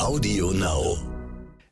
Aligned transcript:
Audio 0.00 0.50
Now. 0.52 0.96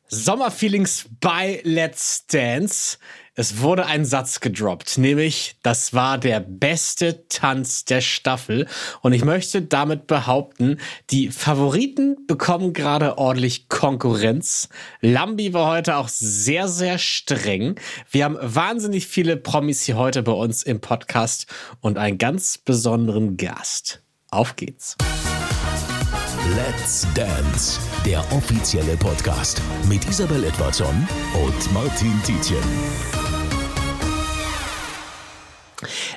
Sommerfeelings 0.07 1.09
bei 1.19 1.61
Let's 1.63 2.27
Dance. 2.27 2.99
Es 3.33 3.59
wurde 3.59 3.87
ein 3.87 4.05
Satz 4.05 4.39
gedroppt, 4.39 4.99
nämlich 4.99 5.55
das 5.63 5.95
war 5.95 6.19
der 6.19 6.39
beste 6.39 7.27
Tanz 7.27 7.85
der 7.85 8.01
Staffel. 8.01 8.67
Und 9.01 9.13
ich 9.13 9.25
möchte 9.25 9.63
damit 9.63 10.05
behaupten, 10.05 10.77
die 11.09 11.29
Favoriten 11.29 12.27
bekommen 12.27 12.73
gerade 12.73 13.17
ordentlich 13.17 13.67
Konkurrenz. 13.67 14.69
Lambi 15.01 15.53
war 15.55 15.71
heute 15.71 15.97
auch 15.97 16.07
sehr, 16.07 16.67
sehr 16.67 16.99
streng. 16.99 17.79
Wir 18.11 18.25
haben 18.25 18.37
wahnsinnig 18.39 19.07
viele 19.07 19.37
Promis 19.37 19.81
hier 19.81 19.97
heute 19.97 20.21
bei 20.21 20.33
uns 20.33 20.61
im 20.61 20.81
Podcast 20.81 21.47
und 21.81 21.97
einen 21.97 22.19
ganz 22.19 22.59
besonderen 22.59 23.37
Gast. 23.37 24.03
Auf 24.29 24.55
geht's. 24.55 24.97
Let's 26.47 27.05
Dance, 27.13 27.79
der 28.05 28.19
offizielle 28.31 28.95
Podcast 28.97 29.61
mit 29.89 30.07
Isabel 30.09 30.43
Edwardson 30.45 31.07
und 31.33 31.73
Martin 31.73 32.13
Tietjen. 32.23 33.28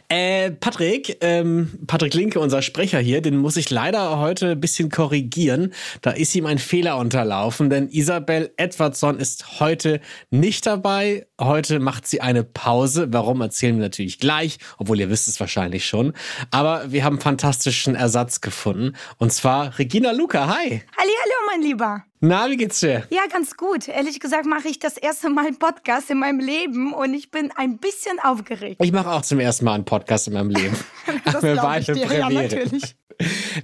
Äh, 0.08 0.50
Patrick, 0.52 1.18
ähm, 1.20 1.78
Patrick 1.86 2.14
Linke, 2.14 2.40
unser 2.40 2.62
Sprecher 2.62 2.98
hier, 2.98 3.20
den 3.20 3.36
muss 3.36 3.56
ich 3.56 3.70
leider 3.70 4.18
heute 4.18 4.50
ein 4.50 4.60
bisschen 4.60 4.90
korrigieren. 4.90 5.72
Da 6.00 6.10
ist 6.10 6.34
ihm 6.34 6.46
ein 6.46 6.58
Fehler 6.58 6.98
unterlaufen, 6.98 7.70
denn 7.70 7.88
Isabel 7.88 8.52
Edwardson 8.56 9.18
ist 9.18 9.60
heute 9.60 10.00
nicht 10.30 10.66
dabei. 10.66 11.26
Heute 11.40 11.78
macht 11.78 12.06
sie 12.06 12.20
eine 12.20 12.44
Pause. 12.44 13.08
Warum 13.12 13.40
erzählen 13.40 13.76
wir 13.76 13.82
natürlich 13.82 14.18
gleich, 14.18 14.58
obwohl 14.78 15.00
ihr 15.00 15.10
wisst 15.10 15.28
es 15.28 15.40
wahrscheinlich 15.40 15.86
schon. 15.86 16.12
Aber 16.50 16.90
wir 16.90 17.04
haben 17.04 17.20
fantastischen 17.20 17.94
Ersatz 17.94 18.40
gefunden. 18.40 18.96
Und 19.18 19.32
zwar 19.32 19.78
Regina 19.78 20.12
Luca. 20.12 20.48
Hi. 20.48 20.82
Hallo, 20.96 21.10
mein 21.50 21.62
Lieber. 21.62 22.04
Na, 22.24 22.48
wie 22.48 22.56
geht's 22.56 22.78
dir? 22.78 23.02
Ja, 23.10 23.22
ganz 23.28 23.56
gut. 23.56 23.88
Ehrlich 23.88 24.20
gesagt 24.20 24.46
mache 24.46 24.68
ich 24.68 24.78
das 24.78 24.96
erste 24.96 25.28
Mal 25.28 25.46
einen 25.46 25.58
Podcast 25.58 26.08
in 26.08 26.20
meinem 26.20 26.38
Leben 26.38 26.94
und 26.94 27.14
ich 27.14 27.32
bin 27.32 27.50
ein 27.56 27.78
bisschen 27.78 28.20
aufgeregt. 28.20 28.76
Ich 28.80 28.92
mache 28.92 29.10
auch 29.10 29.22
zum 29.22 29.40
ersten 29.40 29.64
Mal 29.64 29.74
einen 29.74 29.84
Podcast 29.84 30.28
in 30.28 30.34
meinem 30.34 30.50
Leben. 30.50 30.76
das 31.24 31.40
glaube 31.40 31.78
ich 31.80 31.86
dir, 31.86 32.16
ja, 32.16 32.30
natürlich. 32.30 32.94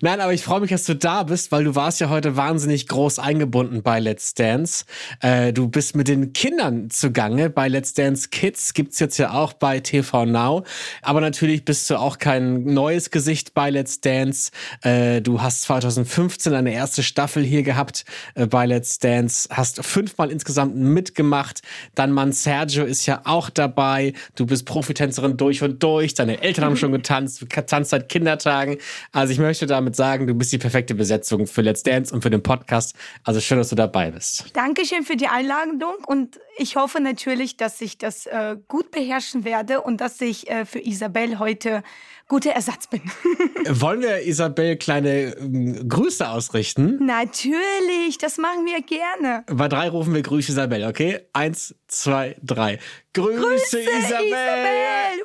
Nein, 0.00 0.20
aber 0.20 0.32
ich 0.32 0.42
freue 0.42 0.60
mich, 0.60 0.70
dass 0.70 0.84
du 0.84 0.94
da 0.94 1.22
bist, 1.22 1.52
weil 1.52 1.64
du 1.64 1.74
warst 1.74 2.00
ja 2.00 2.08
heute 2.08 2.36
wahnsinnig 2.36 2.88
groß 2.88 3.18
eingebunden 3.18 3.82
bei 3.82 4.00
Let's 4.00 4.34
Dance. 4.34 4.84
Äh, 5.20 5.52
du 5.52 5.68
bist 5.68 5.96
mit 5.96 6.08
den 6.08 6.32
Kindern 6.32 6.90
zugange. 6.90 7.50
Bei 7.50 7.68
Let's 7.68 7.94
Dance 7.94 8.28
Kids 8.30 8.74
gibt's 8.74 8.98
jetzt 8.98 9.18
ja 9.18 9.32
auch 9.32 9.52
bei 9.52 9.80
TV 9.80 10.26
Now. 10.26 10.64
Aber 11.02 11.20
natürlich 11.20 11.64
bist 11.64 11.88
du 11.90 11.96
auch 11.96 12.18
kein 12.18 12.64
neues 12.64 13.10
Gesicht 13.10 13.54
bei 13.54 13.70
Let's 13.70 14.00
Dance. 14.00 14.50
Äh, 14.82 15.20
du 15.20 15.40
hast 15.40 15.62
2015 15.62 16.54
eine 16.54 16.72
erste 16.72 17.02
Staffel 17.02 17.42
hier 17.42 17.62
gehabt 17.62 18.04
äh, 18.34 18.46
bei 18.46 18.66
Let's 18.66 18.98
Dance, 18.98 19.48
hast 19.50 19.84
fünfmal 19.84 20.30
insgesamt 20.30 20.76
mitgemacht. 20.76 21.62
Dein 21.94 22.12
Mann 22.12 22.32
Sergio 22.32 22.84
ist 22.84 23.06
ja 23.06 23.22
auch 23.24 23.50
dabei. 23.50 24.12
Du 24.36 24.46
bist 24.46 24.64
Profitänzerin 24.66 25.36
durch 25.36 25.62
und 25.62 25.82
durch. 25.82 26.14
Deine 26.14 26.42
Eltern 26.42 26.64
haben 26.64 26.76
schon 26.76 26.92
getanzt. 26.98 27.42
Du 27.42 27.46
tanzt 27.46 27.90
seit 27.90 28.08
Kindertagen. 28.08 28.78
Also 29.12 29.32
ich 29.32 29.37
möchte 29.38 29.66
damit 29.66 29.96
sagen, 29.96 30.26
du 30.26 30.34
bist 30.34 30.52
die 30.52 30.58
perfekte 30.58 30.94
Besetzung 30.94 31.46
für 31.46 31.62
Let's 31.62 31.82
Dance 31.82 32.14
und 32.14 32.22
für 32.22 32.30
den 32.30 32.42
Podcast. 32.42 32.94
Also 33.24 33.40
schön, 33.40 33.58
dass 33.58 33.70
du 33.70 33.76
dabei 33.76 34.10
bist. 34.10 34.44
Dankeschön 34.54 35.04
für 35.04 35.16
die 35.16 35.28
Einladung 35.28 35.94
und 36.06 36.38
ich 36.56 36.76
hoffe 36.76 37.00
natürlich, 37.00 37.56
dass 37.56 37.80
ich 37.80 37.98
das 37.98 38.26
äh, 38.26 38.56
gut 38.68 38.90
beherrschen 38.90 39.44
werde 39.44 39.80
und 39.80 40.00
dass 40.00 40.20
ich 40.20 40.50
äh, 40.50 40.64
für 40.64 40.80
Isabel 40.84 41.38
heute 41.38 41.82
guter 42.28 42.50
Ersatz 42.50 42.86
bin. 42.86 43.00
Wollen 43.68 44.02
wir 44.02 44.26
Isabel 44.26 44.76
kleine 44.76 45.36
äh, 45.36 45.84
Grüße 45.84 46.28
ausrichten? 46.28 47.04
Natürlich, 47.04 48.18
das 48.20 48.38
machen 48.38 48.66
wir 48.66 48.82
gerne. 48.82 49.44
Bei 49.46 49.68
drei 49.68 49.88
rufen 49.88 50.14
wir 50.14 50.22
Grüße 50.22 50.52
Isabel, 50.52 50.84
okay? 50.84 51.20
Eins, 51.32 51.74
zwei, 51.86 52.36
drei. 52.42 52.78
Grüße, 53.14 53.40
Grüße 53.40 53.80
Isabel! 53.80 54.26
Isabel. 54.26 55.22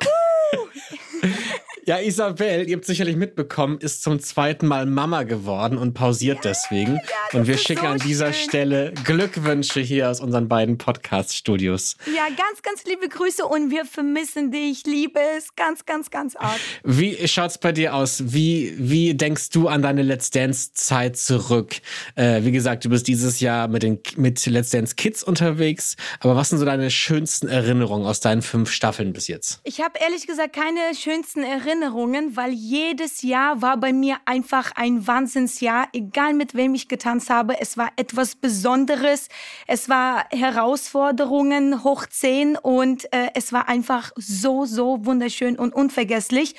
Ja, 1.86 1.98
Isabel, 1.98 2.66
ihr 2.66 2.76
habt 2.76 2.86
sicherlich 2.86 3.16
mitbekommen, 3.16 3.76
ist 3.78 4.02
zum 4.02 4.18
zweiten 4.18 4.66
Mal 4.66 4.86
Mama 4.86 5.24
geworden 5.24 5.76
und 5.76 5.92
pausiert 5.92 6.42
ja, 6.42 6.50
deswegen. 6.50 6.94
Ja, 6.94 7.38
und 7.38 7.46
wir 7.46 7.58
schicken 7.58 7.82
so 7.82 7.88
an 7.88 7.98
dieser 7.98 8.32
schön. 8.32 8.48
Stelle 8.48 8.94
Glückwünsche 9.04 9.80
hier 9.80 10.08
aus 10.08 10.20
unseren 10.20 10.48
beiden 10.48 10.78
Podcast-Studios. 10.78 11.96
Ja, 12.06 12.24
ganz, 12.28 12.62
ganz 12.62 12.84
liebe 12.84 13.06
Grüße 13.06 13.44
und 13.44 13.70
wir 13.70 13.84
vermissen 13.84 14.50
dich. 14.50 14.86
Liebe 14.86 15.20
es 15.36 15.54
ganz, 15.56 15.84
ganz, 15.84 16.10
ganz 16.10 16.36
arg. 16.36 16.58
Wie 16.84 17.28
schaut's 17.28 17.58
bei 17.58 17.72
dir 17.72 17.94
aus? 17.94 18.32
Wie, 18.32 18.74
wie 18.78 19.12
denkst 19.12 19.50
du 19.50 19.68
an 19.68 19.82
deine 19.82 20.00
Let's 20.00 20.30
Dance-Zeit 20.30 21.18
zurück? 21.18 21.74
Äh, 22.14 22.44
wie 22.44 22.52
gesagt, 22.52 22.86
du 22.86 22.88
bist 22.88 23.06
dieses 23.08 23.40
Jahr 23.40 23.68
mit, 23.68 23.82
den, 23.82 24.00
mit 24.16 24.46
Let's 24.46 24.70
Dance 24.70 24.94
Kids 24.94 25.22
unterwegs. 25.22 25.96
Aber 26.20 26.34
was 26.34 26.48
sind 26.48 26.60
so 26.60 26.64
deine 26.64 26.90
schönsten 26.90 27.46
Erinnerungen 27.46 28.06
aus 28.06 28.20
deinen 28.20 28.40
fünf 28.40 28.70
Staffeln 28.70 29.12
bis 29.12 29.28
jetzt? 29.28 29.60
Ich 29.64 29.82
habe 29.82 29.98
ehrlich 30.02 30.26
gesagt 30.26 30.54
keine 30.54 30.80
schönsten 30.98 31.42
Erinnerungen. 31.42 31.73
Erinnerungen, 31.74 32.36
weil 32.36 32.52
jedes 32.52 33.22
Jahr 33.22 33.60
war 33.60 33.76
bei 33.76 33.92
mir 33.92 34.18
einfach 34.26 34.70
ein 34.76 35.08
Wahnsinnsjahr, 35.08 35.88
egal 35.92 36.32
mit 36.32 36.54
wem 36.54 36.72
ich 36.76 36.86
getanzt 36.86 37.30
habe. 37.30 37.60
Es 37.60 37.76
war 37.76 37.90
etwas 37.96 38.36
Besonderes, 38.36 39.28
es 39.66 39.88
war 39.88 40.26
Herausforderungen 40.30 41.82
hoch 41.82 42.06
10 42.06 42.56
und 42.56 43.12
äh, 43.12 43.30
es 43.34 43.52
war 43.52 43.68
einfach 43.68 44.12
so, 44.14 44.66
so 44.66 45.04
wunderschön 45.04 45.58
und 45.58 45.74
unvergesslich. 45.74 46.54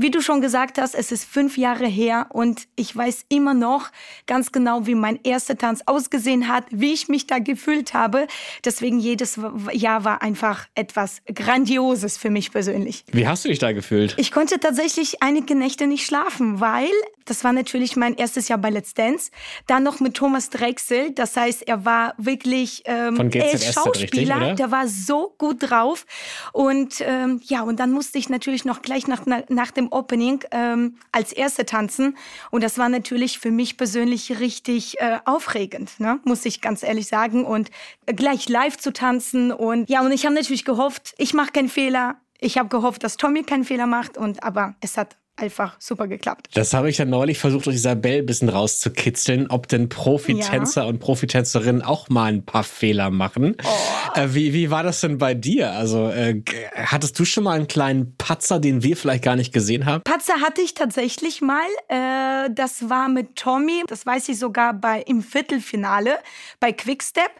Wie 0.00 0.12
du 0.12 0.20
schon 0.20 0.40
gesagt 0.40 0.78
hast, 0.78 0.94
es 0.94 1.10
ist 1.10 1.24
fünf 1.24 1.58
Jahre 1.58 1.86
her 1.88 2.28
und 2.30 2.68
ich 2.76 2.94
weiß 2.94 3.24
immer 3.30 3.52
noch 3.52 3.90
ganz 4.28 4.52
genau, 4.52 4.86
wie 4.86 4.94
mein 4.94 5.18
erster 5.24 5.58
Tanz 5.58 5.82
ausgesehen 5.86 6.46
hat, 6.46 6.66
wie 6.70 6.92
ich 6.92 7.08
mich 7.08 7.26
da 7.26 7.40
gefühlt 7.40 7.94
habe. 7.94 8.28
Deswegen 8.64 9.00
jedes 9.00 9.40
Jahr 9.72 10.04
war 10.04 10.22
einfach 10.22 10.68
etwas 10.76 11.20
Grandioses 11.34 12.16
für 12.16 12.30
mich 12.30 12.52
persönlich. 12.52 13.02
Wie 13.10 13.26
hast 13.26 13.44
du 13.44 13.48
dich 13.48 13.58
da 13.58 13.72
gefühlt? 13.72 14.14
Ich 14.18 14.30
konnte 14.30 14.60
tatsächlich 14.60 15.20
einige 15.20 15.56
Nächte 15.56 15.88
nicht 15.88 16.06
schlafen, 16.06 16.60
weil 16.60 16.92
das 17.28 17.44
war 17.44 17.52
natürlich 17.52 17.96
mein 17.96 18.14
erstes 18.14 18.48
Jahr 18.48 18.58
bei 18.58 18.70
Let's 18.70 18.94
Dance. 18.94 19.30
Dann 19.66 19.82
noch 19.82 20.00
mit 20.00 20.14
Thomas 20.14 20.50
Drechsel. 20.50 21.12
Das 21.12 21.36
heißt, 21.36 21.66
er 21.66 21.84
war 21.84 22.14
wirklich 22.16 22.82
ähm, 22.86 23.16
Von 23.16 23.30
er 23.30 23.52
ist 23.52 23.74
Schauspieler. 23.74 24.40
richtig, 24.40 24.56
der 24.56 24.70
war 24.70 24.88
so 24.88 25.34
gut 25.38 25.56
drauf. 25.60 26.06
Und 26.52 27.00
ähm, 27.00 27.40
ja, 27.44 27.62
und 27.62 27.78
dann 27.80 27.92
musste 27.92 28.18
ich 28.18 28.28
natürlich 28.28 28.64
noch 28.64 28.82
gleich 28.82 29.06
nach, 29.06 29.24
nach 29.48 29.70
dem 29.70 29.92
Opening 29.92 30.44
ähm, 30.50 30.96
als 31.12 31.32
Erste 31.32 31.66
tanzen. 31.66 32.16
Und 32.50 32.62
das 32.62 32.78
war 32.78 32.88
natürlich 32.88 33.38
für 33.38 33.50
mich 33.50 33.76
persönlich 33.76 34.40
richtig 34.40 35.00
äh, 35.00 35.18
aufregend, 35.24 36.00
ne? 36.00 36.20
muss 36.24 36.44
ich 36.44 36.60
ganz 36.60 36.82
ehrlich 36.82 37.08
sagen. 37.08 37.44
Und 37.44 37.70
gleich 38.06 38.48
live 38.48 38.78
zu 38.78 38.92
tanzen. 38.92 39.52
Und 39.52 39.90
ja, 39.90 40.00
und 40.00 40.12
ich 40.12 40.24
habe 40.24 40.34
natürlich 40.34 40.64
gehofft, 40.64 41.14
ich 41.18 41.34
mache 41.34 41.52
keinen 41.52 41.68
Fehler. 41.68 42.16
Ich 42.40 42.56
habe 42.56 42.68
gehofft, 42.68 43.02
dass 43.02 43.16
Tommy 43.16 43.42
keinen 43.42 43.64
Fehler 43.64 43.86
macht. 43.86 44.16
Und 44.16 44.42
aber 44.42 44.76
es 44.80 44.96
hat 44.96 45.16
einfach 45.38 45.76
super 45.78 46.06
geklappt. 46.08 46.48
Das 46.54 46.74
habe 46.74 46.90
ich 46.90 46.98
ja 46.98 47.04
neulich 47.04 47.38
versucht, 47.38 47.66
durch 47.66 47.76
Isabel 47.76 48.18
ein 48.18 48.26
bisschen 48.26 48.48
rauszukitzeln, 48.48 49.48
ob 49.50 49.68
denn 49.68 49.88
Profitänzer 49.88 50.82
Ja. 50.82 50.88
und 50.88 50.98
Profitänzerinnen 50.98 51.82
auch 51.82 52.08
mal 52.08 52.32
ein 52.32 52.44
paar 52.44 52.64
Fehler 52.64 53.10
machen. 53.10 53.56
Oh. 53.62 54.18
Äh, 54.18 54.34
wie, 54.34 54.52
wie 54.52 54.70
war 54.70 54.82
das 54.82 55.00
denn 55.00 55.18
bei 55.18 55.34
dir? 55.34 55.72
Also, 55.72 56.08
äh, 56.08 56.42
hattest 56.74 57.18
du 57.18 57.24
schon 57.24 57.44
mal 57.44 57.52
einen 57.56 57.68
kleinen 57.68 58.16
Patzer, 58.16 58.58
den 58.58 58.82
wir 58.82 58.96
vielleicht 58.96 59.24
gar 59.24 59.36
nicht 59.36 59.52
gesehen 59.52 59.86
haben? 59.86 60.02
Patzer 60.02 60.40
hatte 60.40 60.60
ich 60.60 60.74
tatsächlich 60.74 61.40
mal. 61.40 61.66
Äh, 61.88 62.50
das 62.52 62.88
war 62.88 63.08
mit 63.08 63.36
Tommy. 63.36 63.82
Das 63.86 64.06
weiß 64.06 64.28
ich 64.30 64.38
sogar 64.38 64.74
bei 64.74 65.02
im 65.02 65.22
Viertelfinale 65.22 66.18
bei 66.60 66.72
Quickstep. 66.72 67.30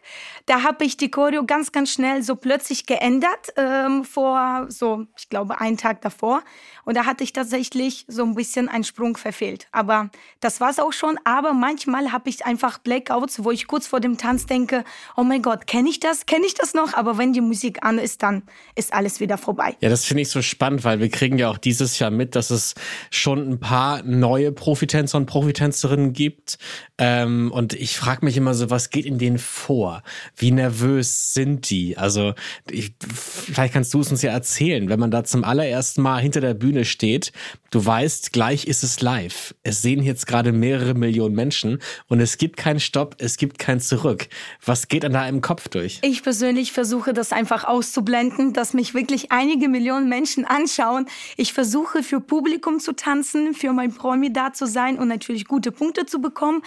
Da 0.46 0.62
habe 0.62 0.84
ich 0.84 0.96
die 0.96 1.10
Choreo 1.10 1.44
ganz, 1.44 1.72
ganz 1.72 1.92
schnell 1.92 2.22
so 2.22 2.36
plötzlich 2.36 2.86
geändert 2.86 3.52
ähm, 3.56 4.04
vor 4.04 4.66
so, 4.68 5.06
ich 5.16 5.28
glaube, 5.28 5.60
einen 5.60 5.76
Tag 5.76 6.00
davor. 6.02 6.42
Und 6.88 6.94
da 6.94 7.04
hatte 7.04 7.22
ich 7.22 7.34
tatsächlich 7.34 8.06
so 8.08 8.24
ein 8.24 8.34
bisschen 8.34 8.70
einen 8.70 8.82
Sprung 8.82 9.18
verfehlt. 9.18 9.66
Aber 9.72 10.08
das 10.40 10.58
war's 10.58 10.78
auch 10.78 10.94
schon. 10.94 11.18
Aber 11.24 11.52
manchmal 11.52 12.12
habe 12.12 12.30
ich 12.30 12.46
einfach 12.46 12.78
Blackouts, 12.78 13.44
wo 13.44 13.50
ich 13.50 13.66
kurz 13.66 13.86
vor 13.86 14.00
dem 14.00 14.16
Tanz 14.16 14.46
denke, 14.46 14.84
oh 15.14 15.22
mein 15.22 15.42
Gott, 15.42 15.66
kenne 15.66 15.90
ich 15.90 16.00
das? 16.00 16.24
Kenne 16.24 16.46
ich 16.46 16.54
das 16.54 16.72
noch? 16.72 16.94
Aber 16.94 17.18
wenn 17.18 17.34
die 17.34 17.42
Musik 17.42 17.84
an 17.84 17.98
ist, 17.98 18.22
dann 18.22 18.42
ist 18.74 18.94
alles 18.94 19.20
wieder 19.20 19.36
vorbei. 19.36 19.76
Ja, 19.82 19.90
das 19.90 20.06
finde 20.06 20.22
ich 20.22 20.30
so 20.30 20.40
spannend, 20.40 20.82
weil 20.82 20.98
wir 20.98 21.10
kriegen 21.10 21.36
ja 21.36 21.50
auch 21.50 21.58
dieses 21.58 21.98
Jahr 21.98 22.10
mit, 22.10 22.34
dass 22.34 22.48
es 22.48 22.74
schon 23.10 23.50
ein 23.50 23.60
paar 23.60 24.02
neue 24.04 24.50
Profitänzer 24.50 25.18
und 25.18 25.26
Profitänzerinnen 25.26 26.14
gibt. 26.14 26.56
Ähm, 26.96 27.52
und 27.52 27.74
ich 27.74 27.98
frage 27.98 28.24
mich 28.24 28.38
immer 28.38 28.54
so, 28.54 28.70
was 28.70 28.88
geht 28.88 29.04
in 29.04 29.18
denen 29.18 29.36
vor? 29.36 30.02
Wie 30.36 30.52
nervös 30.52 31.34
sind 31.34 31.68
die? 31.68 31.98
Also 31.98 32.32
ich, 32.70 32.94
vielleicht 32.98 33.74
kannst 33.74 33.92
du 33.92 34.00
es 34.00 34.10
uns 34.10 34.22
ja 34.22 34.32
erzählen, 34.32 34.88
wenn 34.88 34.98
man 34.98 35.10
da 35.10 35.22
zum 35.22 35.44
allerersten 35.44 36.00
Mal 36.00 36.22
hinter 36.22 36.40
der 36.40 36.54
Bühne 36.54 36.77
steht. 36.84 37.32
Du 37.70 37.84
weißt, 37.84 38.32
gleich 38.32 38.66
ist 38.66 38.82
es 38.82 39.00
live. 39.02 39.54
Es 39.62 39.82
sehen 39.82 40.02
jetzt 40.02 40.26
gerade 40.26 40.52
mehrere 40.52 40.94
Millionen 40.94 41.34
Menschen 41.34 41.80
und 42.06 42.20
es 42.20 42.38
gibt 42.38 42.56
keinen 42.56 42.80
Stopp, 42.80 43.16
es 43.18 43.36
gibt 43.36 43.58
kein 43.58 43.80
Zurück. 43.80 44.28
Was 44.64 44.88
geht 44.88 45.04
an 45.04 45.12
deinem 45.12 45.42
Kopf 45.42 45.68
durch? 45.68 45.98
Ich 46.02 46.22
persönlich 46.22 46.72
versuche 46.72 47.12
das 47.12 47.32
einfach 47.32 47.64
auszublenden, 47.64 48.52
dass 48.54 48.72
mich 48.72 48.94
wirklich 48.94 49.32
einige 49.32 49.68
Millionen 49.68 50.08
Menschen 50.08 50.44
anschauen. 50.44 51.06
Ich 51.36 51.52
versuche 51.52 52.02
für 52.02 52.20
Publikum 52.20 52.80
zu 52.80 52.92
tanzen, 52.92 53.52
für 53.54 53.72
mein 53.72 53.94
Promi 53.94 54.32
da 54.32 54.52
zu 54.52 54.66
sein 54.66 54.98
und 54.98 55.08
natürlich 55.08 55.46
gute 55.46 55.70
Punkte 55.70 56.06
zu 56.06 56.20
bekommen. 56.20 56.62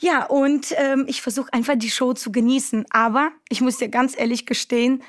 Ja, 0.00 0.26
und 0.26 0.74
ähm, 0.76 1.06
ich 1.08 1.22
versuche 1.22 1.52
einfach 1.52 1.76
die 1.76 1.90
Show 1.90 2.12
zu 2.12 2.32
genießen. 2.32 2.84
Aber 2.90 3.30
ich 3.48 3.60
muss 3.60 3.78
dir 3.78 3.88
ganz 3.88 4.18
ehrlich 4.18 4.44
gestehen, 4.44 5.02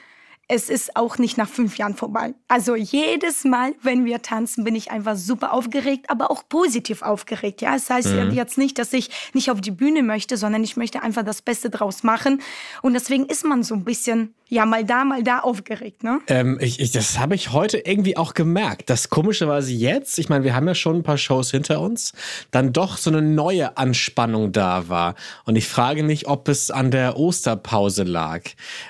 es 0.48 0.70
ist 0.70 0.96
auch 0.96 1.18
nicht 1.18 1.38
nach 1.38 1.50
fünf 1.50 1.78
Jahren 1.78 1.96
vorbei. 1.96 2.36
Also 2.48 2.76
jedes 2.76 3.44
Mal, 3.46 3.74
wenn 3.82 4.06
wir 4.06 4.22
tanzen, 4.22 4.64
bin 4.64 4.76
ich 4.76 4.92
einfach 4.92 5.16
super 5.16 5.54
aufgeregt, 5.54 6.10
aber 6.10 6.30
auch 6.30 6.48
positiv 6.48 7.02
aufgeregt. 7.02 7.62
Ja, 7.62 7.76
es 7.76 7.90
heißt 7.90 8.14
mhm. 8.14 8.32
jetzt 8.32 8.58
nicht, 8.58 8.78
dass 8.78 8.94
ich 8.94 9.10
nicht 9.34 9.50
auf 9.50 9.60
die 9.60 9.72
Bühne 9.72 10.04
möchte, 10.04 10.38
sondern 10.38 10.64
ich 10.64 10.78
möchte 10.78 11.02
einfach 11.02 11.24
das 11.24 11.42
Beste 11.42 11.72
draus 11.72 12.04
machen. 12.04 12.42
Und 12.84 12.94
deswegen 12.94 13.26
ist 13.26 13.44
man 13.44 13.64
so 13.64 13.74
ein 13.74 13.84
bisschen, 13.84 14.36
ja, 14.48 14.66
mal 14.66 14.86
da, 14.86 15.04
mal 15.06 15.24
da 15.24 15.40
aufgeregt. 15.40 16.04
Ne? 16.04 16.20
Ähm, 16.28 16.60
ich, 16.62 16.80
ich, 16.80 16.92
das 16.92 17.18
habe 17.18 17.34
ich 17.34 17.52
heute 17.52 17.80
irgendwie 17.80 18.16
auch 18.16 18.36
gemerkt, 18.36 18.90
dass 18.92 19.10
komischerweise 19.10 19.74
jetzt, 19.74 20.20
ich 20.20 20.30
meine, 20.30 20.44
wir 20.44 20.54
haben 20.54 20.68
ja 20.68 20.76
schon 20.76 20.98
ein 20.98 21.04
paar 21.04 21.18
Shows 21.18 21.50
hinter 21.50 21.82
uns, 21.82 22.14
dann 22.52 22.72
doch 22.72 22.98
so 22.98 23.10
eine 23.10 23.24
neue 23.24 23.76
Anspannung 23.78 24.52
da 24.52 24.88
war. 24.88 25.16
Und 25.46 25.56
ich 25.56 25.68
frage 25.68 26.04
mich, 26.04 26.28
ob 26.28 26.48
es 26.48 26.70
an 26.70 26.92
der 26.92 27.18
Osterpause 27.18 28.04
lag. 28.04 28.42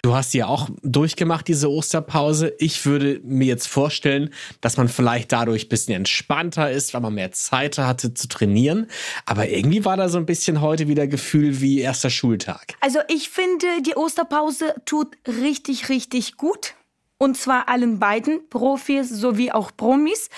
Du 0.02 0.14
hast 0.14 0.34
ja 0.34 0.48
auch 0.48 0.70
durchgemacht 0.84 1.48
diese 1.48 1.72
Osterpause. 1.72 2.54
Ich 2.60 2.86
würde 2.86 3.22
mir 3.24 3.48
jetzt 3.48 3.68
vorstellen, 3.68 4.32
dass 4.60 4.76
man 4.76 4.90
vielleicht 4.90 5.32
dadurch 5.32 5.68
ein 5.68 5.70
bisschen 5.70 5.96
entspannter 5.96 6.70
ist, 6.70 6.94
weil 6.94 7.02
man 7.02 7.14
mehr 7.14 7.32
Zeit 7.32 7.78
hatte 7.78 8.14
zu 8.14 8.28
trainieren. 8.28 8.88
Aber 9.26 9.48
irgendwie 9.48 9.86
war 9.86 9.96
da 9.96 10.10
so 10.10 10.18
ein 10.18 10.26
bisschen 10.26 10.60
heute 10.60 10.90
wieder 10.90 11.08
Gefühl 11.08 11.62
wie 11.62 11.80
erster 11.80 12.10
Schultag. 12.10 12.74
Also 12.82 13.00
ich 13.08 13.30
finde, 13.30 13.66
die 13.86 13.96
Osterpause 13.96 14.76
tut 14.86 15.16
richtig, 15.26 15.45
richtig 15.46 16.38
gut. 16.38 16.76
Und 17.18 17.38
zwar 17.38 17.70
allen 17.70 17.98
beiden, 17.98 18.50
Profis 18.50 19.10
sowie 19.10 19.52
auch 19.52 19.72
Promis. 19.76 20.30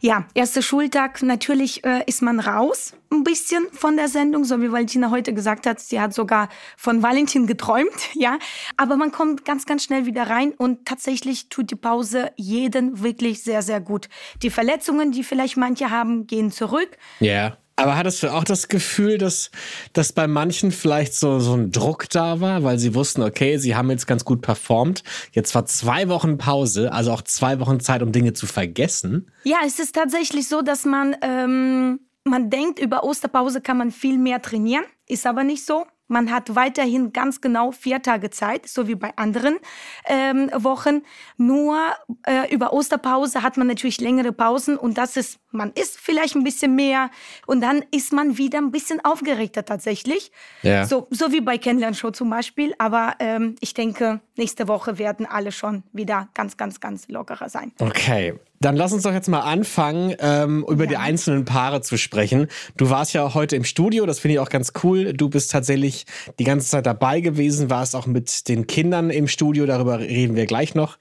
Ja, 0.00 0.26
erster 0.34 0.62
Schultag, 0.62 1.22
natürlich 1.22 1.84
äh, 1.84 2.04
ist 2.06 2.22
man 2.22 2.38
raus 2.38 2.94
ein 3.12 3.24
bisschen 3.24 3.66
von 3.72 3.96
der 3.96 4.08
Sendung, 4.08 4.44
so 4.44 4.62
wie 4.62 4.70
Valentina 4.70 5.10
heute 5.10 5.34
gesagt 5.34 5.66
hat, 5.66 5.80
sie 5.80 6.00
hat 6.00 6.14
sogar 6.14 6.48
von 6.76 7.02
Valentin 7.02 7.46
geträumt, 7.46 7.90
ja. 8.14 8.38
Aber 8.76 8.96
man 8.96 9.10
kommt 9.10 9.44
ganz, 9.44 9.66
ganz 9.66 9.82
schnell 9.82 10.06
wieder 10.06 10.30
rein 10.30 10.52
und 10.52 10.86
tatsächlich 10.86 11.48
tut 11.48 11.70
die 11.70 11.76
Pause 11.76 12.30
jeden 12.36 13.02
wirklich 13.02 13.42
sehr, 13.42 13.62
sehr 13.62 13.80
gut. 13.80 14.08
Die 14.42 14.50
Verletzungen, 14.50 15.10
die 15.10 15.24
vielleicht 15.24 15.56
manche 15.56 15.90
haben, 15.90 16.26
gehen 16.26 16.52
zurück. 16.52 16.96
Ja. 17.18 17.30
Yeah. 17.30 17.56
Aber 17.80 17.96
hattest 17.96 18.22
du 18.22 18.32
auch 18.32 18.44
das 18.44 18.68
Gefühl, 18.68 19.16
dass, 19.16 19.50
dass 19.94 20.12
bei 20.12 20.26
manchen 20.26 20.70
vielleicht 20.70 21.14
so, 21.14 21.40
so 21.40 21.54
ein 21.54 21.70
Druck 21.70 22.08
da 22.10 22.40
war, 22.40 22.62
weil 22.62 22.78
sie 22.78 22.94
wussten, 22.94 23.22
okay, 23.22 23.56
sie 23.56 23.74
haben 23.74 23.90
jetzt 23.90 24.06
ganz 24.06 24.24
gut 24.24 24.42
performt. 24.42 25.02
Jetzt 25.32 25.54
war 25.54 25.64
zwei 25.64 26.08
Wochen 26.08 26.36
Pause, 26.36 26.92
also 26.92 27.12
auch 27.12 27.22
zwei 27.22 27.58
Wochen 27.60 27.80
Zeit, 27.80 28.02
um 28.02 28.12
Dinge 28.12 28.34
zu 28.34 28.46
vergessen. 28.46 29.30
Ja, 29.44 29.58
es 29.66 29.78
ist 29.78 29.94
tatsächlich 29.94 30.46
so, 30.46 30.60
dass 30.60 30.84
man, 30.84 31.16
ähm, 31.22 32.00
man 32.24 32.50
denkt, 32.50 32.78
über 32.78 33.02
Osterpause 33.02 33.60
kann 33.62 33.78
man 33.78 33.90
viel 33.90 34.18
mehr 34.18 34.42
trainieren. 34.42 34.84
Ist 35.08 35.26
aber 35.26 35.42
nicht 35.42 35.64
so. 35.64 35.86
Man 36.10 36.32
hat 36.32 36.56
weiterhin 36.56 37.12
ganz 37.12 37.40
genau 37.40 37.70
vier 37.70 38.02
Tage 38.02 38.30
Zeit, 38.30 38.66
so 38.66 38.88
wie 38.88 38.96
bei 38.96 39.16
anderen 39.16 39.58
ähm, 40.06 40.50
Wochen. 40.52 41.02
Nur 41.36 41.78
äh, 42.26 42.52
über 42.52 42.72
Osterpause 42.72 43.42
hat 43.42 43.56
man 43.56 43.68
natürlich 43.68 44.00
längere 44.00 44.32
Pausen 44.32 44.76
und 44.76 44.98
das 44.98 45.16
ist, 45.16 45.38
man 45.52 45.70
isst 45.72 45.98
vielleicht 46.00 46.34
ein 46.34 46.42
bisschen 46.42 46.74
mehr 46.74 47.10
und 47.46 47.60
dann 47.60 47.84
ist 47.92 48.12
man 48.12 48.36
wieder 48.38 48.58
ein 48.58 48.72
bisschen 48.72 49.02
aufgeregter 49.04 49.64
tatsächlich. 49.64 50.32
Ja. 50.62 50.84
So, 50.84 51.06
so 51.10 51.30
wie 51.30 51.40
bei 51.40 51.58
Kennenlernshow 51.58 52.10
zum 52.10 52.28
Beispiel. 52.28 52.74
Aber 52.78 53.14
ähm, 53.20 53.54
ich 53.60 53.74
denke, 53.74 54.20
nächste 54.36 54.66
Woche 54.66 54.98
werden 54.98 55.26
alle 55.26 55.52
schon 55.52 55.84
wieder 55.92 56.28
ganz, 56.34 56.56
ganz, 56.56 56.80
ganz 56.80 57.06
lockerer 57.08 57.48
sein. 57.48 57.70
Okay. 57.78 58.34
Dann 58.62 58.76
lass 58.76 58.92
uns 58.92 59.04
doch 59.04 59.14
jetzt 59.14 59.28
mal 59.28 59.40
anfangen, 59.40 60.14
ähm, 60.20 60.66
über 60.68 60.84
ja. 60.84 60.90
die 60.90 60.96
einzelnen 60.98 61.46
Paare 61.46 61.80
zu 61.80 61.96
sprechen. 61.96 62.46
Du 62.76 62.90
warst 62.90 63.14
ja 63.14 63.32
heute 63.32 63.56
im 63.56 63.64
Studio, 63.64 64.04
das 64.04 64.18
finde 64.18 64.34
ich 64.34 64.38
auch 64.38 64.50
ganz 64.50 64.74
cool. 64.84 65.14
Du 65.14 65.30
bist 65.30 65.50
tatsächlich 65.50 66.04
die 66.38 66.44
ganze 66.44 66.68
Zeit 66.68 66.84
dabei 66.84 67.20
gewesen, 67.20 67.70
warst 67.70 67.96
auch 67.96 68.06
mit 68.06 68.48
den 68.48 68.66
Kindern 68.66 69.08
im 69.08 69.28
Studio, 69.28 69.64
darüber 69.64 69.98
reden 69.98 70.36
wir 70.36 70.44
gleich 70.44 70.74
noch. 70.74 70.98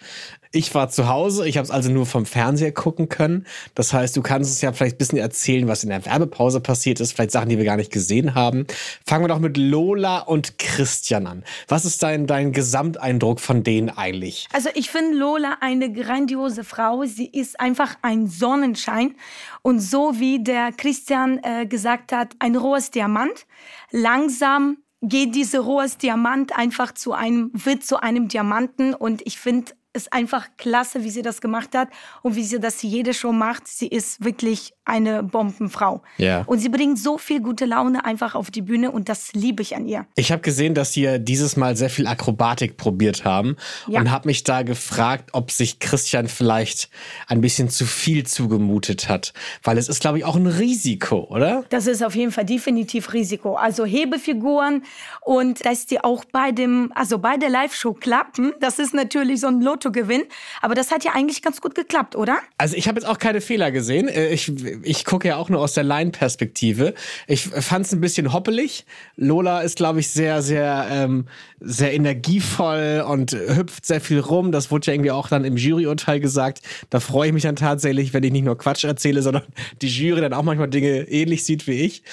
Ich 0.51 0.74
war 0.74 0.90
zu 0.90 1.07
Hause, 1.07 1.48
ich 1.48 1.57
habe 1.57 1.66
es 1.66 1.69
also 1.69 1.92
nur 1.92 2.07
vom 2.07 2.25
Fernseher 2.25 2.72
gucken 2.72 3.07
können. 3.07 3.46
Das 3.75 3.94
heißt, 3.94 4.18
du 4.18 4.24
kannst 4.24 4.50
uns 4.50 4.62
ja 4.62 4.74
vielleicht 4.74 4.96
ein 4.96 4.98
bisschen 4.98 5.19
erzählen, 5.19 5.68
was 5.68 5.84
in 5.84 5.90
der 5.90 6.04
Werbepause 6.04 6.60
passiert 6.60 7.00
ist, 7.00 7.13
vielleicht 7.13 7.30
Sachen, 7.30 7.50
die 7.50 7.60
wir 7.60 7.66
gar 7.66 7.78
nicht 7.78 7.92
gesehen 7.92 8.34
haben. 8.34 8.66
Fangen 9.06 9.24
wir 9.24 9.28
doch 9.28 9.38
mit 9.38 9.57
Lola 9.57 10.22
und 10.22 10.57
Christian 10.57 11.28
an. 11.28 11.44
Was 11.68 11.86
ist 11.86 12.01
dein, 12.01 12.25
dein 12.25 12.51
Gesamteindruck 12.51 13.42
von 13.42 13.62
denen 13.62 13.92
eigentlich? 13.92 14.48
Also 14.51 14.69
ich 14.74 14.90
finde 14.90 15.16
Lola 15.19 15.57
eine 15.62 15.94
grandiose 15.94 16.63
Frau. 16.63 17.04
Sie 17.06 17.28
ist 17.28 17.60
einfach 17.60 17.98
ein 18.02 18.25
Sonnenschein. 18.28 19.13
Und 19.62 19.81
so 19.81 20.19
wie 20.19 20.44
der 20.44 20.72
Christian 20.72 21.40
äh, 21.44 21.68
gesagt 21.68 22.12
hat, 22.12 22.34
ein 22.40 22.56
rohes 22.56 22.90
Diamant. 22.90 23.45
Langsam 23.92 24.78
geht 25.02 25.36
diese 25.36 25.60
rohes 25.60 25.98
Diamant 25.98 26.57
einfach 26.57 26.94
zu 26.94 27.13
einem, 27.13 27.52
wird 27.54 27.84
zu 27.84 28.02
einem 28.02 28.28
Diamanten. 28.28 28.95
Und 28.95 29.22
ich 29.25 29.40
finde, 29.40 29.74
ist 29.94 30.14
einfach 30.14 30.48
klasse, 30.58 31.04
wie 31.04 31.10
sie 31.10 31.24
das 31.24 31.42
gemacht 31.42 31.76
hat 31.76 31.90
und 32.22 32.36
wie 32.36 32.44
sie 32.44 32.60
das 32.60 32.82
jede 32.84 33.14
Show 33.14 33.32
macht. 33.32 33.68
Sie 33.68 33.88
ist 33.88 34.24
wirklich 34.24 34.74
eine 34.86 35.24
Bombenfrau. 35.24 36.02
Ja. 36.18 36.44
Und 36.46 36.60
sie 36.60 36.70
bringt 36.70 37.00
so 37.00 37.18
viel 37.18 37.42
gute 37.42 37.66
Laune 37.66 38.06
einfach 38.06 38.36
auf 38.36 38.52
die 38.52 38.62
Bühne 38.62 38.92
und 38.92 39.10
das 39.10 39.34
liebe 39.34 39.62
ich 39.62 39.76
an 39.76 39.88
ihr. 39.88 40.06
Ich 40.16 40.32
habe 40.32 40.42
gesehen, 40.42 40.76
dass 40.76 40.94
sie 40.94 41.20
dieses 41.20 41.58
Mal 41.58 41.76
sehr 41.76 41.90
viel 41.90 42.08
Akrobatik 42.08 42.78
probiert 42.78 43.26
haben 43.26 43.56
ja. 43.88 44.00
und 44.00 44.12
habe 44.12 44.28
mich 44.28 44.44
da 44.44 44.62
gefragt, 44.62 45.30
ob 45.34 45.52
sich 45.52 45.80
Christian 45.80 46.28
vielleicht 46.28 46.90
ein 47.28 47.42
bisschen 47.42 47.70
zu 47.70 47.86
viel 47.86 48.26
zugemutet 48.26 49.10
hat, 49.10 49.34
weil 49.64 49.78
es 49.78 49.90
ist, 49.90 50.02
glaube 50.02 50.20
ich, 50.20 50.26
auch 50.26 50.36
ein 50.36 50.48
Risiko, 50.48 51.28
oder? 51.30 51.64
Das 51.70 51.88
ist 51.88 52.04
auf 52.04 52.16
jeden 52.16 52.32
Fall 52.32 52.46
definitiv 52.46 53.14
Risiko. 53.14 53.56
Also 53.56 53.86
Hebefiguren 53.86 54.84
und 55.22 55.66
dass 55.66 55.88
die 55.88 56.04
auch 56.04 56.26
bei 56.26 56.52
dem, 56.52 56.92
also 56.96 57.18
bei 57.20 57.38
der 57.38 57.50
Live-Show 57.50 57.94
klappen, 57.94 58.54
das 58.60 58.80
ist 58.80 58.94
natürlich 58.94 59.42
so 59.42 59.48
ein 59.48 59.62
Lottogewinn. 59.80 60.24
Aber 60.62 60.76
das 60.76 60.92
hat 60.92 61.04
ja 61.04 61.12
eigentlich 61.14 61.42
ganz 61.42 61.62
gut 61.62 61.76
geklappt, 61.76 62.16
oder? 62.16 62.40
Also 62.58 62.76
ich 62.76 62.88
habe 62.88 63.00
jetzt 63.00 63.08
auch 63.08 63.18
keine 63.18 63.42
Fehler 63.42 63.72
gesehen. 63.72 64.08
Äh, 64.08 64.30
ich 64.30 64.52
ich 64.84 65.06
gucke 65.06 65.28
ja 65.28 65.38
auch 65.38 65.50
nur 65.50 65.62
aus 65.62 65.74
der 65.74 65.84
Line-Perspektive. 65.84 66.94
Ich 67.28 67.42
fand 67.44 67.86
es 67.86 67.94
ein 67.94 68.02
bisschen 68.02 68.34
hoppelig. 68.34 68.86
Lola 69.16 69.62
ist, 69.62 69.78
glaube 69.78 70.00
ich, 70.00 70.10
sehr, 70.10 70.42
sehr, 70.42 70.88
ähm, 70.92 71.26
sehr 71.60 71.94
energievoll 71.94 73.06
und 73.08 73.31
hüpft 73.31 73.86
sehr 73.86 74.02
viel 74.02 74.20
rum. 74.20 74.52
Das 74.52 74.72
wurde 74.72 74.88
ja 74.88 74.94
irgendwie 74.94 75.12
auch 75.12 75.28
dann 75.28 75.46
im 75.46 75.58
Juryurteil 75.58 76.20
gesagt. 76.20 76.62
Da 76.90 77.00
freue 77.00 77.28
ich 77.28 77.34
mich 77.34 77.44
dann 77.44 77.56
tatsächlich, 77.56 78.14
wenn 78.14 78.24
ich 78.24 78.31
nicht 78.31 78.46
nur 78.46 78.58
Quatsch 78.58 78.84
erzähle, 78.84 79.22
sondern 79.22 79.44
die 79.81 79.88
Jury 79.88 80.22
dann 80.22 80.34
auch 80.34 80.44
manchmal 80.44 80.70
Dinge 80.70 81.08
ähnlich 81.10 81.46
sieht 81.46 81.68
wie 81.68 81.81
ich. 81.81 82.04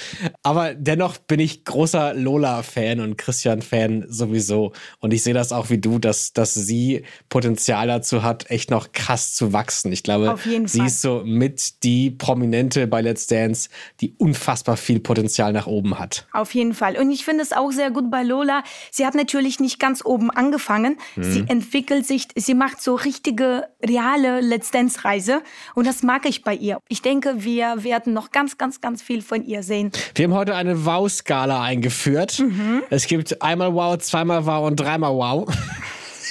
Aber 0.42 0.74
dennoch 0.74 1.18
bin 1.18 1.40
ich 1.40 1.64
großer 1.64 2.14
Lola-Fan 2.14 3.00
und 3.00 3.18
Christian-Fan 3.18 4.06
sowieso. 4.08 4.72
Und 5.00 5.12
ich 5.12 5.22
sehe 5.22 5.34
das 5.34 5.52
auch 5.52 5.70
wie 5.70 5.78
du, 5.78 5.98
dass, 5.98 6.32
dass 6.32 6.54
sie 6.54 7.02
Potenzial 7.56 7.86
dazu 7.86 8.22
hat, 8.22 8.50
echt 8.50 8.70
noch 8.70 8.92
krass 8.92 9.34
zu 9.34 9.54
wachsen. 9.54 9.90
Ich 9.90 10.02
glaube, 10.02 10.36
sie 10.44 10.78
Fall. 10.78 10.86
ist 10.86 11.00
so 11.00 11.22
mit 11.24 11.82
die 11.84 12.10
Prominente 12.10 12.86
bei 12.86 13.00
Let's 13.00 13.26
Dance, 13.28 13.70
die 14.02 14.14
unfassbar 14.18 14.76
viel 14.76 15.00
Potenzial 15.00 15.54
nach 15.54 15.66
oben 15.66 15.98
hat. 15.98 16.26
Auf 16.34 16.54
jeden 16.54 16.74
Fall. 16.74 16.98
Und 16.98 17.10
ich 17.10 17.24
finde 17.24 17.42
es 17.42 17.54
auch 17.54 17.72
sehr 17.72 17.90
gut 17.90 18.10
bei 18.10 18.22
Lola. 18.22 18.62
Sie 18.90 19.06
hat 19.06 19.14
natürlich 19.14 19.58
nicht 19.58 19.80
ganz 19.80 20.04
oben 20.04 20.30
angefangen. 20.30 20.98
Mhm. 21.14 21.22
Sie 21.22 21.44
entwickelt 21.48 22.06
sich, 22.06 22.28
sie 22.36 22.52
macht 22.52 22.82
so 22.82 22.94
richtige, 22.94 23.68
reale 23.82 24.42
Let's 24.42 24.70
Dance-Reise. 24.70 25.40
Und 25.74 25.86
das 25.86 26.02
mag 26.02 26.26
ich 26.26 26.44
bei 26.44 26.54
ihr. 26.54 26.78
Ich 26.88 27.00
denke, 27.00 27.42
wir 27.42 27.84
werden 27.84 28.12
noch 28.12 28.32
ganz, 28.32 28.58
ganz, 28.58 28.82
ganz 28.82 29.00
viel 29.00 29.22
von 29.22 29.46
ihr 29.46 29.62
sehen. 29.62 29.92
Wir 30.14 30.26
haben 30.26 30.34
heute 30.34 30.54
eine 30.54 30.84
Wow-Skala 30.84 31.62
eingeführt. 31.62 32.38
Mhm. 32.38 32.82
Es 32.90 33.06
gibt 33.06 33.40
einmal 33.40 33.72
Wow, 33.72 33.96
zweimal 33.96 34.44
Wow 34.44 34.66
und 34.66 34.76
dreimal 34.76 35.14
Wow. 35.14 35.48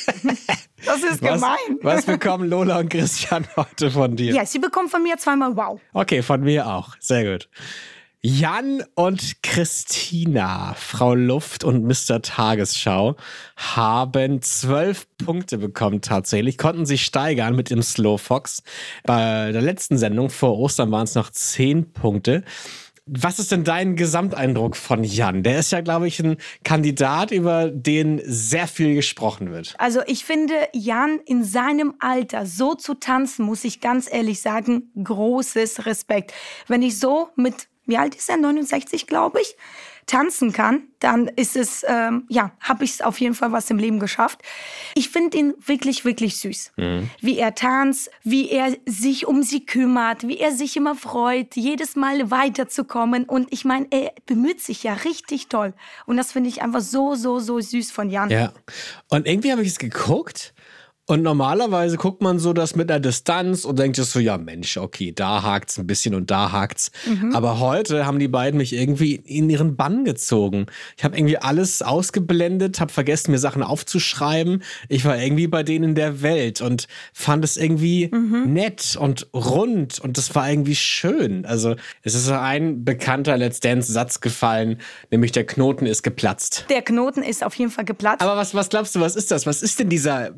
Das 0.86 1.04
ist 1.04 1.22
was, 1.22 1.42
gemein. 1.42 1.80
Was 1.82 2.06
bekommen 2.06 2.50
Lola 2.50 2.80
und 2.80 2.90
Christian 2.90 3.48
heute 3.56 3.92
von 3.92 4.16
dir? 4.16 4.34
Ja, 4.34 4.46
sie 4.46 4.60
bekommen 4.60 4.90
von 4.90 5.04
mir 5.04 5.18
zweimal 5.18 5.56
Wow. 5.56 5.80
Okay, 5.94 6.22
von 6.22 6.42
mir 6.42 6.68
auch. 6.68 6.96
Sehr 7.00 7.32
gut. 7.32 7.50
Jan 8.28 8.84
und 8.96 9.44
Christina, 9.44 10.74
Frau 10.74 11.14
Luft 11.14 11.64
und 11.64 11.84
Mr. 11.84 12.24
Tagesschau, 12.24 13.18
haben 13.56 14.42
zwölf 14.42 15.06
Punkte 15.24 15.60
bekommen 15.60 16.02
tatsächlich, 16.02 16.58
konnten 16.58 16.88
sich 16.88 17.06
steigern 17.06 17.56
mit 17.56 17.70
dem 17.70 17.84
Slow 17.84 18.18
Fox. 18.18 18.64
Bei 19.04 19.52
der 19.52 19.62
letzten 19.62 20.00
Sendung 20.00 20.32
vor 20.32 20.58
Ostern 20.58 20.92
waren 20.92 21.04
es 21.04 21.14
noch 21.14 21.30
zehn 21.30 21.94
Punkte. 21.94 22.44
Was 23.08 23.38
ist 23.38 23.52
denn 23.52 23.64
dein 23.64 23.96
Gesamteindruck 23.96 24.76
von 24.76 25.04
Jan? 25.04 25.44
Der 25.44 25.60
ist 25.60 25.72
ja, 25.72 25.82
glaube 25.82 26.08
ich, 26.08 26.20
ein 26.20 26.38
Kandidat, 26.64 27.30
über 27.30 27.70
den 27.70 28.20
sehr 28.26 28.68
viel 28.68 28.96
gesprochen 28.96 29.52
wird. 29.52 29.76
Also 29.78 30.02
ich 30.08 30.26
finde, 30.26 30.56
Jan 30.74 31.20
in 31.24 31.44
seinem 31.44 31.94
Alter 32.00 32.48
so 32.48 32.74
zu 32.74 32.96
tanzen, 32.96 33.46
muss 33.46 33.64
ich 33.64 33.80
ganz 33.80 34.12
ehrlich 34.12 34.42
sagen, 34.42 34.92
großes 35.04 35.86
Respekt. 35.86 36.34
Wenn 36.68 36.82
ich 36.82 36.98
so 36.98 37.30
mit, 37.36 37.68
wie 37.86 37.98
alt 37.98 38.16
ist 38.16 38.28
er? 38.28 38.38
69, 38.38 39.06
glaube 39.06 39.40
ich 39.40 39.56
tanzen 40.08 40.54
kann, 40.54 40.84
dann 41.00 41.28
ist 41.28 41.56
es, 41.56 41.84
ähm, 41.88 42.26
ja, 42.30 42.52
habe 42.60 42.84
ich 42.84 43.04
auf 43.04 43.20
jeden 43.20 43.34
Fall 43.34 43.52
was 43.52 43.70
im 43.70 43.78
Leben 43.78 44.00
geschafft. 44.00 44.42
Ich 44.94 45.10
finde 45.10 45.38
ihn 45.38 45.54
wirklich, 45.66 46.06
wirklich 46.06 46.38
süß. 46.38 46.74
Mhm. 46.78 47.10
Wie 47.22 47.40
er 47.40 47.56
tanzt, 47.56 48.12
wie 48.24 48.50
er 48.50 48.76
sich 48.86 49.28
um 49.28 49.42
sie 49.44 49.66
kümmert, 49.66 50.28
wie 50.28 50.38
er 50.38 50.52
sich 50.52 50.78
immer 50.78 50.96
freut, 50.96 51.56
jedes 51.56 51.96
Mal 51.96 52.30
weiterzukommen. 52.30 53.26
Und 53.26 53.52
ich 53.52 53.66
meine, 53.66 53.88
er 53.90 54.14
bemüht 54.26 54.62
sich 54.62 54.84
ja 54.84 54.94
richtig 54.94 55.48
toll. 55.48 55.74
Und 56.06 56.18
das 56.18 56.32
finde 56.32 56.50
ich 56.50 56.62
einfach 56.62 56.82
so, 56.82 57.16
so, 57.16 57.40
so 57.40 57.60
süß 57.60 57.92
von 57.92 58.10
Jan. 58.10 58.30
Ja. 58.30 58.54
Und 59.10 59.28
irgendwie 59.28 59.52
habe 59.52 59.64
ich 59.64 59.70
es 59.70 59.80
geguckt 59.80 60.54
und 61.08 61.22
normalerweise 61.22 61.98
guckt 61.98 62.24
man 62.24 62.40
so 62.40 62.52
das 62.52 62.76
mit 62.76 62.90
einer 62.90 63.00
Distanz 63.00 63.64
und 63.64 63.78
denkt 63.78 63.96
sich 63.98 64.06
so, 64.06 64.20
ja 64.20 64.40
Mensch, 64.40 64.78
okay, 64.78 65.12
da 65.12 65.44
hakt's 65.44 65.78
ein 65.78 65.86
bisschen 65.86 66.16
und 66.16 66.32
da 66.32 66.52
hakt's. 66.52 66.92
Mhm. 67.06 67.36
Aber 67.36 67.60
heute 67.60 68.08
haben 68.08 68.18
die 68.18 68.28
beiden 68.28 68.58
mich 68.58 68.74
irgendwie 68.74 69.14
in 69.16 69.48
ihren 69.52 69.76
Bann 69.76 70.04
gezogen. 70.04 70.66
Ich 70.98 71.04
habe 71.04 71.16
irgendwie 71.16 71.38
alles 71.38 71.84
ausgeblendet, 71.84 72.80
habe 72.80 72.92
vergessen, 72.92 73.32
mir 73.32 73.38
Sachen 73.38 73.62
aufzuschreiben. 73.62 74.64
Ich 74.90 75.06
war 75.06 75.16
irgendwie 75.16 75.46
bei 75.46 75.62
denen 75.62 75.90
in 75.90 75.96
der 75.96 76.24
Welt 76.24 76.62
und 76.62 76.88
fand 77.14 77.46
es 77.46 77.56
irgendwie 77.56 78.10
mhm. 78.12 78.52
nett 78.52 78.98
und 79.00 79.28
rund 79.32 80.00
und 80.00 80.18
das 80.18 80.34
war 80.34 80.50
irgendwie 80.50 80.76
schön. 80.76 81.46
Also 81.46 81.76
es 82.02 82.16
ist 82.16 82.26
so 82.26 82.34
ein 82.34 82.84
bekannter 82.84 83.38
Let's 83.38 83.60
Dance-Satz 83.60 84.22
gefallen, 84.22 84.80
nämlich 85.12 85.32
der 85.32 85.46
Knoten 85.46 85.86
ist 85.86 86.02
geplatzt. 86.02 86.66
Der 86.72 86.82
Knoten 86.82 87.22
ist 87.22 87.44
auf 87.44 87.54
jeden 87.54 87.70
Fall 87.70 87.86
geplatzt. 87.86 88.24
Aber 88.24 88.38
was, 88.38 88.56
was 88.56 88.70
glaubst 88.70 88.96
du, 88.96 89.02
was 89.02 89.16
ist 89.16 89.30
das? 89.30 89.46
Was 89.46 89.62
ist 89.62 89.80
denn 89.80 89.90
dieser 89.90 90.32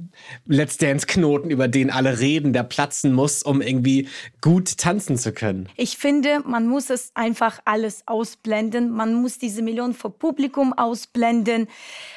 Let's 0.57 0.77
Dance-Knoten, 0.77 1.51
über 1.51 1.67
den 1.67 1.91
alle 1.91 2.19
reden, 2.19 2.51
der 2.51 2.63
platzen 2.63 3.13
muss, 3.13 3.43
um 3.43 3.61
irgendwie 3.61 4.09
gut 4.41 4.79
tanzen 4.79 5.15
zu 5.15 5.31
können? 5.31 5.69
Ich 5.75 5.99
finde, 5.99 6.39
man 6.47 6.67
muss 6.67 6.89
es 6.89 7.11
einfach 7.13 7.59
alles 7.65 8.01
ausblenden. 8.07 8.89
Man 8.89 9.13
muss 9.13 9.37
diese 9.37 9.61
Millionen 9.61 9.93
vor 9.93 10.17
Publikum 10.17 10.73
ausblenden. 10.73 11.67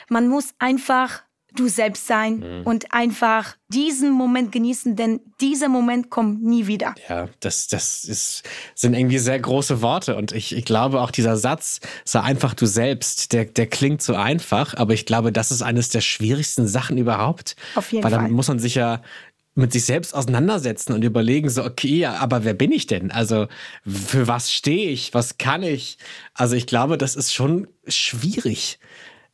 Man 0.09 0.29
muss 0.29 0.55
einfach 0.59 1.23
du 1.55 1.69
selbst 1.69 2.07
sein 2.07 2.39
mhm. 2.39 2.63
und 2.65 2.93
einfach 2.93 3.57
diesen 3.69 4.11
Moment 4.11 4.53
genießen, 4.53 4.97
denn 4.97 5.21
dieser 5.41 5.69
Moment 5.69 6.11
kommt 6.11 6.43
nie 6.43 6.67
wieder. 6.67 6.95
Ja, 7.09 7.29
das, 7.41 7.69
das 7.69 8.05
ist, 8.05 8.43
sind 8.75 8.95
irgendwie 8.95 9.19
sehr 9.19 9.39
große 9.39 9.83
Worte 9.83 10.17
und 10.17 10.33
ich, 10.33 10.55
ich 10.55 10.65
glaube 10.65 11.01
auch 11.01 11.11
dieser 11.11 11.37
Satz, 11.37 11.81
sei 12.05 12.21
einfach 12.21 12.55
du 12.55 12.67
selbst, 12.67 13.33
der, 13.33 13.45
der 13.45 13.67
klingt 13.67 14.03
so 14.03 14.15
einfach, 14.15 14.75
aber 14.75 14.95
ich 14.95 15.07
glaube, 15.07 15.33
das 15.33 15.51
ist 15.51 15.63
eines 15.63 15.89
der 15.89 16.01
schwierigsten 16.01 16.67
Sachen 16.67 16.99
überhaupt. 16.99 17.57
Auf 17.75 17.93
jeden 17.93 18.05
Weil 18.05 18.13
Fall. 18.13 18.23
dann 18.23 18.33
muss 18.33 18.49
man 18.49 18.59
sich 18.59 18.75
ja 18.75 19.03
mit 19.55 19.73
sich 19.73 19.85
selbst 19.85 20.15
auseinandersetzen 20.15 20.93
und 20.93 21.05
überlegen, 21.05 21.51
so, 21.51 21.65
okay, 21.65 22.07
aber 22.07 22.45
wer 22.45 22.55
bin 22.55 22.73
ich 22.73 22.87
denn? 22.87 23.11
Also, 23.11 23.49
für 23.87 24.29
was 24.29 24.53
stehe 24.53 24.91
ich? 24.91 25.13
Was 25.13 25.39
kann 25.39 25.63
ich? 25.63 25.99
Also, 26.35 26.57
ich 26.57 26.67
glaube, 26.67 26.99
das 26.99 27.17
ist 27.17 27.35
schon 27.35 27.67
schwierig 27.87 28.79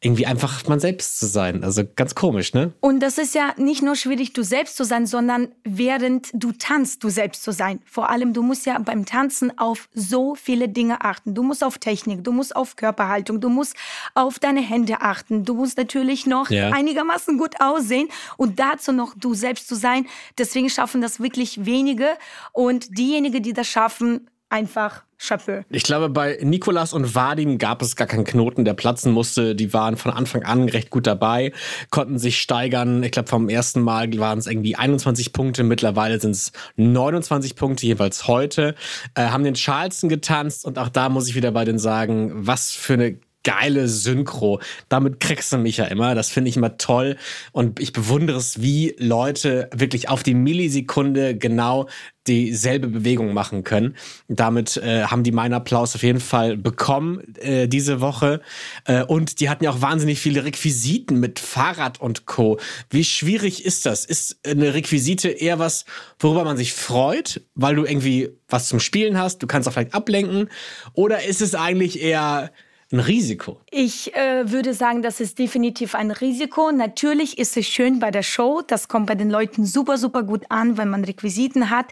irgendwie 0.01 0.27
einfach 0.27 0.67
man 0.69 0.79
selbst 0.79 1.19
zu 1.19 1.27
sein. 1.27 1.65
Also 1.65 1.83
ganz 1.97 2.15
komisch, 2.15 2.53
ne? 2.53 2.73
Und 2.81 3.01
das 3.01 3.17
ist 3.17 3.35
ja 3.35 3.55
nicht 3.57 3.83
nur 3.83 3.97
schwierig, 3.97 4.35
du 4.35 4.43
selbst 4.43 4.77
zu 4.77 4.85
sein, 4.85 5.07
sondern 5.07 5.49
während 5.65 6.29
du 6.35 6.53
tanzt, 6.53 7.03
du 7.03 7.09
selbst 7.09 7.43
zu 7.43 7.51
sein. 7.51 7.81
Vor 7.87 8.11
allem, 8.11 8.35
du 8.35 8.43
musst 8.43 8.67
ja 8.67 8.79
beim 8.79 9.07
Tanzen 9.07 9.59
auf 9.59 9.89
so 9.95 10.35
viele 10.35 10.69
Dinge 10.69 11.01
achten. 11.01 11.35
Du 11.35 11.43
musst 11.43 11.65
auf 11.65 11.79
Technik, 11.79 12.25
du 12.25 12.33
musst 12.33 12.55
auf 12.55 12.77
Körperhaltung, 12.77 13.41
du 13.41 13.49
musst 13.49 13.75
auf 14.15 14.39
deine 14.39 14.61
Hände 14.61 15.01
achten. 15.01 15.45
Du 15.45 15.55
musst 15.55 15.79
natürlich 15.79 16.27
noch 16.27 16.51
ja. 16.51 16.71
einigermaßen 16.71 17.39
gut 17.39 17.55
aussehen 17.61 18.09
und 18.37 18.59
dazu 18.61 18.93
noch 18.93 19.15
du 19.17 19.33
selbst 19.33 19.67
zu 19.67 19.75
sein. 19.75 20.07
Deswegen 20.37 20.69
schaffen 20.69 21.01
das 21.01 21.21
wirklich 21.21 21.65
wenige. 21.65 22.09
Und 22.53 22.99
diejenigen, 22.99 23.43
die 23.43 23.55
das 23.55 23.67
schaffen, 23.67 24.29
einfach 24.49 25.03
Chapeau. 25.19 25.65
Ich 25.71 25.83
glaube, 25.83 26.11
bei 26.11 26.39
Nikolas 26.43 26.93
und 26.93 27.15
Vadim 27.15 27.59
gab 27.59 27.81
es 27.81 27.97
gar 27.97 28.07
keinen 28.07 28.25
Knoten, 28.25 28.65
der 28.65 28.75
platzen 28.75 29.13
musste. 29.13 29.55
Die 29.55 29.73
waren 29.73 29.97
von 29.97 30.13
Anfang 30.13 30.43
an 30.43 30.69
recht 30.69 30.91
gut 30.91 31.07
dabei, 31.07 31.53
konnten 31.91 32.19
sich 32.19 32.41
steigern. 32.41 33.03
Ich 33.03 33.13
glaube, 33.13 33.29
vom 33.29 33.49
ersten 33.49 33.81
Mal 33.81 34.17
waren 34.19 34.39
es 34.39 34.47
irgendwie 34.47 34.77
21 34.77 35.33
Punkte. 35.33 35.65
Mittlerweile 35.65 36.21
sind 36.21 36.33
es 36.33 36.53
29 36.77 37.57
Punkte 37.57 37.87
jeweils 37.87 38.29
heute. 38.29 38.75
Äh, 39.15 39.29
haben 39.29 39.45
den 39.45 39.55
Charleston 39.55 40.11
getanzt 40.11 40.65
und 40.65 40.79
auch 40.79 40.91
da 40.91 41.09
muss 41.09 41.29
ich 41.29 41.35
wieder 41.35 41.51
bei 41.51 41.65
den 41.65 41.79
sagen, 41.79 42.33
was 42.35 42.73
für 42.73 42.95
eine 42.95 43.19
geile 43.47 43.87
Synchro. 43.87 44.61
Damit 44.89 45.21
kriegst 45.21 45.53
du 45.53 45.59
mich 45.59 45.77
ja 45.77 45.85
immer. 45.85 46.17
Das 46.17 46.31
finde 46.31 46.51
ich 46.51 46.57
immer 46.57 46.79
toll. 46.79 47.17
Und 47.53 47.79
ich 47.79 47.93
bewundere 47.93 48.39
es, 48.39 48.61
wie 48.61 48.97
Leute 48.99 49.71
wirklich 49.73 50.09
auf 50.09 50.25
die 50.25 50.35
Millisekunde 50.35 51.37
genau 51.37 51.87
dieselbe 52.27 52.89
Bewegung 52.89 53.33
machen 53.33 53.63
können. 53.63 53.95
Damit 54.27 54.79
äh, 54.79 55.05
haben 55.05 55.23
die 55.23 55.31
meinen 55.31 55.55
Applaus 55.55 55.95
auf 55.95 56.03
jeden 56.03 56.19
Fall 56.19 56.57
bekommen 56.57 57.37
äh, 57.37 57.69
diese 57.69 58.01
Woche. 58.01 58.41
Äh, 58.85 59.05
und 59.05 59.39
die 59.39 59.49
hatten 59.49 59.63
ja 59.63 59.71
auch 59.71 59.81
wahnsinnig 59.81 60.19
viele 60.19 60.45
Requisiten 60.45 61.21
mit 61.21 61.39
Fahrrad 61.39 62.01
und 62.01 62.27
Co. 62.27 62.59
Wie 62.91 63.05
schwierig 63.05 63.65
ist 63.65 63.87
das? 63.87 64.05
Ist 64.05 64.41
eine 64.45 64.75
Requisite 64.75 65.29
eher 65.29 65.61
was, 65.61 65.85
worüber 66.19 66.43
man 66.43 66.57
sich 66.57 66.73
freut, 66.73 67.43
weil 67.55 67.77
du 67.77 67.85
irgendwie 67.85 68.31
was 68.49 68.67
zum 68.67 68.81
Spielen 68.81 69.17
hast, 69.19 69.41
du 69.41 69.47
kannst 69.47 69.69
auch 69.69 69.73
vielleicht 69.73 69.95
ablenken? 69.95 70.49
Oder 70.95 71.25
ist 71.25 71.43
es 71.43 71.55
eigentlich 71.55 72.01
eher 72.03 72.51
ein 72.93 73.01
Risiko? 73.01 73.61
Ich 73.71 74.15
äh, 74.15 74.51
würde 74.51 74.73
sagen, 74.73 75.03
das 75.03 75.19
ist 75.19 75.39
definitiv 75.39 75.95
ein 75.97 76.13
Risiko. 76.13 76.71
Natürlich 76.71 77.37
ist 77.37 77.57
es 77.57 77.67
schön 77.67 77.99
bei 77.99 78.13
der 78.13 78.23
Show. 78.23 78.63
Das 78.65 78.87
kommt 78.87 79.07
bei 79.07 79.17
den 79.17 79.29
Leuten 79.29 79.67
super, 79.67 79.99
super 79.99 80.23
gut 80.23 80.45
an, 80.51 80.79
wenn 80.79 80.89
man 80.89 81.05
Requisiten 81.05 81.71
hat. 81.71 81.87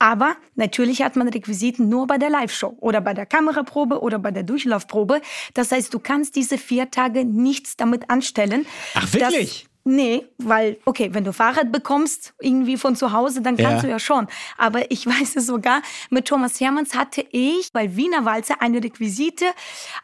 Aber 0.00 0.34
natürlich 0.56 1.02
hat 1.02 1.14
man 1.14 1.28
Requisiten 1.28 1.88
nur 1.88 2.08
bei 2.08 2.18
der 2.18 2.30
Live-Show 2.30 2.76
oder 2.80 3.00
bei 3.00 3.14
der 3.14 3.26
Kameraprobe 3.26 4.00
oder 4.00 4.18
bei 4.18 4.32
der 4.32 4.42
Durchlaufprobe. 4.42 5.20
Das 5.54 5.70
heißt, 5.70 5.94
du 5.94 6.00
kannst 6.00 6.34
diese 6.34 6.58
vier 6.58 6.90
Tage 6.90 7.24
nichts 7.24 7.76
damit 7.76 8.10
anstellen. 8.10 8.66
Ach, 8.94 9.12
wirklich? 9.12 9.69
Nee, 9.84 10.26
weil, 10.38 10.78
okay, 10.84 11.10
wenn 11.12 11.24
du 11.24 11.32
Fahrrad 11.32 11.72
bekommst, 11.72 12.34
irgendwie 12.40 12.76
von 12.76 12.96
zu 12.96 13.12
Hause, 13.12 13.40
dann 13.40 13.56
kannst 13.56 13.76
ja. 13.76 13.82
du 13.82 13.88
ja 13.88 13.98
schon. 13.98 14.26
Aber 14.58 14.90
ich 14.90 15.06
weiß 15.06 15.36
es 15.36 15.46
sogar, 15.46 15.82
mit 16.10 16.26
Thomas 16.26 16.60
Hermanns 16.60 16.94
hatte 16.94 17.24
ich 17.30 17.72
bei 17.72 17.96
Wiener 17.96 18.24
Walzer 18.24 18.60
eine 18.60 18.82
Requisite, 18.82 19.46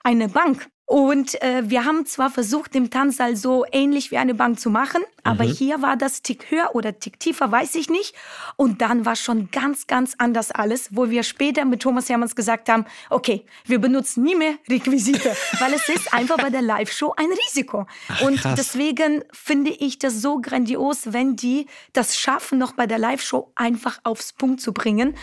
eine 0.02 0.28
Bank. 0.28 0.68
Und 0.88 1.42
äh, 1.42 1.68
wir 1.68 1.84
haben 1.84 2.06
zwar 2.06 2.30
versucht, 2.30 2.76
im 2.76 2.90
Tanzsaal 2.90 3.34
so 3.34 3.64
ähnlich 3.72 4.12
wie 4.12 4.18
eine 4.18 4.34
Bank 4.34 4.60
zu 4.60 4.70
machen, 4.70 5.02
aber 5.24 5.42
mhm. 5.42 5.48
hier 5.48 5.82
war 5.82 5.96
das 5.96 6.22
Tick 6.22 6.48
höher 6.48 6.70
oder 6.74 6.96
Tick 7.00 7.18
tiefer, 7.18 7.50
weiß 7.50 7.74
ich 7.74 7.90
nicht. 7.90 8.14
Und 8.54 8.80
dann 8.80 9.04
war 9.04 9.16
schon 9.16 9.50
ganz, 9.50 9.88
ganz 9.88 10.14
anders 10.18 10.52
alles, 10.52 10.90
wo 10.92 11.10
wir 11.10 11.24
später 11.24 11.64
mit 11.64 11.82
Thomas 11.82 12.08
Hermanns 12.08 12.36
gesagt 12.36 12.68
haben, 12.68 12.86
okay, 13.10 13.44
wir 13.64 13.80
benutzen 13.80 14.22
nie 14.22 14.36
mehr 14.36 14.54
Requisite, 14.70 15.36
weil 15.58 15.74
es 15.74 15.88
ist 15.88 16.14
einfach 16.14 16.36
bei 16.36 16.50
der 16.50 16.62
Live-Show 16.62 17.14
ein 17.16 17.30
Risiko. 17.46 17.86
Ach, 18.06 18.22
und 18.22 18.40
deswegen 18.56 19.24
finde 19.32 19.72
ich 19.72 19.98
das 19.98 20.22
so 20.22 20.40
grandios, 20.40 21.12
wenn 21.12 21.34
die 21.34 21.66
das 21.94 22.16
schaffen, 22.16 22.58
noch 22.58 22.74
bei 22.74 22.86
der 22.86 22.98
Live-Show 22.98 23.50
einfach 23.56 23.98
aufs 24.04 24.32
Punkt 24.32 24.60
zu 24.60 24.72
bringen 24.72 25.16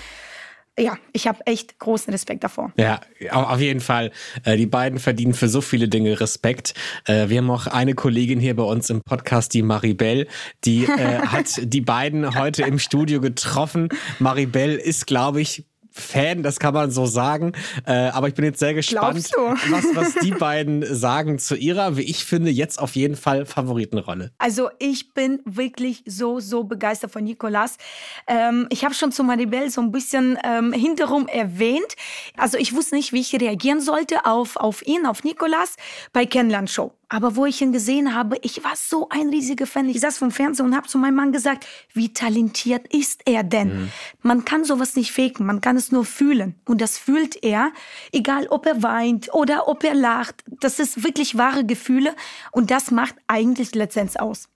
ja, 0.80 0.98
ich 1.12 1.28
habe 1.28 1.46
echt 1.46 1.78
großen 1.78 2.12
Respekt 2.12 2.44
davor. 2.44 2.72
Ja, 2.78 3.02
auf 3.32 3.60
jeden 3.60 3.80
Fall. 3.80 4.12
Äh, 4.44 4.58
die 4.58 4.66
beiden 4.66 4.98
verdienen 4.98 5.34
für 5.34 5.48
so 5.48 5.62
viele 5.62 5.88
Dinge 5.88 6.20
Respekt. 6.20 6.74
Äh, 7.06 7.30
wir 7.30 7.38
haben 7.38 7.52
auch 7.52 7.68
eine 7.68 7.94
Kollegin 7.94 8.40
hier 8.40 8.56
bei 8.56 8.64
uns 8.64 8.90
im 8.90 9.02
Podcast, 9.02 9.54
die 9.54 9.62
Maribel, 9.62 10.28
die 10.66 10.86
äh, 10.86 10.88
hat 11.28 11.60
die 11.62 11.82
beiden 11.82 12.38
heute 12.40 12.64
im 12.64 12.80
Studio 12.80 13.22
getroffen. 13.22 13.90
Maribel 14.20 14.76
ist, 14.76 15.06
glaube 15.06 15.42
ich, 15.42 15.66
Fan, 15.96 16.42
das 16.42 16.60
kann 16.60 16.74
man 16.74 16.90
so 16.90 17.06
sagen. 17.06 17.54
Äh, 17.86 17.94
aber 17.94 18.28
ich 18.28 18.34
bin 18.34 18.46
jetzt 18.46 18.60
sehr 18.60 18.74
gespannt, 18.74 19.30
was, 19.70 19.86
was 19.96 20.16
die 20.16 20.32
beiden 20.40 20.84
sagen 20.84 21.38
zu 21.38 21.56
ihrer, 21.56 21.98
wie 21.98 22.02
ich 22.02 22.26
finde, 22.26 22.50
jetzt 22.50 22.80
auf 22.80 22.96
jeden 22.96 23.16
Fall 23.16 23.46
Favoritenrolle. 23.46 24.32
Also 24.40 24.70
ich 24.80 25.14
bin 25.14 25.40
wirklich 25.46 26.04
so, 26.08 26.40
so 26.40 26.64
begeistert 26.64 27.12
von 27.12 27.24
Nicolas. 27.24 27.78
Ähm, 28.26 28.68
ich 28.72 28.84
habe 28.84 28.96
schon 28.96 29.12
zu 29.12 29.24
Maribel 29.24 29.70
so 29.70 29.82
ein 29.82 29.92
bisschen 29.92 30.38
ähm, 30.44 30.74
hinterrum 30.74 31.28
erwähnt. 31.28 31.96
Also 32.38 32.58
ich 32.58 32.74
wusste 32.74 32.96
nicht, 32.96 33.14
wie 33.14 33.22
ich 33.22 33.40
reagieren 33.40 33.80
sollte 33.80 34.26
auf, 34.26 34.56
auf 34.56 34.86
ihn, 34.88 35.06
auf 35.06 35.24
Nicolas 35.24 35.76
bei 36.12 36.26
Kennenlernshow. 36.26 36.92
Aber 37.10 37.36
wo 37.36 37.46
ich 37.46 37.62
ihn 37.62 37.72
gesehen 37.72 38.16
habe, 38.16 38.38
ich 38.42 38.64
war 38.64 38.76
so 38.76 39.08
ein 39.10 39.30
riesiger 39.30 39.68
Fan. 39.68 39.90
Ich 39.90 40.00
saß 40.00 40.18
vom 40.18 40.32
Fernseher 40.32 40.66
und 40.66 40.76
habe 40.76 40.88
zu 40.88 40.98
meinem 40.98 41.16
Mann 41.16 41.32
gesagt, 41.32 41.68
wie 41.94 42.14
talentiert 42.14 42.88
ist 42.94 43.22
er 43.26 43.44
denn? 43.44 43.68
Mhm. 43.84 43.92
Man 44.22 44.46
kann 44.46 44.64
sowas 44.64 44.96
nicht 44.96 45.12
faken, 45.12 45.46
man 45.46 45.62
kann 45.62 45.78
es 45.78 45.92
nur 45.92 46.06
fühlen. 46.06 46.56
Und 46.66 46.82
das 46.82 46.98
fühlt 46.98 47.44
er, 47.44 47.72
egal 48.12 48.48
ob 48.48 48.66
er 48.66 48.82
weint 48.84 49.34
oder 49.34 49.68
ob 49.68 49.84
er 49.84 49.96
lacht. 49.96 50.44
Das 50.48 50.80
ist 50.80 51.04
wirklich 51.04 51.38
wahre 51.38 51.66
Gefühle 51.66 52.16
und 52.52 52.72
das 52.72 52.92
macht 52.92 53.16
eigentlich 53.28 53.76
letztendlich 53.76 54.20
aus. 54.20 54.50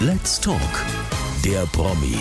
Let's 0.00 0.40
Talk, 0.40 0.60
der 1.44 1.64
Promi. 1.66 2.18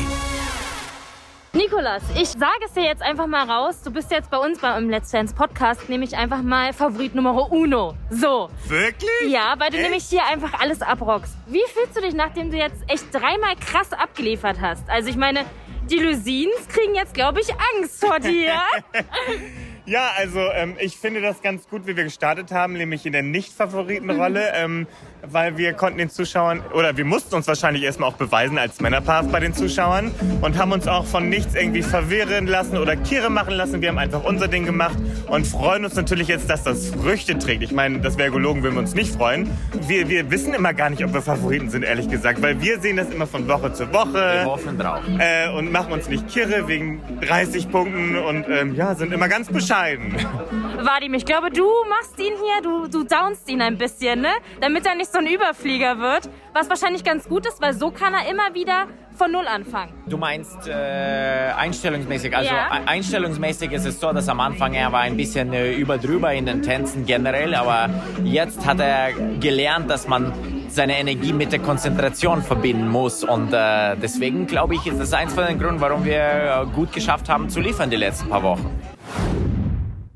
Nikolas, 1.55 2.01
ich 2.19 2.29
sage 2.29 2.65
es 2.65 2.73
dir 2.73 2.81
jetzt 2.81 3.03
einfach 3.03 3.27
mal 3.27 3.47
raus. 3.47 3.83
Du 3.83 3.91
bist 3.91 4.09
jetzt 4.09 4.31
bei 4.31 4.37
uns 4.37 4.57
beim 4.59 4.89
Let's 4.89 5.11
Dance 5.11 5.35
Podcast, 5.35 5.87
nämlich 5.87 6.17
einfach 6.17 6.41
mal 6.41 6.73
Favorit 6.73 7.13
Nummer 7.13 7.51
uno. 7.51 7.93
So. 8.09 8.49
Wirklich? 8.67 9.29
Ja, 9.31 9.53
weil 9.59 9.69
du 9.69 9.77
Echt? 9.77 9.83
nämlich 9.83 10.03
hier 10.05 10.25
einfach 10.25 10.59
alles 10.59 10.81
abrockst. 10.81 11.35
Wie 11.45 11.61
fühlst 11.71 11.95
du 11.95 12.01
dich, 12.01 12.15
nachdem 12.15 12.49
du 12.49 12.57
jetzt 12.57 12.81
echt 12.87 13.05
dreimal 13.13 13.55
krass 13.55 13.93
abgeliefert 13.93 14.59
hast? 14.61 14.89
Also 14.89 15.09
ich 15.09 15.15
meine, 15.15 15.45
die 15.91 15.99
Lusins 15.99 16.67
kriegen 16.69 16.95
jetzt, 16.95 17.13
glaube 17.13 17.39
ich, 17.39 17.49
Angst 17.75 18.03
vor 18.03 18.19
dir. 18.19 18.53
Ja, 19.85 20.11
also 20.17 20.39
ähm, 20.39 20.75
ich 20.79 20.95
finde 20.97 21.19
das 21.19 21.41
ganz 21.41 21.67
gut, 21.67 21.85
wie 21.85 21.97
wir 21.97 22.05
gestartet 22.05 22.51
haben, 22.53 22.73
nämlich 22.73 23.05
in 23.05 23.11
der 23.11 23.21
Nicht-Favoritenrolle, 23.21 24.53
ähm, 24.55 24.87
weil 25.25 25.57
wir 25.57 25.73
konnten 25.73 25.97
den 25.97 26.09
Zuschauern, 26.09 26.61
oder 26.73 26.95
wir 26.95 27.03
mussten 27.03 27.35
uns 27.35 27.47
wahrscheinlich 27.47 27.83
erstmal 27.83 28.09
auch 28.09 28.15
beweisen 28.15 28.57
als 28.57 28.79
Männerpaar 28.79 29.23
bei 29.23 29.41
den 29.41 29.53
Zuschauern 29.53 30.11
und 30.41 30.57
haben 30.57 30.71
uns 30.71 30.87
auch 30.87 31.05
von 31.05 31.27
nichts 31.27 31.53
irgendwie 31.55 31.81
verwirren 31.81 32.47
lassen 32.47 32.77
oder 32.77 32.95
Kirre 32.95 33.29
machen 33.29 33.55
lassen. 33.55 33.81
Wir 33.81 33.89
haben 33.89 33.97
einfach 33.97 34.23
unser 34.23 34.47
Ding 34.47 34.65
gemacht 34.65 34.95
und 35.27 35.45
freuen 35.45 35.83
uns 35.83 35.95
natürlich 35.95 36.29
jetzt, 36.29 36.49
dass 36.49 36.63
das 36.63 36.91
Früchte 36.91 37.37
trägt. 37.37 37.61
Ich 37.61 37.73
meine, 37.73 37.99
das 37.99 38.17
wäre 38.17 38.31
gelogen, 38.31 38.63
würden 38.63 38.75
wir 38.75 38.81
uns 38.81 38.95
nicht 38.95 39.13
freuen. 39.13 39.49
Wir, 39.87 40.07
wir 40.07 40.31
wissen 40.31 40.53
immer 40.53 40.73
gar 40.73 40.91
nicht, 40.91 41.03
ob 41.03 41.13
wir 41.13 41.21
Favoriten 41.21 41.69
sind, 41.69 41.83
ehrlich 41.83 42.07
gesagt, 42.09 42.41
weil 42.41 42.61
wir 42.61 42.79
sehen 42.79 42.95
das 42.95 43.09
immer 43.09 43.27
von 43.27 43.49
Woche 43.49 43.73
zu 43.73 43.91
Woche. 43.91 44.13
Wir 44.13 44.45
hoffen 44.45 44.77
drauf. 44.77 45.01
äh, 45.19 45.49
und 45.49 45.73
machen 45.73 45.91
uns 45.91 46.07
nicht 46.07 46.29
kirre 46.29 46.69
wegen 46.69 47.01
30 47.19 47.69
Punkten 47.69 48.15
und 48.15 48.45
ähm, 48.47 48.75
ja, 48.75 48.95
sind 48.95 49.11
immer 49.11 49.27
ganz 49.27 49.47
bescheiden. 49.47 49.72
Vadim, 49.73 51.13
ich 51.15 51.25
glaube, 51.25 51.49
du 51.49 51.65
machst 51.89 52.19
ihn 52.19 52.33
hier, 52.43 52.61
du, 52.61 52.87
du 52.87 53.03
downst 53.03 53.49
ihn 53.49 53.59
ein 53.61 53.75
bisschen, 53.77 54.21
ne? 54.21 54.29
Damit 54.61 54.85
er 54.85 54.93
nicht 54.93 55.11
so 55.11 55.17
ein 55.17 55.25
Überflieger 55.25 55.97
wird. 55.97 56.29
Was 56.53 56.69
wahrscheinlich 56.69 57.03
ganz 57.03 57.27
gut 57.27 57.47
ist, 57.47 57.59
weil 57.59 57.73
so 57.73 57.89
kann 57.89 58.13
er 58.13 58.29
immer 58.29 58.53
wieder 58.53 58.85
von 59.17 59.31
Null 59.31 59.47
anfangen. 59.47 59.91
Du 60.05 60.17
meinst 60.17 60.67
äh, 60.67 61.51
einstellungsmäßig. 61.57 62.35
Also 62.35 62.53
Ja. 62.53 62.67
e- 62.67 62.87
einstellungsmäßig 62.87 63.71
ist 63.71 63.85
es 63.85 63.99
so, 63.99 64.11
dass 64.13 64.29
am 64.29 64.39
Anfang 64.39 64.75
er 64.75 64.91
war 64.91 65.01
ein 65.01 65.17
bisschen 65.17 65.51
äh, 65.53 65.73
über 65.73 65.97
drüber 65.97 66.31
in 66.33 66.45
den 66.45 66.61
Tänzen 66.61 67.05
generell, 67.07 67.55
aber 67.55 67.89
jetzt 68.23 68.65
hat 68.67 68.79
er 68.79 69.11
gelernt, 69.39 69.89
dass 69.89 70.07
man 70.07 70.31
seine 70.67 70.99
Energie 70.99 71.33
mit 71.33 71.51
der 71.51 71.59
Konzentration 71.59 72.43
verbinden 72.43 72.87
muss 72.89 73.23
und 73.23 73.51
äh, 73.53 73.95
deswegen 73.97 74.45
glaube 74.45 74.75
ich, 74.75 74.85
ist 74.85 74.99
das 74.99 75.13
eins 75.13 75.33
von 75.33 75.45
den 75.47 75.57
Gründen, 75.59 75.81
warum 75.81 76.05
wir 76.05 76.19
äh, 76.21 76.65
gut 76.75 76.91
geschafft 76.93 77.29
haben 77.29 77.49
zu 77.49 77.59
liefern 77.59 77.89
die 77.89 77.97
letzten 77.97 78.29
paar 78.29 78.43
Wochen. 78.43 78.69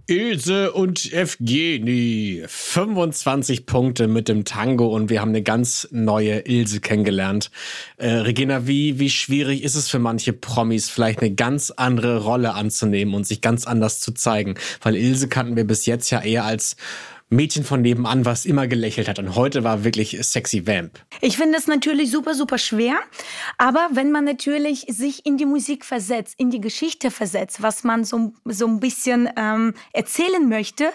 Ilse 0.10 0.72
und 0.72 1.12
Evgeni. 1.12 2.46
25 2.48 3.66
Punkte 3.66 4.08
mit 4.08 4.30
dem 4.30 4.46
Tango 4.46 4.88
und 4.88 5.10
wir 5.10 5.20
haben 5.20 5.30
eine 5.30 5.44
ganz 5.44 5.86
neue 5.92 6.48
Ilse 6.48 6.80
kennengelernt. 6.80 7.52
Äh, 7.98 8.12
Regina, 8.12 8.68
wie, 8.68 9.00
wie 9.00 9.10
schwierig 9.10 9.64
ist 9.64 9.76
es 9.76 9.90
für 9.90 10.00
manche 10.00 10.32
Promis, 10.32 10.90
vielleicht 10.90 11.20
eine 11.20 11.36
ganz 11.36 11.72
andere 11.72 12.24
Rolle 12.24 12.54
anzunehmen 12.54 13.16
und 13.16 13.28
sich 13.28 13.42
ganz 13.42 13.68
anders 13.68 14.00
zu 14.00 14.14
zeigen? 14.14 14.56
Weil 14.82 14.96
Ilse 14.96 15.28
kannten 15.28 15.58
wir 15.58 15.68
bis 15.68 15.86
jetzt 15.86 16.10
ja 16.10 16.22
eher 16.22 16.46
als 16.46 16.78
Mädchen 17.30 17.66
von 17.66 17.82
nebenan, 17.82 18.24
was 18.24 18.46
immer 18.46 18.68
gelächelt 18.68 19.10
hat. 19.10 19.20
Und 19.20 19.36
heute 19.36 19.66
war 19.66 19.84
wirklich 19.84 20.18
sexy 20.22 20.66
Vamp. 20.66 21.00
Ich 21.20 21.36
finde 21.36 21.58
es 21.58 21.68
natürlich 21.68 22.10
super, 22.10 22.34
super 22.34 22.58
schwer. 22.58 23.00
Aber 23.58 23.90
wenn 23.92 24.12
man 24.12 24.24
natürlich 24.24 24.86
sich 24.90 25.26
in 25.26 25.36
die 25.36 25.46
Musik 25.46 25.84
versetzt, 25.84 26.36
in 26.38 26.52
die 26.52 26.62
Geschichte 26.62 27.12
versetzt, 27.12 27.62
was 27.62 27.84
man 27.84 28.06
so, 28.06 28.34
so 28.46 28.66
ein 28.66 28.80
bisschen 28.80 29.30
ähm, 29.36 29.74
erzählen 29.92 30.48
möchte, 30.48 30.92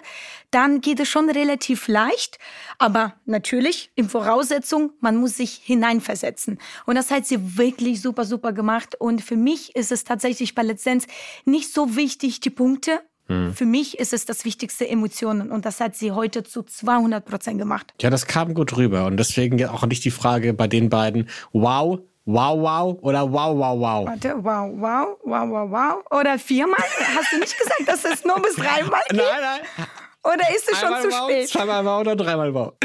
dann 0.51 0.81
geht 0.81 1.01
es 1.01 1.09
schon 1.09 1.29
relativ 1.29 1.87
leicht. 1.87 2.39
Aber 2.79 3.15
natürlich, 3.27 3.91
in 3.95 4.09
Voraussetzung, 4.09 4.93
man 5.01 5.17
muss 5.17 5.37
sich 5.37 5.61
hineinversetzen. 5.63 6.59
Und 6.87 6.95
das 6.95 7.11
hat 7.11 7.27
sie 7.27 7.59
wirklich 7.59 8.01
super, 8.01 8.25
super 8.25 8.55
gemacht. 8.55 8.95
Und 8.99 9.23
für 9.23 9.37
mich 9.37 9.77
ist 9.77 9.93
es 9.93 10.05
tatsächlich 10.05 10.55
bei 10.55 10.63
Dance 10.63 11.07
nicht 11.45 11.73
so 11.75 11.95
wichtig, 11.95 12.41
die 12.41 12.51
Punkte. 12.51 13.01
Für 13.27 13.65
mich 13.65 13.99
ist 13.99 14.13
es 14.13 14.27
das 14.27 14.45
Wichtigste 14.45 14.87
Emotionen. 14.89 15.51
Und 15.51 15.65
das 15.65 15.81
hat 15.81 15.97
sie 15.97 16.13
heute 16.13 16.43
zu 16.43 16.63
200 16.63 17.25
Prozent 17.25 17.59
gemacht. 17.59 17.95
Ja, 18.01 18.11
das 18.11 18.27
kam 18.27 18.53
gut 18.53 18.77
rüber. 18.77 19.07
Und 19.07 19.17
deswegen 19.17 19.65
auch 19.67 19.87
nicht 19.87 20.05
die 20.05 20.11
Frage 20.11 20.53
bei 20.53 20.67
den 20.67 20.91
beiden, 20.91 21.29
wow, 21.53 22.01
wow, 22.25 22.59
wow 22.61 22.99
oder 23.01 23.33
wow, 23.33 23.57
wow, 23.57 23.79
wow. 23.79 24.07
Warte, 24.07 24.35
wow, 24.37 24.71
wow, 24.75 25.19
wow, 25.25 25.49
wow, 25.49 25.71
wow. 25.71 26.19
Oder 26.19 26.39
viermal? 26.39 26.83
Hast 27.17 27.33
du 27.33 27.39
nicht 27.39 27.57
gesagt, 27.57 27.87
dass 27.87 28.05
es 28.05 28.25
nur 28.25 28.41
bis 28.43 28.55
dreimal 28.57 29.01
geht? 29.09 29.19
nein. 29.19 29.87
Oder 30.25 30.55
ist 30.55 30.71
es 30.71 30.79
schon 30.79 30.89
zu 31.03 31.11
wow, 31.11 31.29
spät? 31.29 31.49
Zweimal 31.49 31.85
wow 31.85 32.01
oder 32.01 32.15
dreimal 32.15 32.55
wow. 32.55 32.73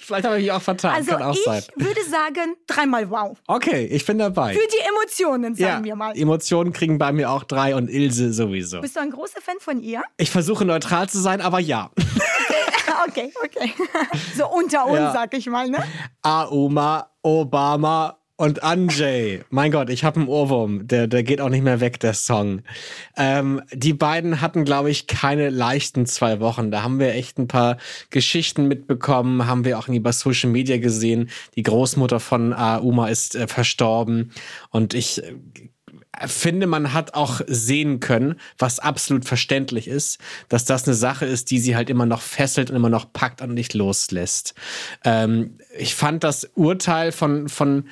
Vielleicht 0.00 0.26
habe 0.26 0.36
ich 0.36 0.42
mich 0.42 0.52
auch 0.52 0.60
vertan. 0.60 0.94
Also 0.96 1.12
Kann 1.12 1.22
auch 1.22 1.34
ich 1.34 1.42
sein. 1.44 1.62
würde 1.76 2.04
sagen, 2.04 2.56
dreimal 2.66 3.08
wow. 3.10 3.38
Okay, 3.46 3.86
ich 3.86 4.04
bin 4.04 4.18
dabei. 4.18 4.52
Für 4.52 4.66
die 4.66 4.86
Emotionen, 4.86 5.54
ja, 5.54 5.68
sagen 5.68 5.84
wir 5.84 5.96
mal. 5.96 6.16
Emotionen 6.16 6.74
kriegen 6.74 6.98
bei 6.98 7.10
mir 7.12 7.30
auch 7.30 7.44
drei 7.44 7.74
und 7.74 7.88
Ilse 7.88 8.34
sowieso. 8.34 8.82
Bist 8.82 8.96
du 8.96 9.00
ein 9.00 9.10
großer 9.10 9.40
Fan 9.40 9.56
von 9.60 9.82
ihr? 9.82 10.02
Ich 10.18 10.30
versuche 10.30 10.66
neutral 10.66 11.08
zu 11.08 11.18
sein, 11.18 11.40
aber 11.40 11.58
ja. 11.58 11.90
okay, 13.08 13.32
okay. 13.42 13.72
So 14.36 14.46
unter 14.50 14.86
uns, 14.86 14.98
Ja. 14.98 15.12
sag 15.12 15.32
ich 15.32 15.46
mal, 15.46 15.68
ne? 15.70 15.82
Auma, 16.22 17.10
Obama 17.22 18.18
und 18.36 18.64
Anjay. 18.64 19.42
Mein 19.50 19.70
Gott, 19.70 19.90
ich 19.90 20.02
habe 20.02 20.18
einen 20.18 20.28
Ohrwurm. 20.28 20.88
Der, 20.88 21.06
der 21.06 21.22
geht 21.22 21.40
auch 21.40 21.50
nicht 21.50 21.62
mehr 21.62 21.80
weg, 21.80 22.00
der 22.00 22.14
Song. 22.14 22.62
Ähm, 23.16 23.62
die 23.72 23.92
beiden 23.92 24.40
hatten, 24.40 24.64
glaube 24.64 24.90
ich, 24.90 25.06
keine 25.06 25.50
leichten 25.50 26.04
zwei 26.06 26.40
Wochen. 26.40 26.72
Da 26.72 26.82
haben 26.82 26.98
wir 26.98 27.14
echt 27.14 27.38
ein 27.38 27.46
paar 27.46 27.76
Geschichten 28.10 28.66
mitbekommen, 28.66 29.46
haben 29.46 29.64
wir 29.64 29.78
auch 29.78 29.86
bei 29.88 30.12
Social 30.12 30.50
Media 30.50 30.78
gesehen. 30.78 31.30
Die 31.54 31.62
Großmutter 31.62 32.18
von 32.18 32.52
Auma 32.52 33.08
ist 33.08 33.36
äh, 33.36 33.46
verstorben. 33.46 34.32
Und 34.70 34.94
ich 34.94 35.22
äh, 35.22 36.26
finde, 36.26 36.66
man 36.66 36.92
hat 36.92 37.14
auch 37.14 37.40
sehen 37.46 38.00
können, 38.00 38.40
was 38.58 38.80
absolut 38.80 39.24
verständlich 39.24 39.86
ist, 39.86 40.18
dass 40.48 40.64
das 40.64 40.88
eine 40.88 40.94
Sache 40.94 41.24
ist, 41.24 41.52
die 41.52 41.60
sie 41.60 41.76
halt 41.76 41.88
immer 41.88 42.06
noch 42.06 42.20
fesselt 42.20 42.70
und 42.70 42.76
immer 42.76 42.90
noch 42.90 43.12
packt 43.12 43.42
und 43.42 43.54
nicht 43.54 43.74
loslässt. 43.74 44.54
Ähm, 45.04 45.58
ich 45.78 45.94
fand 45.94 46.24
das 46.24 46.50
Urteil 46.56 47.12
von, 47.12 47.48
von 47.48 47.84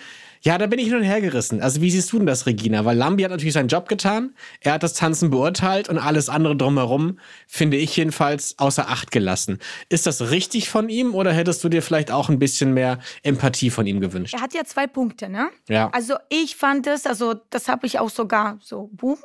ja, 0.42 0.58
da 0.58 0.66
bin 0.66 0.78
ich 0.78 0.86
hin 0.86 0.96
und 0.96 1.02
her 1.04 1.20
gerissen. 1.20 1.62
Also 1.62 1.80
wie 1.80 1.90
siehst 1.90 2.12
du 2.12 2.18
denn 2.18 2.26
das, 2.26 2.46
Regina? 2.46 2.84
Weil 2.84 2.96
Lambi 2.96 3.22
hat 3.22 3.30
natürlich 3.30 3.54
seinen 3.54 3.68
Job 3.68 3.88
getan, 3.88 4.34
er 4.60 4.74
hat 4.74 4.82
das 4.82 4.94
Tanzen 4.94 5.30
beurteilt 5.30 5.88
und 5.88 5.98
alles 5.98 6.28
andere 6.28 6.56
drumherum, 6.56 7.18
finde 7.46 7.76
ich 7.76 7.96
jedenfalls, 7.96 8.58
außer 8.58 8.88
Acht 8.88 9.12
gelassen. 9.12 9.58
Ist 9.88 10.06
das 10.06 10.30
richtig 10.30 10.68
von 10.68 10.88
ihm 10.88 11.14
oder 11.14 11.32
hättest 11.32 11.62
du 11.62 11.68
dir 11.68 11.82
vielleicht 11.82 12.10
auch 12.10 12.28
ein 12.28 12.40
bisschen 12.40 12.74
mehr 12.74 12.98
Empathie 13.22 13.70
von 13.70 13.86
ihm 13.86 14.00
gewünscht? 14.00 14.34
Er 14.34 14.40
hat 14.40 14.52
ja 14.52 14.64
zwei 14.64 14.86
Punkte, 14.88 15.28
ne? 15.28 15.48
Ja. 15.68 15.90
Also 15.90 16.14
ich 16.28 16.56
fand 16.56 16.86
es, 16.88 17.06
also 17.06 17.34
das 17.50 17.68
habe 17.68 17.86
ich 17.86 18.00
auch 18.00 18.10
sogar 18.10 18.58
so 18.60 18.90
boom, 18.92 19.18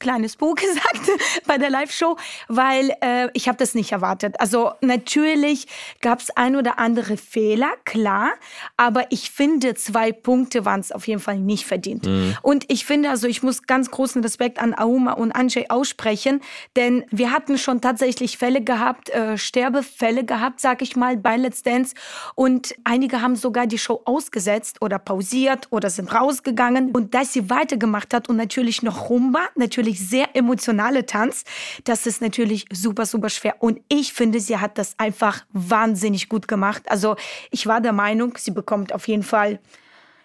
kleines 0.00 0.36
Buch 0.36 0.54
gesagt 0.56 1.10
bei 1.46 1.58
der 1.58 1.70
Live-Show, 1.70 2.16
weil 2.48 2.92
äh, 3.00 3.28
ich 3.34 3.46
habe 3.46 3.58
das 3.58 3.74
nicht 3.74 3.92
erwartet. 3.92 4.40
Also 4.40 4.72
natürlich 4.80 5.66
gab 6.00 6.20
es 6.20 6.30
ein 6.30 6.56
oder 6.56 6.78
andere 6.78 7.16
Fehler, 7.16 7.70
klar, 7.84 8.30
aber 8.76 9.06
ich 9.10 9.30
finde, 9.30 9.74
zwei 9.74 10.10
Punkte 10.10 10.64
waren 10.64 10.80
es 10.80 10.90
auf 10.90 11.06
jeden 11.06 11.20
Fall 11.20 11.38
nicht 11.38 11.66
verdient. 11.66 12.08
Und 12.42 12.64
ich 12.68 12.84
finde, 12.84 13.10
also 13.10 13.28
ich 13.28 13.42
muss 13.42 13.62
ganz 13.64 13.90
großen 13.90 14.22
Respekt 14.22 14.58
an 14.58 14.76
Auma 14.76 15.12
und 15.12 15.32
Anjay 15.32 15.66
aussprechen, 15.68 16.40
denn 16.76 17.04
wir 17.10 17.30
hatten 17.30 17.58
schon 17.58 17.80
tatsächlich 17.80 18.38
Fälle 18.38 18.62
gehabt, 18.62 19.10
äh, 19.10 19.36
Sterbefälle 19.36 20.24
gehabt, 20.24 20.60
sag 20.60 20.82
ich 20.82 20.96
mal, 20.96 21.16
bei 21.16 21.36
Let's 21.36 21.62
Dance 21.62 21.94
und 22.34 22.74
einige 22.84 23.20
haben 23.20 23.36
sogar 23.36 23.66
die 23.66 23.78
Show 23.78 24.00
ausgesetzt 24.04 24.80
oder 24.80 24.98
pausiert 24.98 25.68
oder 25.70 25.90
sind 25.90 26.12
rausgegangen 26.14 26.92
und 26.92 27.14
dass 27.14 27.32
sie 27.32 27.50
weitergemacht 27.50 28.14
hat 28.14 28.28
und 28.28 28.36
natürlich 28.36 28.82
noch 28.82 29.10
Rumba, 29.10 29.40
natürlich 29.56 29.89
sehr 29.98 30.36
emotionale 30.36 31.06
Tanz, 31.06 31.44
das 31.84 32.06
ist 32.06 32.20
natürlich 32.20 32.66
super, 32.72 33.06
super 33.06 33.30
schwer 33.30 33.56
und 33.58 33.80
ich 33.88 34.12
finde, 34.12 34.38
sie 34.38 34.58
hat 34.58 34.78
das 34.78 34.94
einfach 34.98 35.44
wahnsinnig 35.52 36.28
gut 36.28 36.46
gemacht. 36.46 36.82
Also 36.86 37.16
ich 37.50 37.66
war 37.66 37.80
der 37.80 37.92
Meinung, 37.92 38.34
sie 38.38 38.52
bekommt 38.52 38.92
auf 38.92 39.08
jeden 39.08 39.22
Fall 39.22 39.58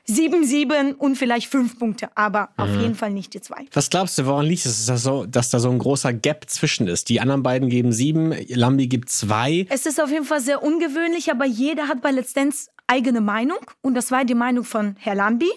sieben, 0.06 0.46
sieben 0.46 0.94
und 0.94 1.16
vielleicht 1.16 1.48
fünf 1.48 1.80
Punkte, 1.80 2.10
aber 2.16 2.50
auf 2.58 2.70
jeden 2.70 2.96
Fall 2.96 3.12
nicht 3.12 3.34
die 3.34 3.42
zwei. 3.42 3.66
Was 3.74 3.90
glaubst 3.90 4.18
du, 4.18 4.26
woran 4.26 4.46
liegt 4.46 4.66
es, 4.66 4.86
dass, 4.86 4.86
das 4.86 5.04
so, 5.04 5.26
dass 5.26 5.50
da 5.50 5.60
so 5.60 5.70
ein 5.70 5.80
großer 5.80 6.14
Gap 6.14 6.46
zwischen 6.48 6.88
ist? 6.88 7.10
Die 7.10 7.20
anderen 7.20 7.44
beiden 7.44 7.70
geben 7.70 7.92
sieben, 7.92 8.34
Lambi 8.50 8.88
gibt 8.88 9.10
zwei. 9.10 9.66
Es 9.70 9.86
ist 9.86 10.02
auf 10.02 10.12
jeden 10.12 10.26
Fall 10.26 10.42
sehr 10.42 10.62
ungewöhnlich, 10.62 11.32
aber 11.32 11.46
jeder 11.46 11.88
hat 11.88 12.02
bei 12.02 12.12
Let's 12.12 12.34
Dance 12.34 12.70
eigene 12.88 13.22
Meinung 13.22 13.60
und 13.82 13.96
das 13.96 14.12
war 14.12 14.26
die 14.26 14.36
Meinung 14.36 14.64
von 14.64 14.96
Herr 15.00 15.16
Lambi. 15.16 15.50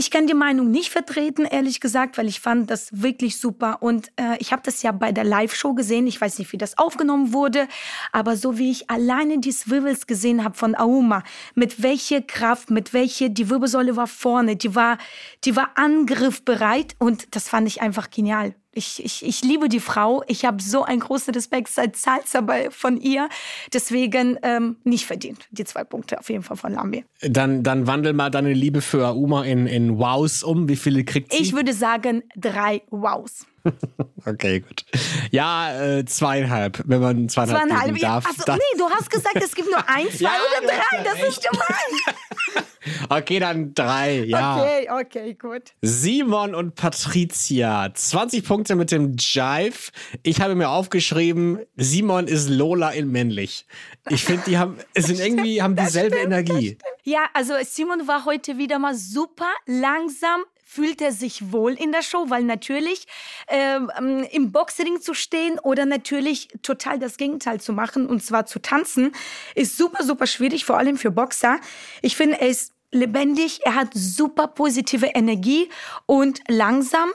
Ich 0.00 0.10
kann 0.10 0.26
die 0.26 0.32
Meinung 0.32 0.70
nicht 0.70 0.88
vertreten, 0.88 1.44
ehrlich 1.44 1.78
gesagt, 1.78 2.16
weil 2.16 2.26
ich 2.26 2.40
fand 2.40 2.70
das 2.70 2.88
wirklich 2.90 3.38
super. 3.38 3.82
Und 3.82 4.08
äh, 4.16 4.38
ich 4.38 4.50
habe 4.50 4.62
das 4.64 4.80
ja 4.80 4.92
bei 4.92 5.12
der 5.12 5.24
Live-Show 5.24 5.74
gesehen. 5.74 6.06
Ich 6.06 6.18
weiß 6.18 6.38
nicht, 6.38 6.50
wie 6.54 6.56
das 6.56 6.78
aufgenommen 6.78 7.34
wurde, 7.34 7.68
aber 8.10 8.34
so 8.34 8.56
wie 8.56 8.70
ich 8.70 8.88
alleine 8.88 9.40
die 9.40 9.52
Swivels 9.52 10.06
gesehen 10.06 10.42
habe 10.42 10.56
von 10.56 10.74
Auma, 10.74 11.22
mit 11.54 11.82
welcher 11.82 12.22
Kraft, 12.22 12.70
mit 12.70 12.94
welcher 12.94 13.28
die 13.28 13.50
Wirbelsäule 13.50 13.94
war 13.94 14.06
vorne, 14.06 14.56
die 14.56 14.74
war, 14.74 14.96
die 15.44 15.54
war 15.54 15.72
angriffbereit 15.74 16.96
und 16.98 17.36
das 17.36 17.50
fand 17.50 17.68
ich 17.68 17.82
einfach 17.82 18.08
genial. 18.08 18.54
Ich, 18.72 19.04
ich, 19.04 19.24
ich 19.24 19.42
liebe 19.42 19.68
die 19.68 19.80
Frau. 19.80 20.22
Ich 20.28 20.44
habe 20.44 20.62
so 20.62 20.84
einen 20.84 21.00
großen 21.00 21.34
Respekt 21.34 21.68
seit 21.68 21.96
Salsa 21.96 22.44
von 22.70 23.00
ihr. 23.00 23.28
Deswegen 23.72 24.38
ähm, 24.42 24.76
nicht 24.84 25.06
verdient. 25.06 25.48
Die 25.50 25.64
zwei 25.64 25.82
Punkte 25.82 26.20
auf 26.20 26.30
jeden 26.30 26.44
Fall 26.44 26.56
von 26.56 26.72
Lambi. 26.74 27.04
Dann, 27.20 27.64
dann 27.64 27.88
wandel 27.88 28.12
mal 28.12 28.30
deine 28.30 28.52
Liebe 28.52 28.80
für 28.80 29.08
Auma 29.08 29.44
in, 29.44 29.66
in 29.66 29.98
Wows 29.98 30.44
um. 30.44 30.68
Wie 30.68 30.76
viele 30.76 31.04
kriegt 31.04 31.32
sie? 31.32 31.42
Ich 31.42 31.52
würde 31.52 31.72
sagen 31.72 32.22
drei 32.36 32.82
Wows. 32.90 33.46
okay, 34.24 34.60
gut. 34.60 34.84
Ja, 35.30 35.98
äh, 35.98 36.04
zweieinhalb, 36.04 36.82
wenn 36.86 37.00
man 37.00 37.28
zweieinhalb, 37.28 37.68
zweieinhalb 37.68 37.94
geben 37.94 38.00
darf. 38.00 38.26
Also, 38.26 38.52
nee, 38.52 38.78
du 38.78 38.88
hast 38.88 39.10
gesagt, 39.10 39.36
es 39.42 39.54
gibt 39.54 39.68
nur 39.68 39.86
ein, 39.88 40.06
zwei 40.10 40.24
Ja, 40.24 40.30
oder 40.58 40.66
drei. 40.66 41.02
Das 41.02 41.28
ist 41.28 41.42
gemein. 41.42 42.64
Okay, 43.08 43.38
dann 43.40 43.74
drei, 43.74 44.24
ja. 44.24 44.60
Okay, 44.62 44.88
okay, 44.90 45.34
gut. 45.34 45.72
Simon 45.82 46.54
und 46.54 46.74
Patricia, 46.74 47.92
20 47.92 48.44
Punkte 48.44 48.76
mit 48.76 48.90
dem 48.90 49.16
Jive. 49.18 49.90
Ich 50.22 50.40
habe 50.40 50.54
mir 50.54 50.68
aufgeschrieben, 50.68 51.60
Simon 51.76 52.26
ist 52.26 52.48
Lola 52.48 52.90
in 52.90 53.10
männlich. 53.10 53.66
Ich 54.08 54.24
finde, 54.24 54.42
die 54.46 54.58
haben, 54.58 54.78
sind 54.96 55.20
irgendwie, 55.20 55.62
haben 55.62 55.76
dieselbe 55.76 56.16
Energie. 56.16 56.78
Ja, 57.04 57.26
also 57.34 57.54
Simon 57.64 58.06
war 58.06 58.24
heute 58.24 58.58
wieder 58.58 58.78
mal 58.78 58.94
super 58.94 59.50
langsam 59.66 60.42
fühlt 60.72 61.00
er 61.00 61.10
sich 61.10 61.50
wohl 61.50 61.72
in 61.72 61.90
der 61.90 62.02
Show, 62.02 62.26
weil 62.28 62.44
natürlich 62.44 63.06
ähm, 63.48 63.90
im 64.30 64.52
Boxring 64.52 65.00
zu 65.00 65.14
stehen 65.14 65.58
oder 65.58 65.84
natürlich 65.84 66.46
total 66.62 67.00
das 67.00 67.16
Gegenteil 67.16 67.60
zu 67.60 67.72
machen 67.72 68.06
und 68.06 68.22
zwar 68.22 68.46
zu 68.46 68.60
tanzen, 68.60 69.10
ist 69.56 69.76
super, 69.76 70.04
super 70.04 70.28
schwierig, 70.28 70.64
vor 70.64 70.78
allem 70.78 70.96
für 70.96 71.10
Boxer. 71.10 71.58
Ich 72.02 72.16
finde, 72.16 72.40
er 72.40 72.48
ist 72.48 72.72
lebendig, 72.92 73.60
er 73.64 73.74
hat 73.74 73.88
super 73.94 74.46
positive 74.46 75.06
Energie 75.06 75.68
und 76.06 76.40
langsam 76.46 77.10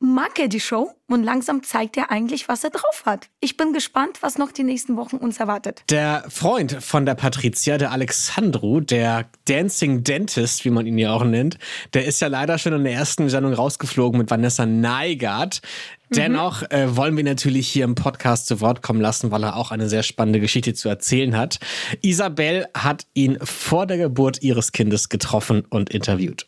mag 0.00 0.38
er 0.38 0.48
die 0.48 0.60
Show 0.60 0.90
und 1.08 1.22
langsam 1.22 1.62
zeigt 1.62 1.96
er 1.96 2.10
eigentlich, 2.10 2.48
was 2.48 2.64
er 2.64 2.70
drauf 2.70 3.02
hat. 3.04 3.28
Ich 3.40 3.56
bin 3.56 3.72
gespannt, 3.72 4.18
was 4.22 4.38
noch 4.38 4.52
die 4.52 4.64
nächsten 4.64 4.96
Wochen 4.96 5.16
uns 5.16 5.38
erwartet. 5.38 5.82
Der 5.90 6.24
Freund 6.28 6.72
von 6.82 7.06
der 7.06 7.14
Patricia, 7.14 7.78
der 7.78 7.92
Alexandru, 7.92 8.80
der 8.80 9.26
Dancing 9.46 10.04
Dentist, 10.04 10.64
wie 10.64 10.70
man 10.70 10.86
ihn 10.86 10.98
ja 10.98 11.12
auch 11.12 11.24
nennt, 11.24 11.58
der 11.94 12.04
ist 12.04 12.20
ja 12.20 12.28
leider 12.28 12.58
schon 12.58 12.72
in 12.72 12.84
der 12.84 12.92
ersten 12.92 13.28
Sendung 13.28 13.52
rausgeflogen 13.52 14.18
mit 14.18 14.30
Vanessa 14.30 14.66
Neigart. 14.66 15.62
Dennoch 16.10 16.62
äh, 16.70 16.96
wollen 16.96 17.16
wir 17.16 17.24
natürlich 17.24 17.68
hier 17.68 17.84
im 17.84 17.94
Podcast 17.94 18.46
zu 18.46 18.60
Wort 18.60 18.82
kommen 18.82 19.00
lassen, 19.00 19.30
weil 19.30 19.42
er 19.42 19.56
auch 19.56 19.70
eine 19.70 19.88
sehr 19.88 20.02
spannende 20.02 20.38
Geschichte 20.38 20.74
zu 20.74 20.88
erzählen 20.88 21.36
hat. 21.36 21.58
Isabel 22.02 22.66
hat 22.76 23.06
ihn 23.14 23.38
vor 23.42 23.86
der 23.86 23.98
Geburt 23.98 24.42
ihres 24.42 24.72
Kindes 24.72 25.08
getroffen 25.08 25.64
und 25.70 25.90
interviewt. 25.90 26.46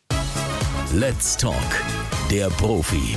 Let's 0.93 1.37
Talk, 1.37 1.55
der 2.31 2.49
Profi. 2.49 3.17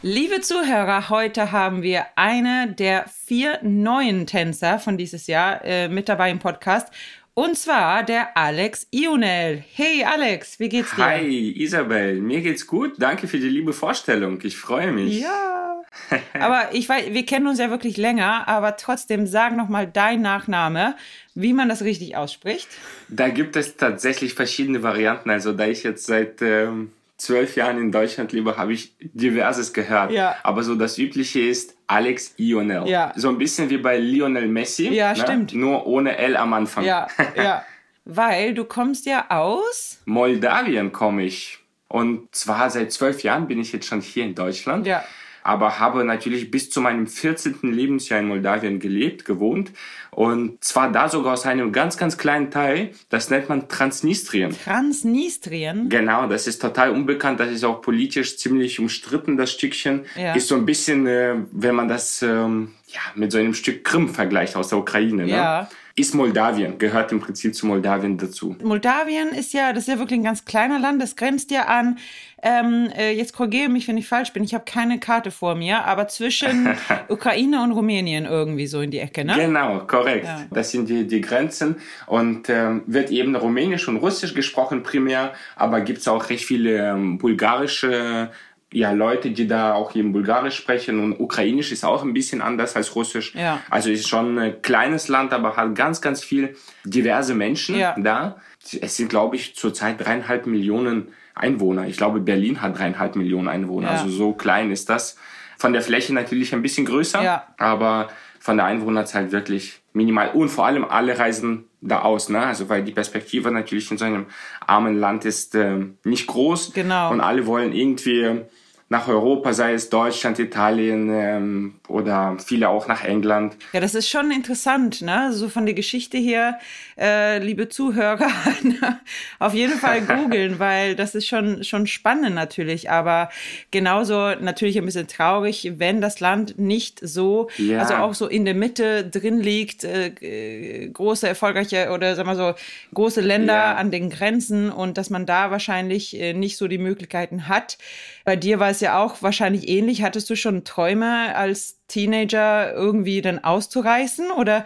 Liebe 0.00 0.40
Zuhörer, 0.40 1.10
heute 1.10 1.52
haben 1.52 1.82
wir 1.82 2.06
eine 2.16 2.72
der 2.72 3.04
vier 3.26 3.58
neuen 3.62 4.26
Tänzer 4.26 4.78
von 4.78 4.96
dieses 4.96 5.26
Jahr 5.26 5.62
äh, 5.64 5.88
mit 5.88 6.08
dabei 6.08 6.30
im 6.30 6.38
Podcast. 6.38 6.88
Und 7.34 7.58
zwar 7.58 8.02
der 8.02 8.34
Alex 8.34 8.86
Ionel. 8.92 9.62
Hey 9.74 10.04
Alex, 10.04 10.58
wie 10.58 10.70
geht's 10.70 10.94
dir? 10.94 11.04
Hi 11.04 11.62
Isabel, 11.62 12.20
mir 12.20 12.40
geht's 12.40 12.66
gut. 12.66 12.94
Danke 12.98 13.28
für 13.28 13.38
die 13.38 13.50
liebe 13.50 13.74
Vorstellung. 13.74 14.38
Ich 14.42 14.56
freue 14.56 14.92
mich. 14.92 15.20
Ja. 15.20 15.82
Aber 16.32 16.70
ich 16.72 16.88
weiß, 16.88 17.12
wir 17.12 17.26
kennen 17.26 17.46
uns 17.46 17.58
ja 17.58 17.68
wirklich 17.68 17.96
länger, 17.96 18.46
aber 18.48 18.76
trotzdem 18.76 19.26
sag 19.26 19.56
noch 19.56 19.70
mal 19.70 19.86
dein 19.86 20.20
Nachname, 20.20 20.94
wie 21.34 21.54
man 21.54 21.70
das 21.70 21.82
richtig 21.82 22.16
ausspricht. 22.16 22.68
Da 23.08 23.30
gibt 23.30 23.56
es 23.56 23.76
tatsächlich 23.76 24.34
verschiedene 24.34 24.82
Varianten. 24.82 25.30
Also 25.30 25.52
da 25.52 25.66
ich 25.66 25.84
jetzt 25.84 26.04
seit 26.04 26.42
ähm, 26.42 26.90
zwölf 27.16 27.56
Jahren 27.56 27.78
in 27.78 27.92
Deutschland 27.92 28.32
lebe, 28.32 28.56
habe 28.56 28.72
ich 28.72 28.94
diverses 29.00 29.72
gehört. 29.72 30.12
Ja. 30.12 30.36
Aber 30.42 30.62
so 30.62 30.74
das 30.74 30.98
Übliche 30.98 31.40
ist 31.40 31.76
Alex 31.86 32.34
Ionel. 32.38 32.88
Ja. 32.88 33.12
So 33.16 33.28
ein 33.28 33.38
bisschen 33.38 33.70
wie 33.70 33.78
bei 33.78 33.98
Lionel 33.98 34.48
Messi. 34.48 34.88
Ja, 34.88 35.12
ne? 35.12 35.16
stimmt. 35.16 35.54
Nur 35.54 35.86
ohne 35.86 36.16
L 36.18 36.36
am 36.36 36.52
Anfang. 36.52 36.84
Ja, 36.84 37.08
ja. 37.36 37.64
Weil 38.04 38.54
du 38.54 38.64
kommst 38.64 39.06
ja 39.06 39.26
aus. 39.30 40.00
Moldawien 40.04 40.92
komme 40.92 41.24
ich. 41.24 41.58
Und 41.88 42.34
zwar 42.34 42.70
seit 42.70 42.92
zwölf 42.92 43.22
Jahren 43.22 43.48
bin 43.48 43.60
ich 43.60 43.72
jetzt 43.72 43.86
schon 43.86 44.00
hier 44.00 44.24
in 44.24 44.34
Deutschland. 44.34 44.86
Ja. 44.86 45.04
Aber 45.46 45.78
habe 45.78 46.04
natürlich 46.04 46.50
bis 46.50 46.70
zu 46.70 46.80
meinem 46.80 47.06
14. 47.06 47.58
Lebensjahr 47.62 48.20
in 48.20 48.28
Moldawien 48.28 48.80
gelebt, 48.80 49.24
gewohnt 49.24 49.72
und 50.10 50.64
zwar 50.64 50.90
da 50.90 51.08
sogar 51.08 51.34
aus 51.34 51.44
einem 51.44 51.72
ganz, 51.72 51.98
ganz 51.98 52.16
kleinen 52.16 52.50
Teil, 52.50 52.92
das 53.10 53.28
nennt 53.30 53.48
man 53.48 53.68
Transnistrien. 53.68 54.56
Transnistrien. 54.64 55.88
Genau, 55.88 56.26
das 56.26 56.46
ist 56.46 56.62
total 56.62 56.90
unbekannt, 56.90 57.38
das 57.38 57.50
ist 57.50 57.64
auch 57.64 57.82
politisch 57.82 58.38
ziemlich 58.38 58.80
umstritten, 58.80 59.36
das 59.36 59.52
Stückchen. 59.52 60.06
Ja. 60.16 60.34
Ist 60.34 60.48
so 60.48 60.54
ein 60.54 60.64
bisschen, 60.64 61.06
äh, 61.06 61.34
wenn 61.52 61.74
man 61.74 61.88
das 61.88 62.22
ähm, 62.22 62.72
ja, 62.96 63.02
mit 63.14 63.30
so 63.30 63.38
einem 63.38 63.54
Stück 63.54 63.84
Krim 63.84 64.08
vergleicht 64.08 64.56
aus 64.56 64.68
der 64.68 64.78
Ukraine. 64.78 65.26
Ne? 65.26 65.30
Ja. 65.30 65.68
Ist 65.98 66.14
Moldawien, 66.14 66.78
gehört 66.78 67.10
im 67.12 67.20
Prinzip 67.20 67.54
zu 67.54 67.66
Moldawien 67.66 68.18
dazu. 68.18 68.54
Moldawien 68.62 69.28
ist 69.28 69.54
ja, 69.54 69.72
das 69.72 69.84
ist 69.84 69.88
ja 69.88 69.98
wirklich 69.98 70.20
ein 70.20 70.24
ganz 70.24 70.44
kleiner 70.44 70.78
Land, 70.78 71.00
das 71.00 71.16
grenzt 71.16 71.50
ja 71.50 71.66
an, 71.66 71.98
ähm, 72.42 72.90
äh, 72.94 73.12
jetzt 73.12 73.32
korrigiere 73.32 73.70
mich, 73.70 73.88
wenn 73.88 73.96
ich 73.96 74.06
falsch 74.06 74.32
bin, 74.34 74.44
ich 74.44 74.52
habe 74.52 74.64
keine 74.66 75.00
Karte 75.00 75.30
vor 75.30 75.54
mir, 75.54 75.84
aber 75.86 76.06
zwischen 76.08 76.68
Ukraine 77.08 77.62
und 77.62 77.72
Rumänien 77.72 78.26
irgendwie 78.26 78.66
so 78.66 78.82
in 78.82 78.90
die 78.90 78.98
Ecke, 78.98 79.24
ne? 79.24 79.34
Genau, 79.36 79.80
korrekt. 79.86 80.26
Ja. 80.26 80.44
Das 80.50 80.70
sind 80.70 80.88
die, 80.90 81.06
die 81.06 81.22
Grenzen 81.22 81.76
und 82.06 82.50
ähm, 82.50 82.82
wird 82.86 83.10
eben 83.10 83.34
Rumänisch 83.34 83.88
und 83.88 83.96
Russisch 83.96 84.34
gesprochen 84.34 84.82
primär, 84.82 85.32
aber 85.56 85.80
gibt's 85.80 86.06
auch 86.08 86.28
recht 86.28 86.44
viele 86.44 86.90
ähm, 86.90 87.16
bulgarische 87.16 88.30
ja, 88.78 88.92
Leute, 88.92 89.30
die 89.30 89.46
da 89.46 89.72
auch 89.72 89.94
eben 89.94 90.12
Bulgarisch 90.12 90.54
sprechen 90.56 91.00
und 91.02 91.18
Ukrainisch 91.18 91.72
ist 91.72 91.82
auch 91.82 92.02
ein 92.02 92.12
bisschen 92.12 92.42
anders 92.42 92.76
als 92.76 92.94
Russisch. 92.94 93.34
Ja. 93.34 93.60
Also 93.70 93.88
ist 93.90 94.06
schon 94.06 94.38
ein 94.38 94.60
kleines 94.60 95.08
Land, 95.08 95.32
aber 95.32 95.56
hat 95.56 95.74
ganz, 95.74 96.02
ganz 96.02 96.22
viel 96.22 96.56
diverse 96.84 97.34
Menschen 97.34 97.78
Ja. 97.78 97.94
da. 97.98 98.36
Es 98.82 98.96
sind, 98.96 99.08
glaube 99.08 99.36
ich, 99.36 99.56
zurzeit 99.56 100.04
dreieinhalb 100.04 100.46
Millionen 100.46 101.08
Einwohner. 101.34 101.86
Ich 101.86 101.96
glaube, 101.96 102.20
Berlin 102.20 102.60
hat 102.60 102.78
dreieinhalb 102.78 103.16
Millionen 103.16 103.48
Einwohner. 103.48 103.86
Ja. 103.88 103.92
Also 103.94 104.10
so 104.10 104.32
klein 104.34 104.70
ist 104.70 104.90
das. 104.90 105.16
Von 105.56 105.72
der 105.72 105.80
Fläche 105.80 106.12
natürlich 106.12 106.52
ein 106.54 106.60
bisschen 106.60 106.84
größer, 106.84 107.22
Ja. 107.22 107.46
aber 107.56 108.08
von 108.40 108.58
der 108.58 108.66
Einwohnerzahl 108.66 109.32
wirklich 109.32 109.80
minimal. 109.94 110.32
Und 110.34 110.50
vor 110.50 110.66
allem 110.66 110.84
alle 110.84 111.18
reisen 111.18 111.64
da 111.80 112.02
aus, 112.02 112.28
ne? 112.28 112.40
Also 112.40 112.68
weil 112.68 112.84
die 112.84 112.92
Perspektive 112.92 113.50
natürlich 113.50 113.90
in 113.90 113.96
so 113.96 114.04
einem 114.04 114.26
armen 114.66 114.98
Land 115.00 115.24
ist 115.24 115.54
ähm, 115.54 115.96
nicht 116.04 116.26
groß. 116.26 116.72
Genau. 116.74 117.10
Und 117.10 117.20
alle 117.22 117.46
wollen 117.46 117.72
irgendwie 117.72 118.42
nach 118.88 119.08
Europa, 119.08 119.52
sei 119.52 119.72
es 119.74 119.90
Deutschland, 119.90 120.38
Italien 120.38 121.10
ähm, 121.12 121.74
oder 121.88 122.36
viele 122.38 122.68
auch 122.68 122.86
nach 122.86 123.02
England. 123.02 123.56
Ja, 123.72 123.80
das 123.80 123.96
ist 123.96 124.08
schon 124.08 124.30
interessant, 124.30 125.02
ne? 125.02 125.32
So 125.32 125.48
von 125.48 125.66
der 125.66 125.74
Geschichte 125.74 126.18
her, 126.18 126.60
äh, 126.96 127.38
liebe 127.38 127.68
Zuhörer, 127.68 128.28
ne? 128.62 129.00
auf 129.40 129.54
jeden 129.54 129.72
Fall 129.76 130.00
googeln, 130.06 130.60
weil 130.60 130.94
das 130.94 131.16
ist 131.16 131.26
schon, 131.26 131.64
schon 131.64 131.88
spannend 131.88 132.36
natürlich, 132.36 132.88
aber 132.88 133.28
genauso 133.72 134.30
natürlich 134.40 134.78
ein 134.78 134.84
bisschen 134.84 135.08
traurig, 135.08 135.72
wenn 135.78 136.00
das 136.00 136.20
Land 136.20 136.56
nicht 136.56 137.00
so, 137.02 137.48
Ja. 137.58 137.80
also 137.80 137.94
auch 137.96 138.14
so 138.14 138.28
in 138.28 138.44
der 138.44 138.54
Mitte 138.54 139.04
drin 139.04 139.40
liegt, 139.40 139.82
äh, 139.82 140.08
äh, 140.20 140.88
große, 140.90 141.26
erfolgreiche 141.26 141.90
oder 141.90 142.14
sagen 142.14 142.28
wir 142.28 142.36
so, 142.36 142.54
große 142.94 143.20
Länder 143.20 143.54
Ja. 143.54 143.74
an 143.74 143.90
den 143.90 144.10
Grenzen 144.10 144.70
und 144.70 144.96
dass 144.96 145.10
man 145.10 145.26
da 145.26 145.50
wahrscheinlich 145.50 146.16
äh, 146.20 146.34
nicht 146.34 146.56
so 146.56 146.68
die 146.68 146.78
Möglichkeiten 146.78 147.48
hat. 147.48 147.78
Bei 148.24 148.36
dir 148.36 148.58
war 148.60 148.70
es 148.70 148.75
ja 148.80 149.02
auch 149.02 149.22
wahrscheinlich 149.22 149.68
ähnlich. 149.68 150.02
Hattest 150.02 150.28
du 150.30 150.36
schon 150.36 150.64
Träume 150.64 151.34
als 151.34 151.80
Teenager 151.88 152.72
irgendwie 152.72 153.22
dann 153.22 153.42
auszureißen 153.42 154.30
oder 154.30 154.64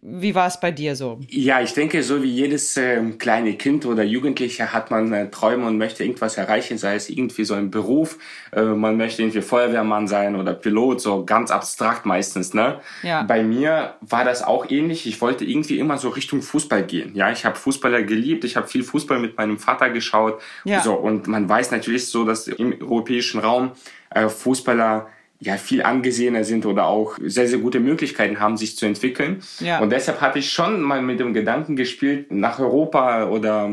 wie 0.00 0.32
war 0.32 0.46
es 0.46 0.60
bei 0.60 0.70
dir 0.70 0.94
so? 0.94 1.18
Ja, 1.28 1.60
ich 1.60 1.74
denke, 1.74 2.04
so 2.04 2.22
wie 2.22 2.30
jedes 2.30 2.76
ähm, 2.76 3.18
kleine 3.18 3.54
Kind 3.54 3.84
oder 3.84 4.04
Jugendliche 4.04 4.72
hat 4.72 4.92
man 4.92 5.12
äh, 5.12 5.28
Träume 5.28 5.66
und 5.66 5.76
möchte 5.76 6.04
irgendwas 6.04 6.36
erreichen, 6.36 6.78
sei 6.78 6.94
es 6.94 7.10
irgendwie 7.10 7.44
so 7.44 7.54
ein 7.54 7.72
Beruf, 7.72 8.16
äh, 8.52 8.62
man 8.62 8.96
möchte 8.96 9.22
irgendwie 9.22 9.40
Feuerwehrmann 9.40 10.06
sein 10.06 10.36
oder 10.36 10.54
Pilot, 10.54 11.00
so 11.00 11.24
ganz 11.24 11.50
abstrakt 11.50 12.06
meistens, 12.06 12.54
ne? 12.54 12.80
Ja. 13.02 13.22
Bei 13.22 13.42
mir 13.42 13.96
war 14.00 14.24
das 14.24 14.44
auch 14.44 14.70
ähnlich. 14.70 15.04
Ich 15.06 15.20
wollte 15.20 15.44
irgendwie 15.44 15.80
immer 15.80 15.98
so 15.98 16.10
Richtung 16.10 16.42
Fußball 16.42 16.84
gehen. 16.84 17.16
Ja, 17.16 17.32
ich 17.32 17.44
habe 17.44 17.56
Fußballer 17.56 18.04
geliebt, 18.04 18.44
ich 18.44 18.56
habe 18.56 18.68
viel 18.68 18.84
Fußball 18.84 19.18
mit 19.18 19.36
meinem 19.36 19.58
Vater 19.58 19.90
geschaut. 19.90 20.40
Ja. 20.64 20.80
So 20.80 20.94
und 20.94 21.26
man 21.26 21.48
weiß 21.48 21.72
natürlich 21.72 22.06
so, 22.06 22.24
dass 22.24 22.46
im 22.46 22.80
europäischen 22.80 23.40
Raum 23.40 23.72
äh, 24.10 24.28
Fußballer 24.28 25.08
ja 25.40 25.56
viel 25.56 25.82
angesehener 25.82 26.42
sind 26.44 26.66
oder 26.66 26.86
auch 26.86 27.16
sehr, 27.22 27.46
sehr 27.46 27.58
gute 27.58 27.78
Möglichkeiten 27.80 28.40
haben, 28.40 28.56
sich 28.56 28.76
zu 28.76 28.86
entwickeln. 28.86 29.40
Ja. 29.60 29.78
Und 29.78 29.90
deshalb 29.90 30.20
hatte 30.20 30.40
ich 30.40 30.50
schon 30.50 30.80
mal 30.82 31.00
mit 31.00 31.20
dem 31.20 31.32
Gedanken 31.32 31.76
gespielt, 31.76 32.32
nach 32.32 32.58
Europa 32.58 33.26
oder 33.26 33.70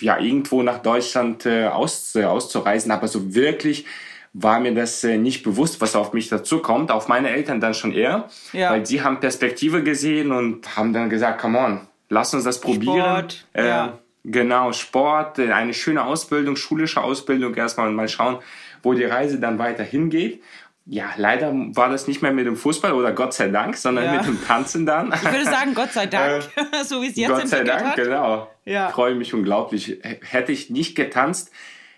ja 0.00 0.18
irgendwo 0.18 0.62
nach 0.62 0.78
Deutschland 0.78 1.46
äh, 1.46 1.66
aus, 1.66 2.14
äh, 2.14 2.24
auszureisen. 2.24 2.92
Aber 2.92 3.08
so 3.08 3.34
wirklich 3.34 3.86
war 4.32 4.60
mir 4.60 4.74
das 4.74 5.02
äh, 5.04 5.16
nicht 5.16 5.42
bewusst, 5.42 5.80
was 5.80 5.96
auf 5.96 6.12
mich 6.12 6.28
dazu 6.28 6.58
kommt. 6.58 6.90
Auf 6.90 7.08
meine 7.08 7.30
Eltern 7.30 7.60
dann 7.60 7.74
schon 7.74 7.92
eher, 7.92 8.28
Ja. 8.52 8.70
weil 8.70 8.86
sie 8.86 9.02
haben 9.02 9.20
Perspektive 9.20 9.82
gesehen 9.82 10.30
und 10.32 10.76
haben 10.76 10.92
dann 10.92 11.10
gesagt, 11.10 11.40
come 11.40 11.58
on, 11.58 11.80
lass 12.08 12.34
uns 12.34 12.44
das 12.44 12.60
probieren. 12.60 12.96
Sport, 12.98 13.46
ja. 13.56 13.98
Genau, 14.26 14.72
Sport, 14.72 15.38
äh, 15.38 15.52
eine 15.52 15.74
schöne 15.74 16.04
Ausbildung, 16.04 16.56
schulische 16.56 17.02
Ausbildung 17.02 17.54
erstmal 17.54 17.88
und 17.88 17.94
mal 17.94 18.08
schauen, 18.08 18.38
wo 18.82 18.94
die 18.94 19.04
Reise 19.04 19.38
dann 19.38 19.58
weiter 19.58 19.84
hingeht. 19.84 20.42
Ja, 20.86 21.06
leider 21.16 21.50
war 21.74 21.88
das 21.88 22.06
nicht 22.08 22.20
mehr 22.20 22.32
mit 22.32 22.44
dem 22.46 22.56
Fußball 22.56 22.92
oder 22.92 23.12
Gott 23.12 23.32
sei 23.32 23.48
Dank, 23.48 23.76
sondern 23.76 24.04
Ja. 24.04 24.12
mit 24.16 24.26
dem 24.26 24.44
Tanzen 24.44 24.84
dann. 24.84 25.12
Ich 25.14 25.22
würde 25.24 25.44
sagen, 25.44 25.72
Gott 25.74 25.92
sei 25.92 26.06
Dank, 26.06 26.44
so 26.84 27.00
wie 27.00 27.06
es 27.08 27.16
jetzt 27.16 27.30
Äh, 27.30 27.32
Gott 27.34 27.48
sei 27.48 27.64
Dank, 27.64 27.84
hat. 27.84 27.96
genau. 27.96 28.50
Ja. 28.66 28.88
Ich 28.88 28.94
freue 28.94 29.14
mich 29.14 29.32
unglaublich. 29.32 29.98
Hätte 30.22 30.52
ich 30.52 30.68
nicht 30.68 30.94
getanzt, 30.94 31.50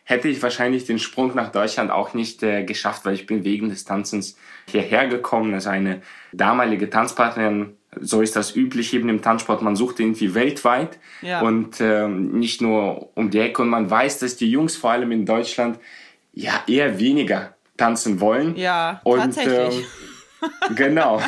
hätte 0.04 0.28
ich 0.28 0.40
wahrscheinlich 0.40 0.84
den 0.84 1.00
Sprung 1.00 1.34
nach 1.34 1.50
Deutschland 1.50 1.90
auch 1.90 2.14
nicht 2.14 2.44
äh, 2.44 2.62
geschafft, 2.62 3.04
weil 3.04 3.14
ich 3.14 3.26
bin 3.26 3.42
wegen 3.42 3.70
des 3.70 3.84
Tanzens 3.84 4.36
hierher 4.70 5.08
gekommen. 5.08 5.52
Also 5.52 5.70
eine 5.70 6.00
damalige 6.32 6.88
Tanzpartnerin, 6.88 7.76
so 7.98 8.20
ist 8.20 8.36
das 8.36 8.54
üblich 8.54 8.94
eben 8.94 9.08
im 9.08 9.20
Tanzsport, 9.20 9.62
man 9.62 9.74
sucht 9.74 9.98
irgendwie 9.98 10.34
weltweit 10.34 10.98
Ja. 11.22 11.40
und 11.40 11.80
ähm, 11.80 12.38
nicht 12.38 12.60
nur 12.62 13.10
um 13.16 13.30
die 13.30 13.40
Ecke. 13.40 13.62
Und 13.62 13.68
man 13.68 13.90
weiß, 13.90 14.20
dass 14.20 14.36
die 14.36 14.48
Jungs 14.48 14.76
vor 14.76 14.92
allem 14.92 15.10
in 15.10 15.26
Deutschland 15.26 15.80
ja 16.34 16.52
eher 16.68 17.00
weniger 17.00 17.55
tanzen 17.76 18.20
wollen. 18.20 18.56
Ja, 18.56 19.00
und, 19.04 19.18
tatsächlich. 19.18 19.84
Ähm, 20.42 20.74
genau. 20.76 21.20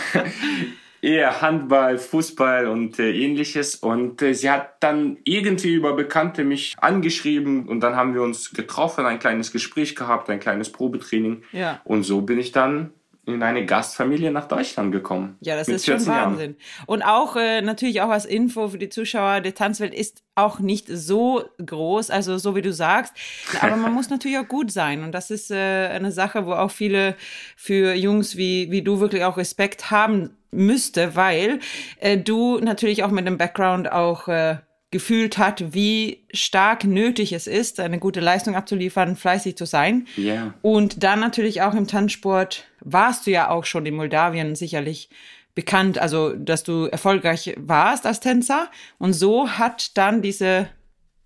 eher 1.01 1.41
Handball, 1.41 1.99
Fußball 1.99 2.67
und 2.67 2.99
äh, 2.99 3.13
ähnliches. 3.13 3.77
Und 3.77 4.21
äh, 4.23 4.35
sie 4.35 4.51
hat 4.51 4.83
dann 4.83 5.19
irgendwie 5.25 5.75
über 5.75 5.95
Bekannte 5.95 6.45
mich 6.45 6.75
angeschrieben 6.79 7.69
und 7.69 7.81
dann 7.81 7.97
haben 7.97 8.15
wir 8.15 8.23
uns 8.23 8.53
getroffen, 8.53 9.07
ein 9.07 9.19
kleines 9.19 9.53
Gespräch 9.53 9.95
gehabt, 9.95 10.29
ein 10.29 10.41
kleines 10.41 10.71
Probetraining. 10.71 11.43
Ja. 11.53 11.81
Und 11.85 12.03
so 12.03 12.23
bin 12.23 12.39
ich 12.39 12.53
dann 12.53 12.93
in 13.29 13.43
eine 13.43 13.67
Gastfamilie 13.67 14.31
nach 14.31 14.49
Deutschland 14.49 14.93
gekommen. 14.93 15.37
Ja, 15.41 15.57
das 15.57 15.69
ist 15.69 15.85
schon 15.85 15.97
14 15.97 16.12
Jahren. 16.12 16.31
Wahnsinn. 16.33 16.57
Und 16.87 17.03
auch 17.03 17.37
äh, 17.37 17.61
natürlich 17.61 18.01
auch 18.01 18.09
als 18.09 18.25
Info 18.25 18.69
für 18.69 18.79
die 18.79 18.88
Zuschauer, 18.88 19.41
die 19.41 19.53
Tanzwelt 19.53 19.95
ist 19.95 20.23
auch 20.35 20.59
nicht 20.59 20.88
so 20.88 21.45
groß, 21.64 22.11
also 22.11 22.38
so 22.38 22.57
wie 22.57 22.62
du 22.62 22.73
sagst. 22.73 23.12
Aber 23.61 23.77
man 23.77 23.93
muss 23.93 24.11
natürlich 24.11 24.38
auch 24.38 24.49
gut 24.49 24.71
sein. 24.71 25.03
Und 25.03 25.12
das 25.12 25.31
ist 25.31 25.51
äh, 25.51 25.88
eine 25.88 26.12
Sache, 26.12 26.47
wo 26.47 26.53
auch 26.53 26.71
viele 26.71 27.17
für 27.57 27.95
Jungs 27.95 28.37
wie, 28.37 28.71
wie 28.71 28.83
du 28.83 29.01
wirklich 29.01 29.25
auch 29.25 29.37
Respekt 29.37 29.91
haben 29.91 30.31
müsste, 30.51 31.14
weil 31.14 31.61
äh, 32.01 32.17
du 32.17 32.59
natürlich 32.59 33.05
auch 33.05 33.11
mit 33.11 33.27
dem 33.27 33.37
Background 33.37 33.93
auch 33.93 34.29
äh, 34.29 34.57
gefühlt 34.90 35.37
hat, 35.37 35.74
wie 35.74 36.24
stark 36.33 36.85
nötig 36.85 37.33
es 37.33 37.46
ist, 37.46 37.79
eine 37.79 37.98
gute 37.98 38.20
Leistung 38.20 38.55
abzuliefern, 38.57 39.16
fleißig 39.16 39.57
zu 39.57 39.66
sein. 39.66 40.07
Ja. 40.16 40.55
Und 40.62 41.03
dann 41.03 41.20
natürlich 41.20 41.61
auch 41.62 41.74
im 41.74 41.87
Tanzsport 41.87 42.64
warst 42.81 43.27
du 43.27 43.31
ja 43.31 43.51
auch 43.51 43.64
schon 43.66 43.85
in 43.85 43.96
Moldawien 43.96 44.55
sicherlich 44.57 45.11
bekannt, 45.55 45.98
also 45.98 46.33
dass 46.35 46.62
du 46.62 46.87
erfolgreich 46.87 47.55
warst 47.59 48.07
als 48.07 48.20
Tänzer. 48.20 48.70
Und 48.98 49.12
so 49.12 49.51
hat 49.51 49.96
dann 49.98 50.22
diese 50.22 50.68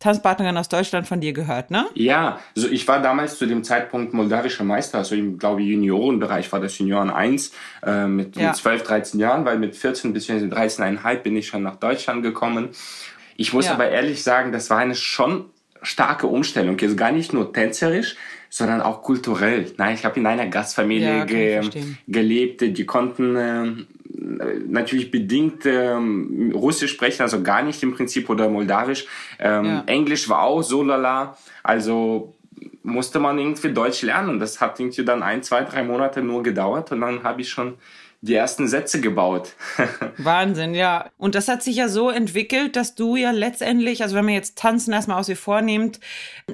Tanzpartnerin 0.00 0.56
aus 0.56 0.68
Deutschland 0.68 1.06
von 1.06 1.20
dir 1.20 1.32
gehört, 1.32 1.70
ne? 1.70 1.86
Ja, 1.94 2.40
also 2.56 2.68
ich 2.68 2.88
war 2.88 3.00
damals 3.00 3.38
zu 3.38 3.46
dem 3.46 3.62
Zeitpunkt 3.62 4.12
moldawischer 4.12 4.64
Meister, 4.64 4.98
also 4.98 5.14
im, 5.14 5.38
glaube 5.38 5.62
ich, 5.62 5.68
Juniorenbereich 5.68 6.50
war 6.50 6.58
das 6.58 6.76
Junioren 6.78 7.10
1 7.10 7.52
äh, 7.84 8.06
mit, 8.08 8.34
Ja. 8.34 8.48
mit 8.48 8.56
12, 8.56 8.82
13 8.82 9.20
Jahren, 9.20 9.44
weil 9.44 9.60
mit 9.60 9.76
14 9.76 10.12
bis 10.12 10.28
13,5 10.28 11.16
bin 11.18 11.36
ich 11.36 11.46
schon 11.46 11.62
nach 11.62 11.76
Deutschland 11.76 12.24
gekommen. 12.24 12.70
Ich 13.36 13.52
muss 13.52 13.66
Ja. 13.66 13.72
aber 13.74 13.88
ehrlich 13.88 14.22
sagen, 14.22 14.52
das 14.52 14.70
war 14.70 14.78
eine 14.78 14.94
schon 14.94 15.46
starke 15.82 16.26
Umstellung. 16.26 16.78
Jetzt 16.78 16.96
gar 16.96 17.12
nicht 17.12 17.32
nur 17.32 17.52
tänzerisch, 17.52 18.16
sondern 18.48 18.80
auch 18.82 19.02
kulturell. 19.02 19.72
Nein, 19.78 19.94
ich 19.94 20.04
habe 20.04 20.20
in 20.20 20.26
einer 20.26 20.46
Gastfamilie 20.46 21.18
Ja, 21.18 21.24
ge 21.24 21.60
gelebt, 22.06 22.60
die 22.60 22.86
konnten 22.86 23.36
ähm, 23.36 23.86
natürlich 24.68 25.10
bedingt 25.10 25.64
ähm, 25.66 26.52
Russisch 26.54 26.92
sprechen, 26.92 27.22
also 27.22 27.42
gar 27.42 27.62
nicht 27.62 27.82
im 27.82 27.94
Prinzip 27.94 28.28
oder 28.30 28.48
Moldawisch. 28.48 29.06
Ähm, 29.38 29.64
Ja. 29.64 29.82
Englisch 29.86 30.28
war 30.28 30.42
auch 30.42 30.62
so 30.62 30.82
lala. 30.82 31.36
Also 31.62 32.34
musste 32.84 33.18
man 33.18 33.38
irgendwie 33.38 33.72
Deutsch 33.72 34.02
lernen. 34.02 34.38
Das 34.38 34.60
hat 34.60 34.78
irgendwie 34.78 35.04
dann 35.04 35.22
ein, 35.22 35.42
zwei, 35.42 35.62
drei 35.62 35.82
Monate 35.82 36.22
nur 36.22 36.42
gedauert 36.42 36.92
und 36.92 37.00
dann 37.00 37.22
habe 37.22 37.40
ich 37.40 37.48
schon 37.48 37.74
die 38.22 38.34
ersten 38.34 38.68
Sätze 38.68 39.00
gebaut. 39.00 39.52
Wahnsinn, 40.16 40.74
ja. 40.74 41.10
Und 41.18 41.34
das 41.34 41.48
hat 41.48 41.62
sich 41.62 41.76
ja 41.76 41.88
so 41.88 42.08
entwickelt, 42.08 42.76
dass 42.76 42.94
du 42.94 43.16
ja 43.16 43.32
letztendlich, 43.32 44.02
also 44.02 44.14
wenn 44.14 44.24
man 44.24 44.34
jetzt 44.34 44.56
Tanzen 44.56 44.92
erstmal 44.92 45.18
außer 45.18 45.34
vornimmt, 45.34 45.98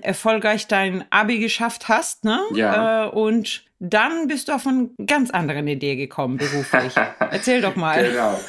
erfolgreich 0.01 0.67
dein 0.67 1.05
Abi 1.11 1.39
geschafft 1.39 1.89
hast, 1.89 2.25
ne? 2.25 2.41
Ja. 2.55 3.07
Äh, 3.07 3.11
und 3.11 3.65
dann 3.81 4.27
bist 4.29 4.49
du 4.49 4.53
auf 4.53 4.67
eine 4.67 4.89
ganz 5.07 5.31
andere 5.31 5.61
Idee 5.61 5.97
gekommen, 5.97 6.39
beruflich. 6.39 6.95
Erzähl 7.31 7.61
doch 7.61 7.77
mal. 7.77 8.03
Genau. 8.03 8.41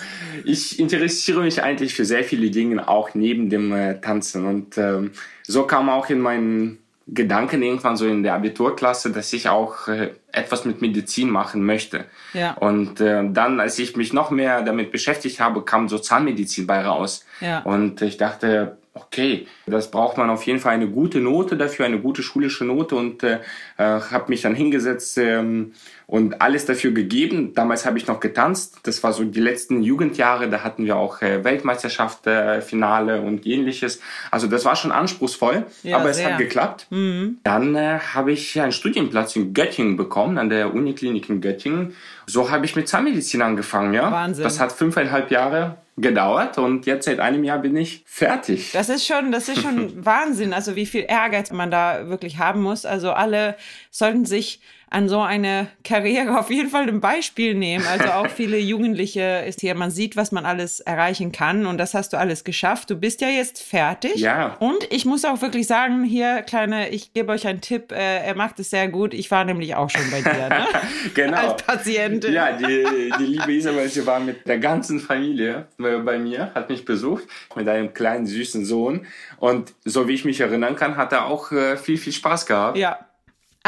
Ich 0.46 0.80
interessiere 0.80 1.42
mich 1.42 1.62
eigentlich 1.62 1.94
für 1.94 2.06
sehr 2.06 2.24
viele 2.24 2.50
Dinge, 2.50 2.88
auch 2.88 3.14
neben 3.14 3.50
dem 3.50 3.74
äh, 3.74 4.00
Tanzen. 4.00 4.46
Und 4.46 4.78
ähm, 4.78 5.12
so 5.44 5.64
kam 5.64 5.90
auch 5.90 6.10
in 6.10 6.20
meinen 6.20 6.80
Gedanken 7.06 7.62
irgendwann 7.62 7.98
so 7.98 8.08
in 8.08 8.24
der 8.24 8.36
Abiturklasse, 8.36 9.12
dass 9.12 9.34
ich 9.34 9.50
auch 9.50 9.90
äh, 9.90 10.12
etwas 10.32 10.66
mit 10.66 10.82
Medizin 10.82 11.30
machen 11.30 11.66
möchte. 11.66 12.06
Ja. 12.34 12.54
Und 12.54 13.02
äh, 13.02 13.24
dann, 13.32 13.60
als 13.60 13.80
ich 13.80 13.96
mich 13.96 14.14
noch 14.14 14.32
mehr 14.32 14.62
damit 14.62 14.92
beschäftigt 14.92 15.40
habe, 15.40 15.64
kam 15.64 15.90
so 15.90 15.98
Zahnmedizin 15.98 16.68
bei 16.68 16.82
raus. 16.86 17.26
Ja. 17.42 17.60
Und 17.64 18.02
ich 18.02 18.18
dachte, 18.18 18.78
okay, 18.94 19.48
das 19.66 19.92
braucht 19.92 20.18
man 20.18 20.30
auf 20.30 20.44
jeden 20.44 20.60
Fall 20.60 20.74
eine 20.74 20.90
gute 20.90 21.20
Note 21.20 21.58
dafür, 21.58 21.86
eine 21.86 22.00
gute 22.00 22.24
schulische 22.24 22.66
Note 22.66 22.96
und 22.96 23.24
äh, 23.24 23.40
äh, 23.78 23.84
habe 23.84 24.26
mich 24.30 24.42
dann 24.42 24.56
hingesetzt 24.56 25.18
ähm, 25.18 25.74
und 26.10 26.42
alles 26.42 26.66
dafür 26.66 26.92
gegeben. 26.92 27.54
Damals 27.54 27.86
habe 27.86 28.00
ich 28.00 28.08
noch 28.08 28.20
getanzt. 28.20 28.80
Das 28.82 29.04
war 29.04 29.14
so 29.14 29.24
die 29.24 29.40
letzten 29.40 29.84
Jugendjahre. 29.84 30.50
Da 30.50 30.64
hatten 30.64 30.84
wir 30.86 30.96
auch 30.98 31.22
äh, 31.22 31.44
Weltmeisterschaft, 31.44 32.26
äh, 32.26 32.62
Finale 32.62 33.22
und 33.22 33.46
ähnliches. 33.46 34.02
Also 34.32 34.48
das 34.48 34.66
war 34.66 34.76
schon 34.76 34.92
anspruchsvoll, 34.92 35.68
Ja, 35.84 35.98
aber 35.98 36.10
es 36.10 36.18
sehr. 36.18 36.32
hat 36.32 36.40
geklappt. 36.40 36.88
Dann 36.90 37.76
äh, 37.76 38.00
habe 38.00 38.32
ich 38.32 38.60
einen 38.60 38.72
Studienplatz 38.72 39.36
in 39.36 39.54
Göttingen 39.54 39.98
bekommen, 39.98 40.40
an 40.40 40.50
der 40.50 40.74
Uniklinik 40.74 41.30
in 41.30 41.42
Göttingen. 41.42 41.94
So 42.26 42.50
habe 42.50 42.66
ich 42.66 42.76
mit 42.76 42.88
Zahnmedizin 42.88 43.44
angefangen, 43.44 43.94
ja. 43.94 44.12
Wahnsinn. 44.12 44.44
Das 44.44 44.60
hat 44.60 44.72
fünfeinhalb 44.72 45.30
Jahre 45.30 45.78
gedauert 45.98 46.58
und 46.58 46.86
jetzt 46.86 47.06
seit 47.06 47.20
einem 47.20 47.44
Jahr 47.44 47.60
bin 47.60 47.76
ich 47.76 48.04
fertig. 48.08 48.72
Das 48.72 48.90
ist 48.90 49.06
schon, 49.06 49.32
das 49.32 49.50
ist 49.50 49.62
schon 49.62 49.94
Wahnsinn, 50.06 50.54
also 50.54 50.76
wie 50.76 50.86
viel 50.86 51.06
Ehrgeiz 51.08 51.52
man 51.52 51.70
da 51.70 52.08
wirklich 52.08 52.38
haben 52.38 52.62
muss. 52.62 52.86
Also 52.86 53.12
alle 53.12 53.56
sollten 53.92 54.26
sich 54.26 54.62
an 54.90 55.08
so 55.08 55.20
eine 55.20 55.68
Karriere 55.84 56.40
auf 56.40 56.50
jeden 56.50 56.70
Fall 56.70 56.88
ein 56.88 57.00
Beispiel 57.00 57.54
nehmen. 57.54 57.86
Also 57.86 58.06
auch 58.06 58.28
viele 58.28 58.58
Jugendliche 58.70 59.44
ist 59.48 59.62
hier, 59.62 59.76
man 59.76 59.92
sieht, 59.92 60.16
was 60.16 60.32
man 60.32 60.46
alles 60.46 60.80
erreichen 60.80 61.32
kann 61.32 61.66
und 61.66 61.78
das 61.78 61.94
hast 61.94 62.14
du 62.14 62.18
alles 62.18 62.44
geschafft. 62.44 62.90
Du 62.90 62.96
bist 62.96 63.22
ja 63.22 63.30
jetzt 63.30 63.62
fertig. 63.62 64.16
Ja. 64.16 64.58
Und 64.60 64.88
ich 64.90 65.06
muss 65.06 65.26
auch 65.26 65.42
wirklich 65.42 65.68
sagen, 65.68 66.04
hier, 66.04 66.42
kleine, 66.42 66.90
ich 66.90 67.14
gebe 67.14 67.32
euch 67.32 67.48
einen 67.48 67.62
Tipp, 67.62 67.92
äh, 67.92 68.26
er 68.26 68.36
macht 68.36 68.60
es 68.60 68.72
sehr 68.72 68.88
gut. 68.88 69.14
Ich 69.14 69.30
war 69.30 69.46
nämlich 69.46 69.76
auch 69.76 69.90
schon 69.90 70.10
bei 70.10 70.22
dir, 70.22 70.50
ne? 70.50 70.66
Genau. 71.14 71.38
Als 71.38 71.64
Patientin. 71.64 72.34
Ja, 72.34 72.54
die, 72.54 72.86
die 73.20 73.26
liebe 73.26 73.54
Isabel, 73.54 73.88
sie 73.90 74.06
war 74.06 74.20
mit 74.20 74.48
der 74.48 74.60
ganzen 74.60 75.00
Familie 75.00 75.68
bei 75.78 76.18
mir, 76.20 76.52
hat 76.54 76.70
mich 76.70 76.86
besucht, 76.86 77.24
mit 77.56 77.68
einem 77.68 77.94
kleinen 77.94 78.26
süßen 78.26 78.66
Sohn. 78.66 79.06
Und 79.38 79.74
so 79.86 80.08
wie 80.08 80.14
ich 80.14 80.26
mich 80.26 80.40
erinnern 80.40 80.76
kann, 80.76 80.98
hat 80.98 81.14
er 81.14 81.26
auch 81.26 81.52
äh, 81.52 81.78
viel, 81.78 81.98
viel 81.98 82.14
Spaß 82.14 82.46
gehabt. 82.46 82.78
Ja. 82.78 83.00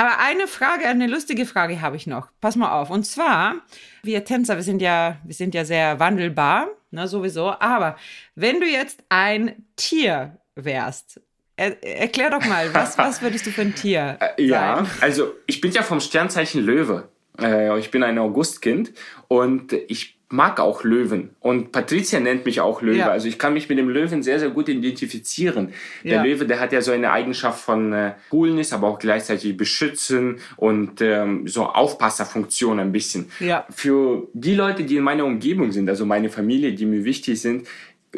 Aber 0.02 0.18
eine 0.18 0.48
Frage, 0.48 0.88
eine 0.88 1.06
lustige 1.06 1.46
Frage 1.46 1.80
habe 1.80 1.96
ich 1.96 2.08
noch. 2.08 2.30
Pass 2.42 2.56
mal 2.56 2.72
auf. 2.72 2.90
Und 2.90 3.04
zwar, 3.04 3.58
wir 4.02 4.26
Tänzer, 4.26 4.56
wir 4.56 4.64
sind 4.64 4.82
ja, 4.82 5.18
wir 5.24 5.36
sind 5.36 5.54
ja 5.54 5.64
sehr 5.64 6.00
wandelbar, 6.00 6.70
ne, 6.90 7.08
sowieso. 7.08 7.52
Aber 7.60 7.96
wenn 8.34 8.60
du 8.60 8.66
jetzt 8.66 9.04
ein 9.10 9.64
Tier 9.76 10.40
wärst, 10.56 11.22
er, 11.56 11.84
erklär 11.84 12.32
doch 12.32 12.44
mal, 12.48 12.74
was, 12.74 12.98
was 12.98 13.22
würdest 13.22 13.46
du 13.46 13.52
für 13.52 13.62
ein 13.62 13.76
Tier 13.76 14.18
Äh, 14.38 14.44
Ja, 14.44 14.78
sein? 14.78 14.88
also 15.02 15.36
ich 15.46 15.62
bin 15.62 15.72
ja 15.72 15.84
vom 15.84 16.00
Sternzeichen 16.00 16.64
Löwe. 16.66 17.08
Äh, 17.40 17.78
ich 17.78 17.92
bin 17.92 18.02
ein 18.02 18.18
Augustkind 18.18 18.94
und 19.28 19.72
ich 19.88 20.18
mag 20.32 20.60
auch 20.60 20.84
Löwen. 20.84 21.32
Und 21.40 21.72
Patricia 21.72 22.20
nennt 22.20 22.46
mich 22.46 22.62
auch 22.62 22.82
Löwe. 22.82 22.98
Ja. 22.98 23.10
Also 23.12 23.28
ich 23.28 23.38
kann 23.38 23.54
mich 23.54 23.70
mit 23.70 23.78
dem 23.78 23.90
Löwen 23.90 24.24
sehr, 24.24 24.40
sehr 24.40 24.50
gut 24.50 24.70
identifizieren. 24.70 25.74
Der 26.04 26.16
Ja. 26.18 26.24
Löwe, 26.24 26.46
der 26.46 26.60
hat 26.60 26.72
ja 26.74 26.82
so 26.82 26.92
eine 26.92 27.12
Eigenschaft 27.12 27.62
von 27.64 27.94
äh, 27.94 28.14
Coolness, 28.30 28.74
aber 28.74 28.88
auch 28.88 29.00
gleichzeitig 29.00 29.58
beschützen 29.58 30.38
und 30.58 31.02
ähm, 31.02 31.48
so 31.48 31.66
Aufpasserfunktion 31.66 32.80
ein 32.80 32.92
bisschen. 32.92 33.32
Ja. 33.40 33.66
Für 33.70 34.28
die 34.34 34.56
Leute, 34.56 34.84
die 34.84 34.98
in 34.98 35.04
meiner 35.04 35.26
Umgebung 35.26 35.72
sind, 35.72 35.90
also 35.90 36.06
meine 36.06 36.30
Familie, 36.30 36.74
die 36.74 36.86
mir 36.86 37.04
wichtig 37.06 37.42
sind, 37.42 37.68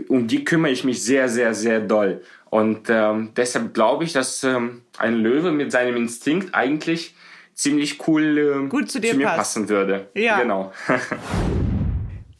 um 0.07 0.27
die 0.27 0.43
kümmere 0.43 0.71
ich 0.71 0.83
mich 0.83 1.03
sehr, 1.03 1.29
sehr, 1.29 1.53
sehr 1.53 1.79
doll. 1.79 2.21
Und 2.49 2.87
ähm, 2.89 3.29
deshalb 3.35 3.73
glaube 3.73 4.03
ich, 4.03 4.13
dass 4.13 4.43
ähm, 4.43 4.81
ein 4.97 5.15
Löwe 5.15 5.51
mit 5.51 5.71
seinem 5.71 5.95
Instinkt 5.95 6.53
eigentlich 6.53 7.15
ziemlich 7.55 8.07
cool 8.07 8.37
ähm, 8.37 8.69
Gut 8.69 8.89
zu 8.89 8.99
dir 8.99 9.13
mir 9.13 9.25
passt. 9.25 9.37
passen 9.37 9.69
würde. 9.69 10.07
Ja. 10.15 10.39
Genau. 10.39 10.71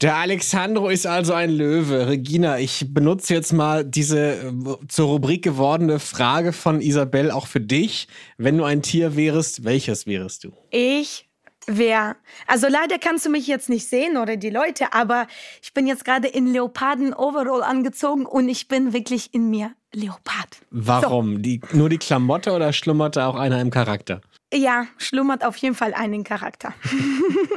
Der 0.04 0.18
Alexandro 0.18 0.90
ist 0.90 1.08
also 1.08 1.32
ein 1.32 1.50
Löwe. 1.50 2.10
Regina, 2.10 2.60
ich 2.60 2.94
benutze 2.94 3.34
jetzt 3.34 3.54
mal 3.54 3.86
diese 3.86 4.34
äh, 4.34 4.52
zur 4.90 5.08
Rubrik 5.08 5.46
gewordene 5.46 5.98
Frage 5.98 6.52
von 6.52 6.82
Isabel 6.82 7.32
auch 7.32 7.48
für 7.48 7.62
dich. 7.62 8.10
Wenn 8.38 8.58
du 8.58 8.66
ein 8.66 8.82
Tier 8.82 9.16
wärst, 9.16 9.64
welches 9.64 10.06
wärest 10.06 10.44
du? 10.44 10.52
Ich 10.72 11.30
wäre, 11.68 12.18
also 12.48 12.68
leider 12.68 13.00
kannst 13.00 13.26
du 13.26 13.30
mich 13.30 13.48
jetzt 13.48 13.70
nicht 13.70 13.88
sehen 13.88 14.18
oder 14.18 14.36
die 14.36 14.50
Leute, 14.50 14.92
aber 14.92 15.26
ich 15.62 15.74
bin 15.74 15.88
jetzt 15.88 16.04
gerade 16.04 16.28
in 16.28 16.48
Leoparden-Overall 16.48 17.64
angezogen 17.64 18.26
und 18.26 18.50
ich 18.50 18.68
bin 18.68 18.92
wirklich 18.92 19.34
in 19.34 19.50
mir 19.50 19.72
Leopard. 19.94 20.58
Warum? 20.70 21.42
Die, 21.42 21.62
nur 21.72 21.88
die 21.88 21.98
Klamotte 21.98 22.52
oder 22.52 22.74
schlummert 22.74 23.16
da 23.16 23.28
auch 23.28 23.36
einer 23.36 23.62
im 23.62 23.70
Charakter? 23.70 24.20
Ja, 24.54 24.86
schlummert 24.98 25.44
auf 25.44 25.58
jeden 25.58 25.74
Fall 25.74 25.94
einen 25.94 26.24
Charakter. 26.24 26.74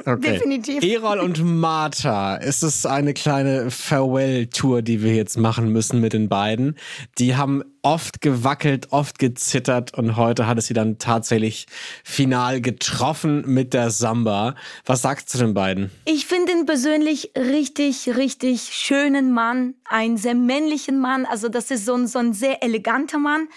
Okay. 0.08 0.34
Definitiv. 0.34 0.84
Erol 0.84 1.18
und 1.18 1.42
Martha, 1.42 2.36
ist 2.36 2.62
es 2.62 2.86
eine 2.86 3.12
kleine 3.12 3.72
Farewell-Tour, 3.72 4.82
die 4.82 5.02
wir 5.02 5.16
jetzt 5.16 5.36
machen 5.36 5.72
müssen 5.72 6.00
mit 6.00 6.12
den 6.12 6.28
beiden? 6.28 6.76
Die 7.18 7.34
haben 7.34 7.64
oft 7.82 8.20
gewackelt, 8.20 8.92
oft 8.92 9.18
gezittert 9.18 9.98
und 9.98 10.16
heute 10.16 10.46
hat 10.46 10.58
es 10.58 10.66
sie 10.68 10.74
dann 10.74 10.98
tatsächlich 10.98 11.66
final 12.04 12.60
getroffen 12.60 13.42
mit 13.46 13.74
der 13.74 13.90
Samba. 13.90 14.54
Was 14.84 15.02
sagst 15.02 15.34
du 15.34 15.38
den 15.38 15.54
beiden? 15.54 15.90
Ich 16.04 16.26
finde 16.26 16.52
ihn 16.52 16.66
persönlich 16.66 17.32
richtig, 17.36 18.16
richtig 18.16 18.70
schönen 18.72 19.32
Mann, 19.32 19.74
einen 19.86 20.18
sehr 20.18 20.36
männlichen 20.36 21.00
Mann. 21.00 21.26
Also 21.26 21.48
das 21.48 21.72
ist 21.72 21.84
so 21.84 21.94
ein, 21.94 22.06
so 22.06 22.20
ein 22.20 22.32
sehr 22.32 22.62
eleganter 22.62 23.18
Mann. 23.18 23.48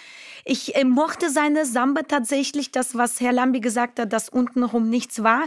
Ich 0.44 0.74
äh, 0.76 0.84
mochte 0.84 1.30
seine 1.30 1.66
Samba 1.66 2.02
tatsächlich, 2.02 2.72
das, 2.72 2.94
was 2.94 3.20
Herr 3.20 3.32
Lambi 3.32 3.60
gesagt 3.60 3.98
hat, 3.98 4.12
dass 4.12 4.28
untenrum 4.28 4.88
nichts 4.88 5.22
war, 5.22 5.46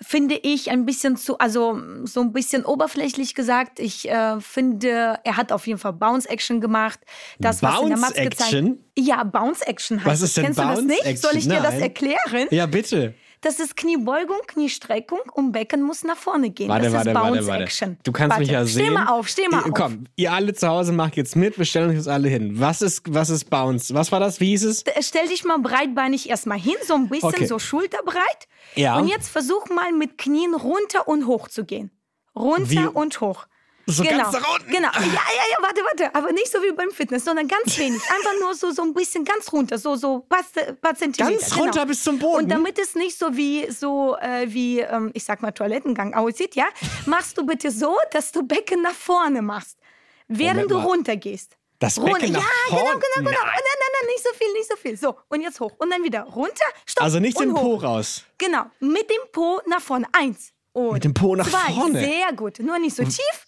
finde 0.00 0.36
ich 0.36 0.70
ein 0.70 0.86
bisschen 0.86 1.16
zu, 1.16 1.38
also 1.38 1.80
so 2.04 2.20
ein 2.20 2.32
bisschen 2.32 2.64
oberflächlich 2.64 3.34
gesagt. 3.34 3.78
Ich 3.80 4.08
äh, 4.08 4.40
finde, 4.40 5.20
er 5.24 5.36
hat 5.36 5.52
auf 5.52 5.66
jeden 5.66 5.78
Fall 5.78 5.92
Bounce-Action 5.92 6.60
gemacht. 6.60 7.00
Das, 7.38 7.62
was 7.62 7.80
in 7.80 7.88
der 7.88 7.98
Matz 7.98 8.14
gezeigt? 8.14 8.68
Ja, 8.98 9.24
Bounce-Action 9.24 9.98
heißt 9.98 10.06
Was 10.06 10.22
ist 10.22 10.36
denn 10.36 10.44
Kennst 10.46 10.58
du 10.58 10.62
das 10.62 10.82
nicht? 10.82 10.88
Bounce-Action? 11.04 11.30
Soll 11.30 11.38
ich 11.38 11.48
dir 11.48 11.60
das 11.60 11.74
erklären? 11.74 12.48
Ja, 12.50 12.66
bitte. 12.66 13.14
Das 13.42 13.60
ist 13.60 13.76
Kniebeugung, 13.76 14.38
Kniestreckung 14.46 15.20
und 15.34 15.52
Becken 15.52 15.82
muss 15.82 16.04
nach 16.04 16.16
vorne 16.16 16.50
gehen. 16.50 16.68
Warte, 16.68 16.84
das 16.84 16.92
warte, 16.94 17.10
ist 17.10 17.14
Bounce 17.14 17.46
warte. 17.46 17.62
Action. 17.64 17.98
Du 18.02 18.12
kannst 18.12 18.30
warte. 18.30 18.42
mich 18.42 18.50
ja 18.50 18.64
sehen. 18.64 18.86
Steh 18.86 18.90
mal 18.90 19.06
auf, 19.08 19.28
steh 19.28 19.48
mal 19.48 19.62
auf. 19.64 19.70
Komm, 19.74 20.04
ihr 20.16 20.32
alle 20.32 20.54
zu 20.54 20.66
Hause 20.68 20.92
macht 20.92 21.16
jetzt 21.16 21.36
mit, 21.36 21.58
wir 21.58 21.64
stellen 21.64 21.88
uns 21.90 21.96
jetzt 21.98 22.08
alle 22.08 22.28
hin. 22.28 22.58
Was 22.58 22.82
ist, 22.82 23.02
was 23.12 23.30
ist 23.30 23.50
Bounce? 23.50 23.94
Was 23.94 24.10
war 24.10 24.20
das? 24.20 24.40
Wie 24.40 24.48
hieß 24.48 24.64
es? 24.64 24.82
Äh, 24.84 25.02
Stell 25.02 25.28
dich 25.28 25.44
mal 25.44 25.58
breitbeinig 25.58 26.28
erstmal 26.28 26.58
hin, 26.58 26.76
so 26.86 26.94
ein 26.94 27.08
bisschen 27.08 27.28
Okay. 27.28 27.46
so 27.46 27.58
schulterbreit. 27.58 28.48
Ja. 28.74 28.96
Und 28.98 29.08
jetzt 29.08 29.28
versuch 29.28 29.68
mal 29.68 29.92
mit 29.92 30.18
Knien 30.18 30.54
runter 30.54 31.06
und 31.06 31.26
hoch 31.26 31.48
zu 31.48 31.64
gehen. 31.64 31.90
Runter 32.34 32.70
Wie- 32.70 32.86
und 32.86 33.20
hoch. 33.20 33.46
So 33.88 34.02
genau. 34.02 34.24
ganz 34.24 34.32
nach 34.32 34.54
unten? 34.54 34.70
Genau. 34.70 34.88
Ja, 34.92 35.00
ja, 35.00 35.44
ja, 35.50 35.56
warte, 35.62 35.80
warte. 35.82 36.14
Aber 36.14 36.32
nicht 36.32 36.50
so 36.50 36.58
wie 36.58 36.72
beim 36.72 36.90
Fitness, 36.90 37.24
sondern 37.24 37.46
ganz 37.46 37.78
wenig. 37.78 38.02
Einfach 38.02 38.32
nur 38.40 38.54
so, 38.54 38.72
so 38.72 38.82
ein 38.82 38.92
bisschen 38.92 39.24
ganz 39.24 39.52
runter. 39.52 39.78
So, 39.78 39.94
so 39.94 40.20
paar, 40.28 40.42
paar 40.80 40.96
Zentimeter. 40.96 41.38
Ganz 41.38 41.56
runter 41.56 41.86
bis 41.86 42.02
zum 42.02 42.18
Boden? 42.18 42.44
Und 42.44 42.48
damit 42.48 42.80
es 42.80 42.96
nicht 42.96 43.16
so 43.16 43.36
wie, 43.36 43.70
so, 43.70 44.16
äh, 44.16 44.52
wie 44.52 44.80
ähm, 44.80 45.12
ich 45.14 45.22
sag 45.22 45.40
mal, 45.40 45.52
Toilettengang 45.52 46.14
aussieht, 46.14 46.56
ja, 46.56 46.66
machst 47.06 47.38
du 47.38 47.46
bitte 47.46 47.70
so, 47.70 47.96
dass 48.10 48.32
du 48.32 48.42
Becken 48.42 48.82
nach 48.82 48.94
vorne 48.94 49.40
machst. 49.40 49.78
Während 50.26 50.68
Moment 50.68 50.84
du 50.84 50.88
runtergehst. 50.88 51.56
Das 51.78 51.94
Becken 51.94 52.12
Runter. 52.12 52.28
nach 52.28 52.40
ja, 52.40 52.76
vorne? 52.76 52.84
genau, 52.84 52.94
genau, 52.94 53.30
genau. 53.30 53.30
Nein. 53.30 53.54
Nein, 53.54 53.62
nein, 53.62 53.90
nein, 54.00 54.06
nicht 54.08 54.24
so 54.24 54.30
viel, 54.34 54.52
nicht 54.52 54.68
so 54.68 54.76
viel. 54.76 54.96
So, 54.96 55.16
und 55.28 55.42
jetzt 55.42 55.60
hoch. 55.60 55.72
Und 55.78 55.90
dann 55.90 56.02
wieder 56.02 56.22
runter, 56.22 56.64
stopp. 56.86 57.04
Also 57.04 57.20
nicht 57.20 57.38
den 57.38 57.54
Po 57.54 57.76
raus. 57.76 58.24
Genau, 58.38 58.64
mit 58.80 59.08
dem 59.10 59.30
Po 59.30 59.60
nach 59.66 59.80
vorne. 59.80 60.06
Eins. 60.12 60.52
Und 60.72 60.92
Mit 60.92 61.04
dem 61.04 61.14
Po 61.14 61.34
nach 61.34 61.48
zwei. 61.48 61.72
vorne. 61.72 62.00
Sehr 62.00 62.32
gut. 62.34 62.58
Nur 62.58 62.78
nicht 62.78 62.94
so 62.94 63.02
tief. 63.02 63.45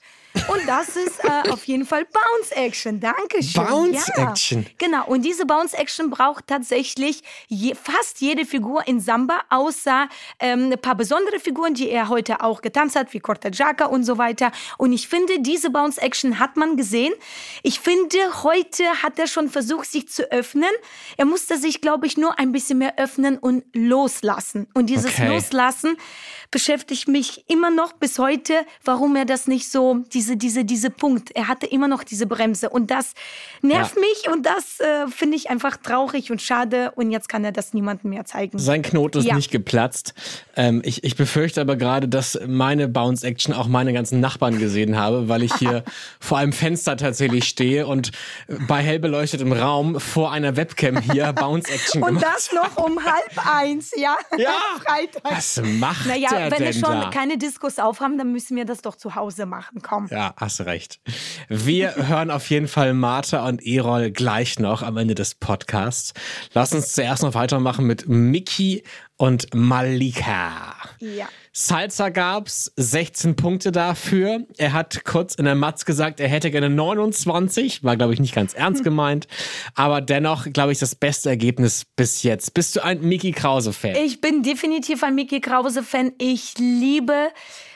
Und 0.49 0.67
das 0.67 0.97
ist 0.97 1.23
äh, 1.25 1.51
auf 1.51 1.65
jeden 1.65 1.85
Fall 1.85 2.07
Bounce 2.07 2.55
Action. 2.55 3.01
Dankeschön. 3.01 3.65
Bounce 3.65 4.13
ja. 4.17 4.31
Action. 4.31 4.67
Genau. 4.79 5.07
Und 5.07 5.23
diese 5.23 5.45
Bounce 5.47 5.77
Action 5.77 6.11
braucht 6.11 6.47
tatsächlich 6.47 7.23
je, 7.49 7.75
fast 7.75 8.21
jede 8.21 8.47
Figur 8.47 8.87
in 8.87 9.01
Samba, 9.01 9.43
außer 9.51 10.09
ähm, 10.41 10.73
ein 10.73 10.81
paar 10.81 10.95
besondere 10.95 11.39
Figuren, 11.41 11.75
die 11.75 11.91
er 11.91 12.09
heute 12.09 12.41
auch 12.43 12.63
getanzt 12.63 12.97
hat, 12.97 13.13
wie 13.13 13.21
Cortagiaca 13.21 13.87
und 13.87 14.05
so 14.05 14.19
weiter. 14.19 14.53
Und 14.79 14.93
ich 14.93 15.09
finde, 15.09 15.41
diese 15.41 15.71
Bounce 15.71 16.01
Action 16.01 16.39
hat 16.39 16.57
man 16.57 16.77
gesehen. 16.77 17.13
Ich 17.63 17.81
finde, 17.81 18.19
heute 18.43 18.85
hat 19.03 19.19
er 19.19 19.27
schon 19.27 19.49
versucht, 19.51 19.91
sich 19.91 20.09
zu 20.09 20.31
öffnen. 20.31 20.71
Er 21.17 21.25
musste 21.25 21.59
sich, 21.59 21.81
glaube 21.81 22.07
ich, 22.07 22.17
nur 22.17 22.39
ein 22.39 22.53
bisschen 22.53 22.79
mehr 22.79 22.99
öffnen 22.99 23.39
und 23.39 23.65
loslassen. 23.75 24.69
Und 24.75 24.87
dieses 24.87 25.19
Okay. 25.19 25.29
Loslassen 25.29 25.97
beschäftigt 26.51 27.09
mich 27.09 27.45
immer 27.49 27.71
noch 27.71 27.93
bis 27.93 28.19
heute, 28.19 28.55
warum 28.85 29.17
er 29.17 29.25
das 29.25 29.47
nicht 29.47 29.71
so, 29.71 29.99
diese, 30.13 30.37
diese, 30.37 30.65
diese 30.65 30.91
Punkt, 30.91 31.31
er 31.33 31.49
hatte 31.49 31.67
immer 31.67 31.89
noch 31.89 32.05
diese 32.05 32.27
Bremse 32.27 32.71
und 32.71 32.91
das 32.91 33.13
nervt 33.63 33.97
Ja. 33.97 34.01
mich 34.01 34.33
und 34.33 34.47
das 34.47 34.81
äh, 34.81 35.09
finde 35.09 35.37
ich 35.37 35.51
einfach 35.51 35.77
traurig 35.77 36.31
und 36.31 36.41
schade 36.41 36.93
und 36.97 37.11
jetzt 37.11 37.29
kann 37.29 37.45
er 37.45 37.53
das 37.53 37.75
niemandem 37.75 38.11
mehr 38.11 38.25
zeigen. 38.25 38.59
Sein 38.59 38.83
Knoten 38.83 39.19
ist 39.19 39.25
Ja. 39.27 39.37
nicht 39.37 39.51
geplatzt. 39.51 40.15
Ähm, 40.57 40.81
ich, 40.85 41.05
ich 41.05 41.17
befürchte 41.17 41.61
aber 41.61 41.77
gerade, 41.77 42.09
dass 42.09 42.39
meine 42.47 42.89
Bounce-Action 42.89 43.53
auch 43.55 43.67
meine 43.69 43.93
ganzen 43.93 44.21
Nachbarn 44.21 44.59
gesehen 44.59 44.97
habe, 44.97 45.29
weil 45.29 45.43
ich 45.43 45.53
hier 45.55 45.85
vor 46.21 46.39
einem 46.39 46.53
Fenster 46.53 46.97
tatsächlich 46.97 47.45
stehe 47.45 47.87
und 47.87 48.11
bei 48.67 48.81
hell 48.83 48.99
beleuchtetem 48.99 49.53
Raum 49.53 50.01
vor 50.01 50.33
einer 50.33 50.57
Webcam 50.57 50.99
hier 51.01 51.33
Bounce-Action 51.35 52.03
Und 52.03 52.23
das 52.23 52.51
noch 52.53 52.77
um 52.79 52.99
halb 53.05 53.47
eins, 53.55 53.91
ja? 53.97 54.17
Ja. 54.37 54.51
Freitag. 54.85 55.23
Was 55.25 55.61
macht 55.63 56.07
Naja, 56.07 56.38
der 56.39 56.51
wenn 56.53 56.61
wir 56.61 56.73
schon 56.73 57.01
da? 57.01 57.11
keine 57.11 57.39
Diskos 57.39 57.79
aufhaben, 57.79 58.19
dann 58.19 58.33
müssen 58.33 58.57
wir 58.57 58.65
das 58.65 58.83
doch 58.83 58.97
zu 58.97 59.15
Hause 59.15 59.47
machen. 59.47 59.81
Komm. 59.83 60.07
Ja, 60.11 60.35
hast 60.37 60.61
recht. 60.63 61.01
Wir 61.49 61.95
hören 62.09 62.31
auf 62.31 62.49
jeden 62.51 62.69
Fall 62.69 62.95
Martha 62.95 63.47
und 63.47 63.65
Erol 63.65 64.11
gleich 64.11 64.59
noch 64.59 64.83
am 64.83 64.97
Ende 64.97 65.15
des 65.15 65.35
Podcasts. 65.35 66.13
Lass 66.55 66.73
uns 66.73 66.93
zuerst 66.93 67.23
noch 67.23 67.35
weitermachen 67.35 67.87
mit 67.87 68.09
Mickey 68.09 68.83
und 69.17 69.55
Malika. 69.55 70.75
Ja. 71.01 71.29
Salsa 71.61 72.11
gab's 72.11 72.71
16 72.77 73.35
Punkte 73.35 73.73
dafür. 73.73 74.47
Er 74.59 74.73
hat 74.73 75.05
kurz 75.05 75.35
in 75.35 75.45
der 75.45 75.57
Matz 75.57 75.85
gesagt, 75.85 76.21
er 76.21 76.29
hätte 76.29 76.53
gerne 76.53 76.71
29. 76.71 77.83
War, 77.83 77.97
glaube 77.97 78.15
ich, 78.15 78.21
nicht 78.21 78.33
ganz 78.33 78.55
ernst 78.55 78.85
gemeint. 78.85 79.27
Aber 79.75 80.01
dennoch, 80.01 80.47
glaube 80.53 80.71
ich, 80.71 80.79
das 80.79 80.95
beste 80.95 81.31
Ergebnis 81.31 81.85
bis 81.97 82.23
jetzt. 82.23 82.55
Bist 82.55 82.77
du 82.77 82.85
ein 82.85 83.01
Mickey 83.01 83.33
Krause-Fan? 83.33 83.97
Ich 83.97 84.21
bin 84.21 84.45
definitiv 84.45 85.03
ein 85.03 85.17
Mickey 85.17 85.41
Krause-Fan. 85.41 86.13
Ich 86.19 86.57
liebe 86.59 87.31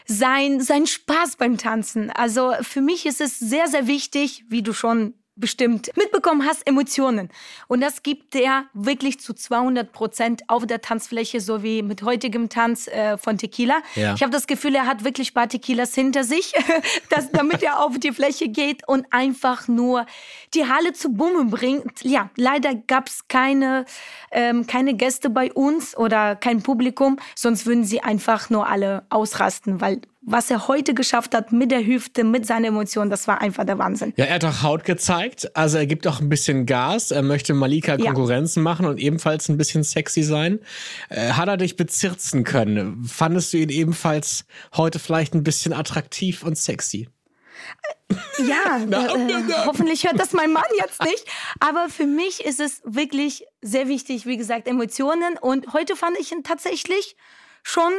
sein, 0.06 0.60
sein 0.60 0.86
Spaß 0.86 1.34
beim 1.34 1.58
Tanzen. 1.58 2.10
Also 2.10 2.52
für 2.60 2.82
mich 2.82 3.04
ist 3.04 3.20
es 3.20 3.40
sehr, 3.40 3.66
sehr 3.66 3.88
wichtig, 3.88 4.44
wie 4.48 4.62
du 4.62 4.72
schon 4.72 5.14
bestimmt 5.34 5.90
mitbekommen 5.96 6.46
hast, 6.46 6.66
Emotionen. 6.66 7.30
Und 7.66 7.80
das 7.80 8.02
gibt 8.02 8.34
er 8.34 8.66
wirklich 8.74 9.18
zu 9.20 9.32
200 9.32 9.90
Prozent 9.90 10.42
auf 10.48 10.66
der 10.66 10.82
Tanzfläche, 10.82 11.40
so 11.40 11.62
wie 11.62 11.82
mit 11.82 12.02
heutigem 12.02 12.48
Tanz 12.48 12.86
äh, 12.88 13.16
von 13.16 13.38
Tequila. 13.38 13.80
Ja. 13.94 14.14
Ich 14.14 14.22
habe 14.22 14.30
das 14.30 14.46
Gefühl, 14.46 14.74
er 14.74 14.86
hat 14.86 15.04
wirklich 15.04 15.30
ein 15.30 15.34
paar 15.34 15.48
Tequilas 15.48 15.94
hinter 15.94 16.24
sich, 16.24 16.52
dass, 17.10 17.30
damit 17.32 17.62
er 17.62 17.80
auf 17.80 17.98
die 17.98 18.12
Fläche 18.12 18.48
geht 18.48 18.86
und 18.86 19.06
einfach 19.10 19.68
nur 19.68 20.06
die 20.54 20.68
Halle 20.68 20.92
zu 20.92 21.10
Bummen 21.10 21.50
bringt. 21.50 22.02
Ja, 22.02 22.30
leider 22.36 22.74
gab 22.74 23.08
es 23.08 23.26
keine, 23.28 23.86
ähm, 24.32 24.66
keine 24.66 24.94
Gäste 24.94 25.30
bei 25.30 25.50
uns 25.52 25.96
oder 25.96 26.36
kein 26.36 26.62
Publikum, 26.62 27.18
sonst 27.34 27.64
würden 27.64 27.84
sie 27.84 28.02
einfach 28.02 28.50
nur 28.50 28.66
alle 28.66 29.06
ausrasten, 29.08 29.80
weil 29.80 30.02
was 30.24 30.50
er 30.50 30.68
heute 30.68 30.94
geschafft 30.94 31.34
hat 31.34 31.50
mit 31.52 31.72
der 31.72 31.84
Hüfte, 31.84 32.22
mit 32.22 32.46
seinen 32.46 32.66
Emotionen, 32.66 33.10
das 33.10 33.26
war 33.26 33.40
einfach 33.40 33.64
der 33.64 33.78
Wahnsinn. 33.78 34.12
Ja, 34.16 34.26
er 34.26 34.36
hat 34.36 34.44
auch 34.44 34.62
Haut 34.62 34.84
gezeigt. 34.84 35.54
Also 35.56 35.78
er 35.78 35.86
gibt 35.86 36.06
auch 36.06 36.20
ein 36.20 36.28
bisschen 36.28 36.64
Gas. 36.64 37.10
Er 37.10 37.22
möchte 37.22 37.54
Malika 37.54 37.96
Ja. 37.96 38.06
Konkurrenzen 38.06 38.62
machen 38.62 38.86
und 38.86 38.98
ebenfalls 38.98 39.48
ein 39.48 39.56
bisschen 39.58 39.82
sexy 39.82 40.22
sein. 40.22 40.60
Äh, 41.08 41.32
hat 41.32 41.48
er 41.48 41.56
dich 41.56 41.76
bezirzen 41.76 42.44
können? 42.44 43.04
Fandest 43.04 43.52
du 43.52 43.58
ihn 43.58 43.68
ebenfalls 43.68 44.44
heute 44.76 45.00
vielleicht 45.00 45.34
ein 45.34 45.42
bisschen 45.42 45.72
attraktiv 45.72 46.44
und 46.44 46.56
sexy? 46.56 47.08
Ja, 48.38 48.78
äh, 48.90 49.32
äh, 49.32 49.66
hoffentlich 49.66 50.04
hört 50.04 50.20
das 50.20 50.32
mein 50.32 50.52
Mann 50.52 50.62
jetzt 50.78 51.02
nicht. 51.02 51.24
Aber 51.58 51.88
für 51.88 52.06
mich 52.06 52.44
ist 52.44 52.60
es 52.60 52.80
wirklich 52.84 53.44
sehr 53.60 53.88
wichtig, 53.88 54.24
wie 54.26 54.36
gesagt, 54.36 54.68
Emotionen. 54.68 55.36
Und 55.40 55.72
heute 55.72 55.96
fand 55.96 56.16
ich 56.18 56.30
ihn 56.30 56.44
tatsächlich 56.44 57.16
schon 57.64 57.92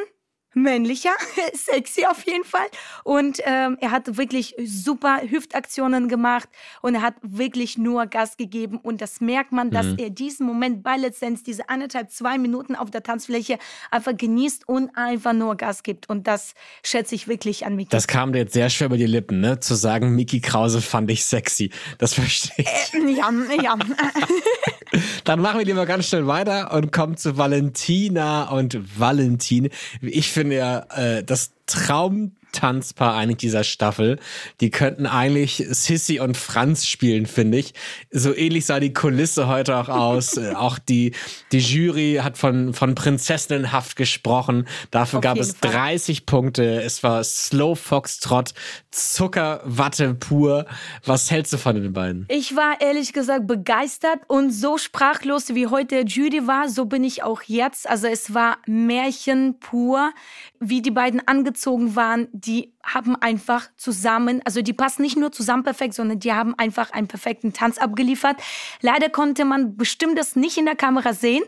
männlicher, 0.54 1.14
sexy 1.54 2.06
auf 2.06 2.26
jeden 2.26 2.44
Fall. 2.44 2.68
Und 3.04 3.40
ähm, 3.46 3.78
er 3.82 3.92
hat 3.92 4.18
wirklich 4.18 4.56
super 4.64 5.22
Hüftaktionen 5.22 6.08
gemacht 6.08 6.50
und 6.82 6.96
er 6.96 7.02
hat 7.02 7.16
wirklich 7.22 7.78
nur 7.78 8.06
Gas 8.06 8.38
gegeben. 8.38 8.78
Und 8.78 9.02
das 9.02 9.22
merkt 9.22 9.52
man, 9.52 9.72
dass 9.72 9.88
er 9.98 10.10
diesen 10.10 10.46
Moment 10.46 10.84
bei 10.84 10.98
Dance, 10.98 11.44
diese 11.44 11.70
anderthalb, 11.70 12.12
zwei 12.12 12.38
Minuten 12.38 12.76
auf 12.76 12.92
der 12.92 13.04
Tanzfläche 13.04 13.58
einfach 13.92 14.16
genießt 14.16 14.68
und 14.68 14.96
einfach 14.96 15.34
nur 15.34 15.56
Gas 15.56 15.84
gibt. 15.84 16.10
Und 16.10 16.28
das 16.28 16.54
schätze 16.84 17.16
ich 17.16 17.28
wirklich 17.28 17.66
an 17.66 17.76
Miki. 17.76 17.90
Das 17.90 18.08
kam 18.08 18.34
dir 18.34 18.40
jetzt 18.40 18.54
sehr 18.54 18.70
schwer 18.70 18.88
über 18.88 18.98
die 18.98 19.06
Lippen, 19.06 19.40
ne? 19.40 19.60
Zu 19.60 19.76
sagen, 19.76 20.16
Mickey 20.16 20.40
Krause 20.40 20.82
fand 20.82 21.10
ich 21.12 21.26
sexy. 21.26 21.72
Das 21.98 22.14
verstehe 22.14 22.66
ich. 22.94 23.18
ja, 23.18 23.32
ja. 23.62 23.78
Dann 25.24 25.40
machen 25.40 25.60
wir 25.60 25.66
lieber 25.66 25.86
ganz 25.86 26.08
schnell 26.08 26.28
weiter 26.28 26.72
und 26.74 26.92
kommen 26.92 27.18
zu 27.18 27.38
Valentina 27.38 28.50
und 28.50 28.78
Valentin. 29.00 29.70
Ich 30.02 30.32
finde 30.32 30.43
ja, 30.52 30.86
äh, 30.96 31.24
das 31.24 31.52
Traum 31.66 32.34
Tanzpaar 32.54 33.16
eigentlich 33.16 33.38
dieser 33.38 33.64
Staffel. 33.64 34.20
Die 34.62 34.70
könnten 34.70 35.06
eigentlich 35.06 35.66
Sissy 35.70 36.20
und 36.20 36.38
Franz 36.38 36.88
spielen, 36.88 37.26
finde 37.26 37.58
ich. 37.58 37.74
So 38.12 38.34
ähnlich 38.34 38.66
sah 38.66 38.80
die 38.80 38.94
Kulisse 38.94 39.48
heute 39.48 39.78
auch 39.78 39.90
aus. 39.90 40.38
Äh, 40.44 40.56
auch 40.56 40.80
die, 40.80 41.14
die 41.52 41.60
Jury 41.60 42.20
hat 42.24 42.38
von, 42.38 42.74
von 42.74 42.96
Prinzessinnenhaft 42.96 43.96
gesprochen. 43.96 44.68
Dafür 44.92 45.20
Auf 45.20 45.24
gab 45.24 45.38
es 45.38 45.56
Fall. 45.56 45.72
30 45.72 46.26
Punkte. 46.26 46.82
Es 46.82 47.04
war 47.04 47.24
Slow 47.24 47.76
Foxtrot, 47.76 48.54
Zuckerwatte 48.92 50.16
pur. 50.16 50.66
Was 51.06 51.32
hältst 51.32 51.54
du 51.54 51.58
von 51.58 51.76
den 51.76 51.94
beiden? 51.94 52.26
Ich 52.30 52.56
war 52.56 52.82
ehrlich 52.82 53.14
gesagt 53.14 53.48
begeistert 53.48 54.20
und 54.28 54.52
so 54.52 54.78
sprachlos 54.78 55.56
wie 55.56 55.68
heute 55.68 56.02
Judy 56.02 56.48
war, 56.48 56.70
so 56.70 56.86
bin 56.86 57.04
ich 57.04 57.24
auch 57.24 57.42
jetzt. 57.44 57.90
Also 57.90 58.08
es 58.08 58.34
war 58.34 58.58
Märchen 58.66 59.60
pur, 59.60 60.12
wie 60.60 60.82
die 60.82 60.92
beiden 60.92 61.28
angezogen 61.28 61.96
waren. 61.96 62.28
Die 62.46 62.74
haben 62.84 63.16
einfach 63.16 63.70
zusammen, 63.78 64.42
also 64.44 64.62
die 64.62 64.74
passen 64.74 65.04
nicht 65.04 65.16
nur 65.18 65.32
zusammen 65.32 65.64
perfekt, 65.64 65.94
sondern 65.94 66.20
die 66.20 66.34
haben 66.34 66.54
einfach 66.60 66.92
einen 66.92 67.08
perfekten 67.08 67.54
Tanz 67.54 67.78
abgeliefert. 67.78 68.42
Leider 68.82 69.10
konnte 69.10 69.46
man 69.46 69.78
bestimmt 69.78 70.18
das 70.18 70.36
nicht 70.36 70.58
in 70.58 70.66
der 70.66 70.76
Kamera 70.76 71.14
sehen. 71.14 71.44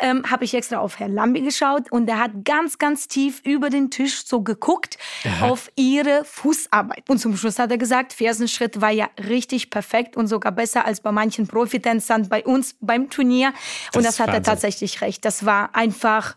Ähm, 0.00 0.28
Habe 0.28 0.44
ich 0.44 0.54
extra 0.54 0.78
auf 0.78 0.98
Herrn 0.98 1.14
Lambi 1.14 1.42
geschaut 1.42 1.92
und 1.92 2.08
er 2.08 2.18
hat 2.18 2.44
ganz, 2.44 2.78
ganz 2.78 3.06
tief 3.06 3.40
über 3.44 3.70
den 3.70 3.90
Tisch 3.90 4.24
so 4.26 4.42
geguckt 4.42 4.98
auf 5.40 5.70
ihre 5.76 6.24
Fußarbeit. 6.24 7.08
Und 7.08 7.18
zum 7.18 7.36
Schluss 7.36 7.58
hat 7.58 7.70
er 7.70 7.78
gesagt, 7.78 8.12
Fersenschritt 8.12 8.80
war 8.80 8.90
ja 8.90 9.08
richtig 9.28 9.70
perfekt 9.70 10.16
und 10.16 10.26
sogar 10.26 10.52
besser 10.52 10.84
als 10.84 11.00
bei 11.00 11.12
manchen 11.12 11.46
Profitänzern 11.46 12.28
bei 12.28 12.44
uns 12.44 12.74
beim 12.80 13.10
Turnier. 13.10 13.52
und 13.94 14.04
Das 14.04 14.16
das 14.16 14.20
hat 14.20 14.28
er 14.28 14.34
Wahnsinn. 14.34 14.42
tatsächlich 14.44 15.00
recht. 15.02 15.24
Das 15.24 15.46
war 15.46 15.74
einfach 15.76 16.36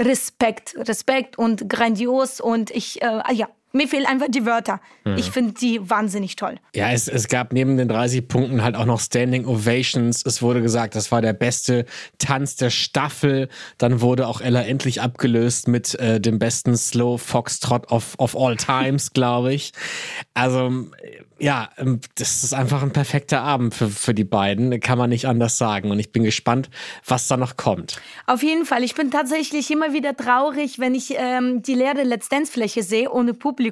Respekt, 0.00 0.74
Respekt 0.76 1.38
und 1.38 1.68
grandios 1.68 2.40
und 2.40 2.70
ich, 2.70 3.02
äh, 3.02 3.22
ja, 3.32 3.48
mir 3.74 3.88
fehlen 3.88 4.06
einfach 4.06 4.28
die 4.28 4.46
Wörter. 4.46 4.80
Ich 5.16 5.30
finde 5.30 5.52
die 5.52 5.90
wahnsinnig 5.90 6.36
toll. 6.36 6.54
Ja, 6.74 6.90
es, 6.92 7.08
es 7.08 7.28
gab 7.28 7.52
neben 7.52 7.76
den 7.76 7.88
30 7.88 8.26
Punkten 8.26 8.62
halt 8.62 8.74
auch 8.74 8.86
noch 8.86 9.00
Standing 9.00 9.44
Ovations. 9.44 10.24
Es 10.24 10.40
wurde 10.40 10.62
gesagt, 10.62 10.94
das 10.94 11.12
war 11.12 11.20
der 11.20 11.34
beste 11.34 11.84
Tanz 12.18 12.56
der 12.56 12.70
Staffel. 12.70 13.48
Dann 13.76 14.00
wurde 14.00 14.26
auch 14.28 14.40
Ella 14.40 14.62
endlich 14.62 15.02
abgelöst 15.02 15.68
mit 15.68 15.94
äh, 15.96 16.20
dem 16.20 16.38
besten 16.38 16.74
Slow 16.76 17.18
Foxtrot 17.18 17.90
of, 17.90 18.14
of 18.18 18.34
all 18.34 18.56
times, 18.56 19.12
glaube 19.12 19.52
ich. 19.52 19.72
Also, 20.32 20.86
ja, 21.38 21.68
ähm, 21.76 22.00
das 22.14 22.44
ist 22.44 22.54
einfach 22.54 22.82
ein 22.82 22.92
perfekter 22.92 23.42
Abend 23.42 23.74
für, 23.74 23.88
für 23.88 24.14
die 24.14 24.24
beiden. 24.24 24.80
Kann 24.80 24.96
man 24.96 25.10
nicht 25.10 25.26
anders 25.26 25.58
sagen. 25.58 25.90
Und 25.90 25.98
ich 25.98 26.12
bin 26.12 26.22
gespannt, 26.22 26.70
was 27.06 27.28
da 27.28 27.36
noch 27.36 27.58
kommt. 27.58 28.00
Auf 28.26 28.42
jeden 28.42 28.64
Fall. 28.64 28.84
Ich 28.84 28.94
bin 28.94 29.10
tatsächlich 29.10 29.70
immer 29.70 29.92
wieder 29.92 30.16
traurig, 30.16 30.78
wenn 30.78 30.94
ich 30.94 31.14
ähm, 31.18 31.60
die 31.62 31.74
leere 31.74 32.04
Let's 32.04 32.30
Dance-Fläche 32.30 32.82
sehe, 32.82 33.10
ohne 33.10 33.34
Publikum. 33.34 33.63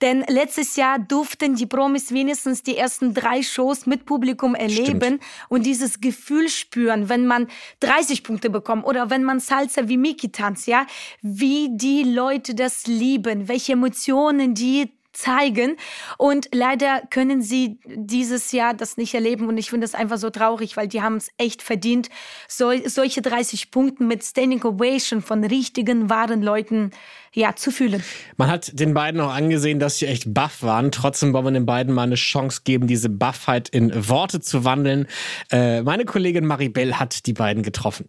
Denn 0.00 0.24
letztes 0.28 0.76
Jahr 0.76 0.98
durften 0.98 1.54
die 1.54 1.66
Promis 1.66 2.12
wenigstens 2.12 2.62
die 2.62 2.76
ersten 2.76 3.14
drei 3.14 3.42
Shows 3.42 3.86
mit 3.86 4.04
Publikum 4.04 4.54
erleben 4.54 5.20
und 5.48 5.64
dieses 5.64 6.00
Gefühl 6.00 6.48
spüren, 6.48 7.08
wenn 7.08 7.26
man 7.26 7.46
30 7.80 8.22
Punkte 8.22 8.50
bekommt 8.50 8.84
oder 8.84 9.10
wenn 9.10 9.24
man 9.24 9.40
Salsa 9.40 9.88
wie 9.88 9.96
Miki 9.96 10.30
tanzt, 10.30 10.66
ja, 10.66 10.86
wie 11.22 11.68
die 11.70 12.02
Leute 12.02 12.54
das 12.54 12.86
lieben, 12.86 13.48
welche 13.48 13.72
Emotionen 13.72 14.54
die 14.54 14.95
zeigen. 15.16 15.76
Und 16.18 16.48
leider 16.52 17.02
können 17.10 17.42
sie 17.42 17.78
dieses 17.86 18.52
Jahr 18.52 18.74
das 18.74 18.96
nicht 18.96 19.14
erleben. 19.14 19.48
Und 19.48 19.58
ich 19.58 19.70
finde 19.70 19.84
das 19.84 19.94
einfach 19.94 20.18
so 20.18 20.30
traurig, 20.30 20.76
weil 20.76 20.88
die 20.88 21.02
haben 21.02 21.16
es 21.16 21.30
echt 21.38 21.62
verdient, 21.62 22.08
so, 22.48 22.72
solche 22.86 23.22
30 23.22 23.70
Punkte 23.70 24.04
mit 24.04 24.24
Standing 24.24 24.62
Ovation 24.64 25.22
von 25.22 25.42
richtigen, 25.44 26.10
wahren 26.10 26.42
Leuten 26.42 26.90
ja, 27.32 27.54
zu 27.54 27.70
fühlen. 27.70 28.02
Man 28.36 28.48
hat 28.48 28.78
den 28.78 28.94
beiden 28.94 29.20
auch 29.20 29.32
angesehen, 29.32 29.78
dass 29.78 29.98
sie 29.98 30.06
echt 30.06 30.32
baff 30.32 30.62
waren. 30.62 30.90
Trotzdem 30.90 31.32
wollen 31.32 31.44
wir 31.44 31.52
den 31.52 31.66
beiden 31.66 31.94
mal 31.94 32.02
eine 32.02 32.14
Chance 32.14 32.62
geben, 32.64 32.86
diese 32.86 33.10
Baffheit 33.10 33.68
in 33.68 34.08
Worte 34.08 34.40
zu 34.40 34.64
wandeln. 34.64 35.06
Äh, 35.50 35.82
meine 35.82 36.04
Kollegin 36.04 36.46
Maribel 36.46 36.98
hat 36.98 37.26
die 37.26 37.34
beiden 37.34 37.62
getroffen. 37.62 38.06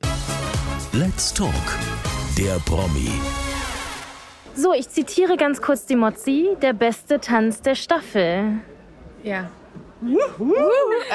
Let's 0.93 1.33
Talk, 1.33 1.53
der 2.37 2.57
Promi. 2.59 3.11
So, 4.57 4.73
ich 4.73 4.89
zitiere 4.89 5.37
ganz 5.37 5.61
kurz 5.61 5.85
die 5.85 5.95
Mozzi. 5.95 6.57
Der 6.63 6.73
beste 6.73 7.19
Tanz 7.19 7.61
der 7.61 7.75
Staffel. 7.75 8.59
Ja. 9.23 9.49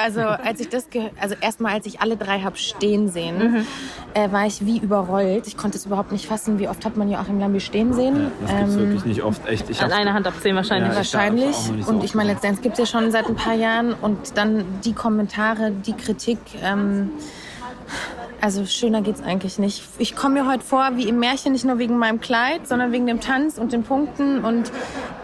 Also 0.01 0.21
als 0.21 0.61
ich 0.61 0.69
das, 0.69 0.87
also 1.19 1.35
erstmal 1.39 1.73
als 1.73 1.85
ich 1.85 2.01
alle 2.01 2.15
drei 2.17 2.39
hab 2.39 2.57
stehen 2.57 3.09
sehen, 3.09 3.65
äh, 4.13 4.31
war 4.31 4.45
ich 4.45 4.65
wie 4.65 4.77
überrollt. 4.77 5.47
Ich 5.47 5.57
konnte 5.57 5.77
es 5.77 5.85
überhaupt 5.85 6.11
nicht 6.11 6.25
fassen. 6.25 6.57
Wie 6.59 6.67
oft 6.67 6.85
hat 6.85 6.95
man 6.95 7.09
Joachim 7.09 7.39
Lambi 7.39 7.59
stehen 7.59 7.93
sehen? 7.93 8.31
Das 8.41 8.49
gibt's 8.49 8.73
Ähm, 8.73 8.79
wirklich 8.79 9.05
nicht 9.05 9.23
oft. 9.23 9.45
Echt, 9.47 9.69
ich 9.69 9.81
An 9.81 9.91
einer 9.91 10.13
Hand 10.13 10.25
abzählen 10.27 10.55
wahrscheinlich. 10.55 10.93
Ja, 10.93 11.01
ich 11.01 11.13
wahrscheinlich. 11.13 11.55
so 11.55 11.91
Und 11.91 12.03
ich 12.03 12.15
meine, 12.15 12.33
machen. 12.33 12.41
Let's 12.41 12.41
Dance 12.41 12.61
gibt 12.61 12.73
es 12.73 12.79
ja 12.79 12.85
schon 12.85 13.11
seit 13.11 13.27
ein 13.27 13.35
paar 13.35 13.55
Jahren. 13.55 13.93
Und 13.93 14.37
dann 14.37 14.65
die 14.83 14.93
Kommentare, 14.93 15.71
die 15.71 15.93
Kritik. 15.93 16.39
Ähm, 16.61 17.11
also 18.41 18.65
schöner 18.65 19.01
geht's 19.01 19.21
eigentlich 19.21 19.59
nicht. 19.59 19.83
Ich 19.97 20.15
komme 20.15 20.41
mir 20.43 20.49
heute 20.49 20.63
vor 20.63 20.91
wie 20.95 21.07
im 21.07 21.19
Märchen, 21.19 21.51
nicht 21.53 21.65
nur 21.65 21.77
wegen 21.79 21.97
meinem 21.97 22.19
Kleid, 22.19 22.67
sondern 22.67 22.91
wegen 22.91 23.07
dem 23.07 23.19
Tanz 23.19 23.57
und 23.57 23.71
den 23.71 23.83
Punkten. 23.83 24.43
Und 24.43 24.71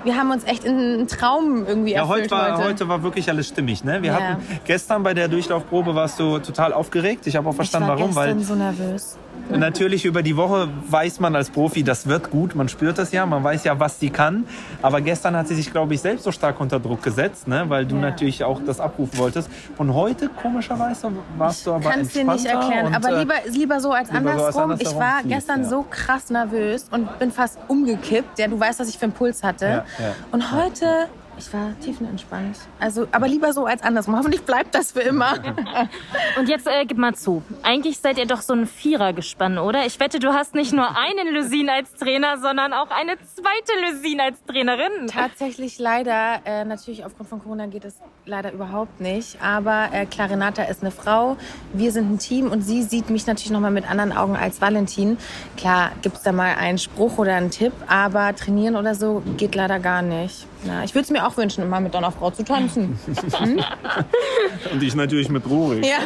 wir 0.03 0.15
haben 0.15 0.31
uns 0.31 0.43
echt 0.45 0.63
in 0.63 0.77
einen 0.77 1.07
Traum 1.07 1.65
irgendwie 1.67 1.91
Ja, 1.93 2.01
erfüllt 2.01 2.23
heute 2.23 2.31
war, 2.31 2.57
heute. 2.57 2.63
heute 2.67 2.87
war 2.89 3.03
wirklich 3.03 3.29
alles 3.29 3.47
stimmig. 3.49 3.83
Ne? 3.83 4.01
Wir 4.01 4.11
Ja. 4.11 4.19
hatten 4.19 4.43
gestern 4.65 5.03
bei 5.03 5.13
der 5.13 5.27
Durchlaufprobe 5.27 5.95
warst 5.95 6.19
du 6.19 6.39
total 6.39 6.73
aufgeregt. 6.73 7.27
Ich 7.27 7.35
habe 7.35 7.49
auch 7.49 7.53
verstanden, 7.55 7.87
ich 7.87 7.89
war 7.91 7.99
warum. 7.99 8.15
Weil 8.15 8.39
so 8.39 8.55
nervös. 8.55 9.17
Natürlich 9.49 10.05
über 10.05 10.21
die 10.23 10.35
Woche 10.37 10.69
weiß 10.89 11.19
man 11.19 11.35
als 11.35 11.49
Profi, 11.49 11.83
das 11.83 12.07
wird 12.07 12.29
gut. 12.31 12.55
Man 12.55 12.69
spürt 12.69 12.97
das 12.97 13.11
ja, 13.11 13.25
man 13.25 13.43
weiß 13.43 13.63
ja, 13.63 13.79
was 13.79 13.99
sie 13.99 14.09
kann. 14.09 14.45
Aber 14.81 15.01
gestern 15.01 15.35
hat 15.35 15.47
sie 15.47 15.55
sich, 15.55 15.71
glaube 15.71 15.93
ich, 15.93 16.01
selbst 16.01 16.23
so 16.23 16.31
stark 16.31 16.59
unter 16.59 16.79
Druck 16.79 17.01
gesetzt, 17.03 17.47
ne? 17.47 17.65
weil 17.67 17.85
du 17.85 17.95
Ja. 17.95 18.01
natürlich 18.01 18.43
auch 18.43 18.61
das 18.65 18.79
abrufen 18.79 19.17
wolltest. 19.19 19.49
Und 19.77 19.93
heute, 19.93 20.29
komischerweise, 20.41 21.11
warst 21.37 21.65
du 21.65 21.73
aber 21.73 21.89
kann 21.89 22.01
es 22.01 22.09
dir 22.13 22.23
nicht 22.23 22.45
erklären. 22.45 22.87
und, 22.87 22.95
Aber 22.95 23.09
äh, 23.09 23.19
lieber, 23.19 23.33
lieber 23.49 23.79
so 23.79 23.91
als 23.91 24.11
lieber 24.11 24.37
so 24.37 24.45
als 24.45 24.55
andersrum. 24.57 24.91
ich 24.93 24.99
war 24.99 25.19
fließt, 25.21 25.35
gestern 25.35 25.63
ja. 25.63 25.69
so 25.69 25.85
krass 25.89 26.29
nervös 26.29 26.87
und 26.91 27.17
bin 27.19 27.31
fast 27.31 27.57
umgekippt. 27.67 28.39
Ja, 28.39 28.47
du 28.47 28.59
weißt, 28.59 28.79
was 28.79 28.89
ich 28.89 28.97
für 28.97 29.03
einen 29.05 29.13
Puls 29.13 29.43
hatte. 29.43 29.65
Ja. 29.65 29.85
Und 30.31 30.51
heute, 30.51 31.07
ich 31.39 31.53
war 31.53 31.73
tiefenentspannt. 31.79 32.57
Also, 32.79 33.07
aber 33.11 33.27
lieber 33.27 33.53
so 33.53 33.65
als 33.65 33.81
andersrum. 33.81 34.15
Hoffentlich 34.17 34.43
bleibt 34.43 34.75
das 34.75 34.91
für 34.91 35.01
immer. 35.01 35.35
Und 36.37 36.49
jetzt 36.49 36.67
äh, 36.67 36.85
gib 36.85 36.97
mal 36.97 37.15
zu. 37.15 37.41
Eigentlich 37.63 37.99
seid 37.99 38.17
ihr 38.17 38.25
doch 38.25 38.41
so 38.41 38.53
ein 38.53 38.67
Vierergespann, 38.67 39.57
oder? 39.57 39.85
Ich 39.85 39.99
wette, 39.99 40.19
du 40.19 40.33
hast 40.33 40.53
nicht 40.55 40.73
nur 40.73 40.87
einen 40.97 41.33
Lusin 41.33 41.69
als 41.69 41.93
Trainer, 41.93 42.37
sondern 42.37 42.73
auch 42.73 42.91
eine 42.91 43.17
zweite 43.19 43.93
Lusin 43.95 44.19
als 44.19 44.43
Trainerin. 44.45 45.07
Tatsächlich 45.07 45.79
leider, 45.79 46.41
äh, 46.45 46.65
natürlich 46.65 47.05
aufgrund 47.05 47.29
von 47.29 47.41
Corona 47.41 47.67
geht 47.67 47.85
es 47.85 47.95
leider 48.25 48.51
überhaupt 48.51 48.99
nicht. 48.99 49.41
Aber 49.41 49.89
äh, 49.93 50.05
klar, 50.05 50.29
Renata 50.29 50.63
ist 50.63 50.81
eine 50.81 50.91
Frau, 50.91 51.37
wir 51.73 51.91
sind 51.91 52.11
ein 52.11 52.19
Team 52.19 52.51
und 52.51 52.61
sie 52.61 52.83
sieht 52.83 53.09
mich 53.09 53.25
natürlich 53.27 53.51
nochmal 53.51 53.71
mit 53.71 53.89
anderen 53.89 54.11
Augen 54.11 54.35
als 54.35 54.61
Valentin. 54.61 55.17
Klar, 55.57 55.91
gibt 56.01 56.17
es 56.17 56.23
da 56.23 56.31
mal 56.31 56.55
einen 56.55 56.77
Spruch 56.77 57.17
oder 57.17 57.35
einen 57.35 57.51
Tipp, 57.51 57.73
aber 57.87 58.35
trainieren 58.35 58.75
oder 58.75 58.95
so 58.95 59.23
geht 59.37 59.55
leider 59.55 59.79
gar 59.79 60.01
nicht. 60.01 60.45
Ja, 60.65 60.83
ich 60.83 60.93
würde 60.93 61.03
es 61.03 61.09
mir 61.09 61.25
auch 61.25 61.28
wünschen, 61.37 61.63
immer 61.63 61.79
mit 61.79 61.95
einer 61.95 62.11
Frau 62.11 62.31
zu 62.31 62.43
tanzen. 62.43 62.99
Und 64.71 64.83
ich 64.83 64.95
natürlich 64.95 65.29
mit 65.29 65.45
Ruri. 65.47 65.87
Ja. 65.87 65.97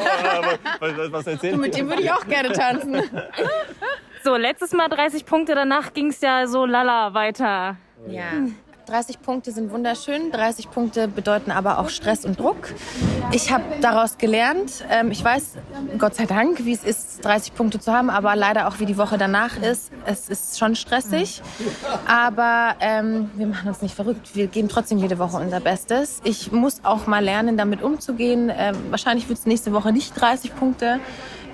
was, 0.80 1.12
was 1.12 1.28
erzählst 1.28 1.60
mit 1.60 1.76
dem 1.76 1.90
würde 1.90 2.04
ich 2.04 2.12
auch 2.12 2.26
gerne 2.28 2.52
tanzen. 2.52 3.02
So, 4.24 4.36
letztes 4.38 4.72
Mal 4.72 4.88
30 4.88 5.26
Punkte, 5.26 5.54
danach 5.56 5.94
ging 5.94 6.08
es 6.08 6.22
ja 6.22 6.48
so 6.48 6.66
lala 6.66 7.14
weiter. 7.14 7.78
Ja. 8.08 8.32
30 8.86 9.22
Punkte 9.22 9.52
sind 9.52 9.72
wunderschön, 9.72 10.32
30 10.32 10.70
Punkte 10.70 11.08
bedeuten 11.08 11.52
aber 11.52 11.80
auch 11.80 11.90
Stress 11.90 12.26
und 12.26 12.40
Druck. 12.40 12.74
Ich 13.32 13.52
habe 13.52 13.64
daraus 13.82 14.18
gelernt. 14.18 14.84
Ähm, 14.90 15.12
ich 15.12 15.24
weiß, 15.24 15.54
Gott 15.98 16.16
sei 16.16 16.26
Dank, 16.26 16.66
wie 16.66 16.74
es 16.74 16.84
ist, 16.84 17.24
30 17.24 17.54
Punkte 17.56 17.80
zu 17.80 17.94
haben, 17.94 18.10
aber 18.10 18.36
leider 18.36 18.68
auch, 18.68 18.80
wie 18.80 18.86
die 18.86 18.98
Woche 18.98 19.18
danach 19.18 19.58
ist. 19.62 19.92
Es 20.06 20.28
ist 20.28 20.60
schon 20.60 20.76
stressig, 20.76 21.42
aber 22.06 22.76
ähm, 22.82 23.32
wir 23.36 23.48
machen 23.48 23.70
uns 23.70 23.82
nicht 23.82 23.96
verrückt. 23.96 24.36
Wir 24.36 24.48
geben 24.48 24.68
trotzdem 24.68 24.98
jede 24.98 25.18
Woche 25.18 25.38
unser 25.38 25.62
Bestes. 25.62 26.20
Ich 26.24 26.52
muss 26.52 26.82
auch 26.84 27.08
mal 27.08 27.24
lernen, 27.24 27.58
damit 27.58 27.82
umzugehen. 27.82 28.52
Ähm, 28.56 28.76
wahrscheinlich 28.90 29.30
wird 29.30 29.40
es 29.40 29.46
nächste 29.46 29.72
Woche 29.72 29.94
nicht 29.94 30.20
30 30.20 30.56
Punkte. 30.56 31.00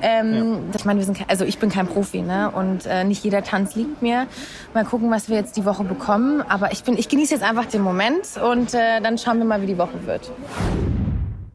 Ähm, 0.02 0.70
Ich 0.76 0.86
meine, 0.86 1.00
wir 1.00 1.06
sind, 1.06 1.18
also 1.28 1.46
ich 1.46 1.60
bin 1.60 1.70
kein 1.70 1.88
Profi, 1.88 2.22
ne? 2.22 2.52
Und 2.52 2.86
äh, 2.86 3.04
nicht 3.04 3.24
jeder 3.24 3.44
Tanz 3.44 3.76
liegt 3.76 4.02
mir. 4.02 4.28
Mal 4.74 4.86
gucken, 4.86 5.12
was 5.12 5.30
wir 5.30 5.38
jetzt 5.38 5.58
die 5.58 5.66
Woche 5.66 5.84
bekommen. 5.84 6.42
Aber 6.48 6.72
ich 6.72 6.84
bin, 6.84 6.98
ich 6.98 7.10
genieße 7.10 7.34
jetzt 7.34 7.44
einfach 7.44 7.66
den 7.66 7.82
Moment 7.82 8.38
und 8.44 8.74
äh, 8.74 9.02
dann 9.02 9.18
schauen 9.18 9.38
wir 9.40 9.46
mal, 9.46 9.62
wie 9.62 9.68
die 9.68 9.78
Woche 9.78 10.06
wird. 10.06 10.32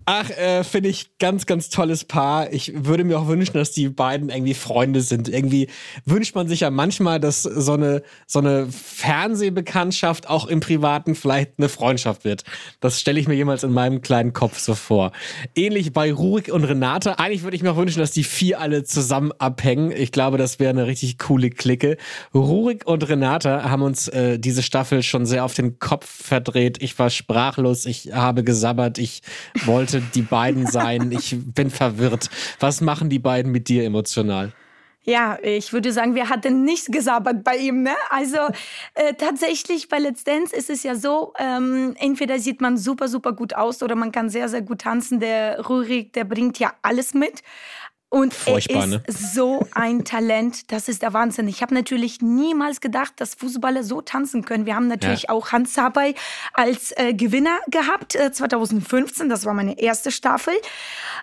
Ach, 0.07 0.29
äh, 0.31 0.65
finde 0.65 0.91
ich 0.91 1.17
ganz, 1.19 1.47
ganz 1.47 1.71
tolles 1.71 2.05
Paar. 2.05 2.53
Ich 2.53 2.73
würde 2.75 3.05
mir 3.05 3.19
auch 3.19 3.27
wünschen, 3.27 3.55
dass 3.55 3.73
die 3.73 3.89
beiden 3.89 4.29
irgendwie 4.29 4.53
Freunde 4.53 5.01
sind. 5.01 5.29
Irgendwie 5.29 5.69
wünscht 6.05 6.35
man 6.35 6.47
sich 6.47 6.61
ja 6.61 6.71
manchmal, 6.71 7.21
dass 7.21 7.43
so 7.43 7.73
eine, 7.73 8.03
so 8.27 8.39
eine 8.39 8.67
Fernsehbekanntschaft 8.71 10.29
auch 10.29 10.47
im 10.47 10.61
Privaten 10.61 11.15
vielleicht 11.15 11.53
eine 11.59 11.71
Freundschaft 11.71 12.25
wird. 12.25 12.45
Das 12.81 13.01
stelle 13.01 13.19
ich 13.19 13.29
mir 13.29 13.35
jemals 13.35 13.65
in 13.65 13.73
meinem 13.73 14.03
kleinen 14.03 14.35
Kopf 14.35 14.59
so 14.59 14.75
vor. 14.75 15.13
Ähnlich 15.55 15.95
bei 15.95 16.13
Rurik 16.13 16.53
und 16.53 16.65
Renate. 16.65 17.19
Eigentlich 17.19 17.43
würde 17.43 17.57
ich 17.57 17.63
mir 17.63 17.73
auch 17.73 17.77
wünschen, 17.79 18.01
dass 18.01 18.11
die 18.11 18.25
vier 18.25 18.61
alle 18.61 18.85
zusammen 18.85 19.33
abhängen. 19.39 19.91
Ich 19.91 20.13
glaube, 20.13 20.37
das 20.37 20.59
wäre 20.59 20.71
eine 20.71 20.87
richtig 20.87 21.19
coole 21.19 21.49
Clique. 21.49 21.97
Rurik 22.35 22.87
und 22.87 23.09
Renate 23.09 23.71
haben 23.71 23.83
uns 23.83 24.09
äh, 24.09 24.39
diese 24.39 24.63
Staffel 24.63 25.03
schon 25.03 25.25
sehr 25.25 25.45
auf 25.45 25.55
den 25.55 25.79
Kopf 25.79 26.07
verdreht. 26.07 26.83
Ich 26.83 26.99
war 26.99 27.09
sprachlos, 27.09 27.87
ich 27.87 28.13
habe 28.13 28.45
gesabbert, 28.45 28.99
ich 28.99 29.23
wollte 29.65 29.94
die 30.01 30.23
beiden 30.23 30.67
sein. 30.67 31.13
Ich 31.13 31.37
bin 31.55 31.71
verwirrt. 31.71 32.31
Was 32.61 32.81
machen 32.81 33.11
die 33.11 33.19
beiden 33.19 33.53
mit 33.53 33.69
dir 33.69 33.85
emotional? 33.85 34.53
Ja, 35.07 35.37
ich 35.43 35.75
würde 35.75 35.93
sagen, 35.93 36.15
wir 36.15 36.31
hatten 36.31 36.65
nichts 36.65 36.87
gesabbert 36.87 37.45
bei 37.45 37.59
ihm. 37.59 37.83
Ne? 37.83 37.95
Also 38.09 38.39
äh, 38.95 39.13
tatsächlich 39.13 39.91
bei 39.91 39.99
Let's 39.99 40.25
Dance 40.25 40.57
ist 40.57 40.71
es 40.71 40.83
ja 40.83 40.95
so, 40.95 41.35
ähm, 41.39 41.95
entweder 41.99 42.39
sieht 42.39 42.63
man 42.63 42.79
super, 42.79 43.09
super 43.09 43.35
gut 43.35 43.55
aus 43.55 43.83
oder 43.83 43.97
man 43.97 44.13
kann 44.13 44.31
sehr, 44.31 44.49
sehr 44.49 44.63
gut 44.63 44.81
tanzen. 44.81 45.21
Der 45.21 45.61
Rurik, 45.61 46.15
der 46.15 46.25
bringt 46.25 46.59
ja 46.59 46.73
alles 46.81 47.13
mit. 47.13 47.43
Und 48.15 48.33
Furchtbar, 48.33 48.87
er 48.87 49.03
ist 49.09 49.21
ne? 49.21 49.29
so 49.35 49.67
ein 49.73 50.05
Talent, 50.05 50.71
das 50.71 50.89
ist 50.89 51.03
der 51.03 51.13
Wahnsinn. 51.15 51.49
Ich 51.49 51.63
habe 51.63 51.75
natürlich 51.75 52.23
niemals 52.23 52.81
gedacht, 52.81 53.15
dass 53.17 53.35
Fußballer 53.35 53.83
so 53.83 54.03
tanzen 54.03 54.45
können. 54.45 54.67
Wir 54.67 54.77
haben 54.77 54.87
natürlich 54.87 55.25
Ja. 55.25 55.31
auch 55.31 55.51
Hans 55.51 55.75
Sabay 55.75 56.15
als 56.53 56.93
äh, 56.97 57.13
Gewinner 57.13 57.59
gehabt, 57.73 58.15
äh, 58.15 58.31
2015, 58.31 59.29
das 59.29 59.45
war 59.47 59.53
meine 59.53 59.81
erste 59.81 60.13
Staffel. 60.13 60.55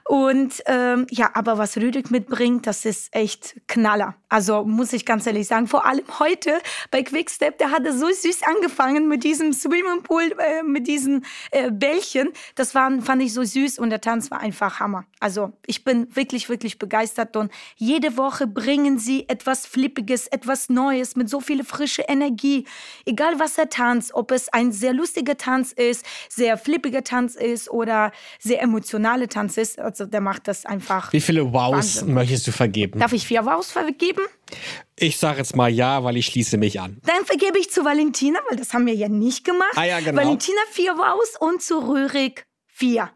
Und 0.04 0.62
ähm, 0.66 1.08
ja, 1.10 1.30
aber 1.34 1.58
was 1.58 1.78
Rüdig 1.78 2.12
mitbringt, 2.12 2.68
das 2.68 2.84
ist 2.84 3.16
echt 3.16 3.56
Knaller. 3.70 4.16
Also 4.28 4.66
muss 4.66 4.92
ich 4.92 5.06
ganz 5.06 5.26
ehrlich 5.26 5.48
sagen, 5.48 5.68
vor 5.68 5.86
allem 5.86 6.04
heute 6.20 6.60
bei 6.90 7.04
Quickstep, 7.04 7.58
der 7.58 7.72
hatte 7.72 7.98
so 7.98 8.08
süß 8.08 8.44
angefangen 8.44 9.08
mit 9.08 9.24
diesem 9.24 9.54
Swimmingpool, 9.54 10.36
äh, 10.40 10.64
mit 10.64 10.88
diesen 10.88 11.26
äh, 11.52 11.72
Bällchen. 11.72 12.32
Das 12.56 12.76
waren, 12.76 13.02
fand 13.02 13.22
ich 13.22 13.34
so 13.34 13.44
süß 13.46 13.80
und 13.80 13.92
der 13.92 14.02
Tanz 14.02 14.30
war 14.30 14.42
einfach 14.42 14.82
Hammer. 14.82 15.06
Also 15.22 15.54
ich 15.66 15.86
bin 15.86 16.14
wirklich, 16.16 16.50
wirklich 16.50 16.80
begeistert 16.82 17.38
und 17.38 17.50
jede 17.78 18.18
Woche 18.18 18.46
bringen 18.48 19.00
sie 19.00 19.30
etwas 19.30 19.66
Flippiges, 19.66 20.28
etwas 20.28 20.68
Neues 20.68 21.16
mit 21.16 21.30
so 21.30 21.40
viel 21.40 21.64
frische 21.64 22.02
Energie. 22.02 22.66
Egal 23.06 23.40
was 23.40 23.58
er 23.58 23.70
tanzt, 23.70 24.14
ob 24.14 24.32
es 24.32 24.50
ein 24.50 24.74
sehr 24.74 24.92
lustiger 24.94 25.38
Tanz 25.38 25.72
ist, 25.72 26.06
sehr 26.28 26.58
flippiger 26.58 27.04
Tanz 27.06 27.36
ist 27.36 27.70
oder 27.72 28.12
sehr 28.40 28.62
emotionaler 28.62 29.30
Tanz 29.30 29.56
ist. 29.58 29.80
Also 29.80 30.06
der 30.06 30.20
macht 30.20 30.48
das 30.50 30.66
einfach. 30.66 31.14
Wie 31.14 31.22
viele 31.22 31.54
Wows 31.54 31.72
Wahnsinn. 32.02 32.14
möchtest 32.14 32.48
du 32.48 32.52
vergeben? 32.52 33.00
Darf 33.00 33.14
ich 33.14 33.26
vier 33.26 33.46
Wows 33.46 33.72
vergeben? 33.72 34.22
Ich 34.98 35.18
sage 35.18 35.38
jetzt 35.38 35.56
mal 35.56 35.70
ja, 35.70 36.04
weil 36.04 36.18
ich 36.18 36.26
schließe 36.26 36.58
mich 36.58 36.80
an. 36.82 37.00
Dann 37.06 37.24
vergebe 37.26 37.58
ich 37.58 37.72
zu 37.72 37.86
Valentina, 37.86 38.40
weil 38.50 38.58
das 38.58 38.74
haben 38.74 38.86
wir 38.86 38.96
ja 38.96 39.08
nicht 39.08 39.46
gemacht. 39.46 39.72
Ah 39.76 39.86
ja, 39.86 40.00
genau. 40.02 40.22
Valentina 40.22 40.60
vier 40.72 40.94
Wows 40.98 41.38
und 41.40 41.62
zu 41.62 41.80
Rührig 41.80 42.46
vier. 42.68 43.10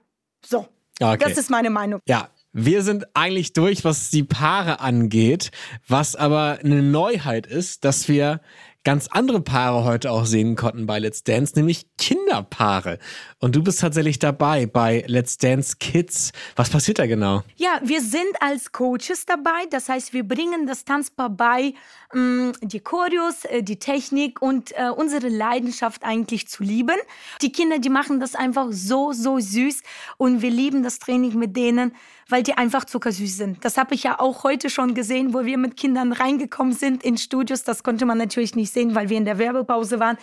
So, 0.45 0.67
Okay. 1.01 1.17
das 1.19 1.37
ist 1.37 1.49
meine 1.49 1.69
Meinung. 1.69 1.99
Ja, 2.07 2.29
wir 2.57 2.83
sind 2.83 3.05
eigentlich 3.13 3.51
durch, 3.51 3.83
was 3.83 4.09
die 4.09 4.23
Paare 4.23 4.79
angeht. 4.79 5.51
Was 5.89 6.15
aber 6.15 6.59
eine 6.63 6.81
Neuheit 6.81 7.45
ist, 7.47 7.83
dass 7.83 8.07
wir 8.07 8.39
ganz 8.85 9.07
andere 9.07 9.41
Paare 9.41 9.83
heute 9.83 10.11
auch 10.11 10.25
sehen 10.25 10.55
konnten 10.55 10.85
bei 10.85 10.99
Let's 10.99 11.23
Dance, 11.23 11.53
nämlich 11.55 11.87
Kinderpaare. 11.97 12.99
Und 13.39 13.55
du 13.55 13.63
bist 13.63 13.81
tatsächlich 13.81 14.19
dabei 14.19 14.67
bei 14.67 15.03
Let's 15.07 15.37
Dance 15.37 15.77
Kids. 15.79 16.31
Was 16.55 16.69
passiert 16.69 16.99
da 16.99 17.07
genau? 17.07 17.43
Ja, 17.57 17.81
wir 17.83 18.01
sind 18.01 18.29
als 18.39 18.71
Coaches 18.71 19.25
dabei. 19.25 19.65
Das 19.71 19.89
heißt, 19.89 20.13
wir 20.13 20.23
bringen 20.23 20.67
das 20.67 20.85
Tanzpaar 20.85 21.31
bei, 21.31 21.73
mh, 22.13 22.53
die 22.61 22.79
Choreos, 22.79 23.45
äh, 23.45 23.63
die 23.63 23.77
Technik 23.77 24.41
und 24.41 24.71
äh, 24.73 24.89
unsere 24.95 25.29
Leidenschaft 25.29 26.03
eigentlich 26.03 26.47
zu 26.47 26.63
lieben. 26.63 26.97
Die 27.41 27.51
Kinder, 27.51 27.79
die 27.79 27.89
machen 27.89 28.19
das 28.19 28.35
einfach 28.35 28.67
so, 28.69 29.13
so 29.13 29.39
süß 29.39 29.81
und 30.17 30.43
wir 30.43 30.51
lieben 30.51 30.83
das 30.83 30.99
Training 30.99 31.37
mit 31.39 31.57
denen, 31.57 31.95
weil 32.29 32.43
die 32.43 32.53
einfach 32.53 32.85
zuckersüß 32.85 33.37
sind. 33.37 33.65
Das 33.65 33.77
habe 33.77 33.95
ich 33.95 34.03
ja 34.03 34.19
auch 34.19 34.43
heute 34.43 34.69
schon 34.69 34.93
gesehen, 34.95 35.33
wo 35.33 35.45
wir 35.45 35.57
mit 35.57 35.77
Kindern 35.77 36.11
reingekommen 36.11 36.73
sind 36.73 37.03
in 37.03 37.17
Studios. 37.17 37.63
Das 37.63 37.83
konnte 37.83 38.05
man 38.05 38.17
natürlich 38.17 38.55
nicht 38.55 38.71
sehen, 38.75 38.93
weil 38.93 39.09
wir 39.09 39.17
in 39.17 39.25
der 39.25 39.39
Werbepause 39.39 39.99
waren. 39.99 40.17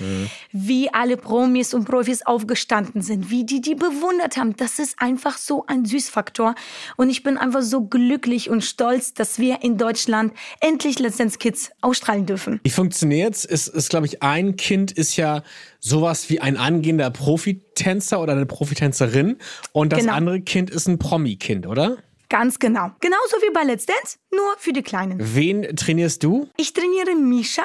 Wie 0.52 0.92
alle 0.94 1.16
Promis 1.16 1.74
und 1.74 1.86
Profis 1.86 2.22
aufgestanden 2.24 3.02
sind, 3.02 3.30
wie 3.30 3.44
die 3.44 3.60
die 3.60 3.74
bewundert 3.74 4.36
haben. 4.36 4.54
Das 4.56 4.78
ist 4.78 4.94
einfach 4.98 5.36
so 5.38 5.64
ein 5.66 5.84
Süßfaktor. 5.84 6.54
Und 6.96 7.10
ich 7.10 7.24
bin 7.24 7.36
einfach 7.36 7.62
so 7.62 7.82
glücklich 7.82 8.48
und 8.48 8.62
stolz, 8.62 9.14
dass 9.14 9.40
wir 9.40 9.62
in 9.62 9.76
Deutschland 9.76 10.32
endlich 10.60 11.00
Let's 11.00 11.16
Dance 11.16 11.38
Kids 11.38 11.70
ausstrahlen 11.80 12.26
dürfen. 12.26 12.60
Wie 12.62 12.70
funktioniert's? 12.70 13.44
Ist, 13.44 13.66
ist 13.66 13.90
glaube 13.90 14.06
ich, 14.06 14.22
ein 14.22 14.54
Kind 14.56 14.92
ist 14.92 15.16
ja 15.16 15.42
sowas 15.80 16.30
wie 16.30 16.38
ein 16.40 16.56
angehender 16.56 17.10
Profitänzer 17.10 18.20
oder 18.20 18.34
eine 18.34 18.46
Profitänzerin 18.46 19.38
und 19.72 19.92
das 19.92 20.00
Genau. 20.00 20.12
andere 20.12 20.40
Kind 20.42 20.70
ist 20.70 20.86
ein 20.86 20.98
Promi-Kind, 20.98 21.66
oder? 21.66 21.96
Ganz 22.28 22.58
genau. 22.58 22.90
Genauso 23.00 23.36
wie 23.42 23.52
bei 23.52 23.62
Let's 23.62 23.86
Dance, 23.86 24.16
nur 24.32 24.54
für 24.58 24.72
die 24.72 24.82
Kleinen. 24.82 25.18
Wen 25.20 25.76
trainierst 25.76 26.22
du? 26.22 26.48
Ich 26.56 26.72
trainiere 26.72 27.14
Misha 27.14 27.62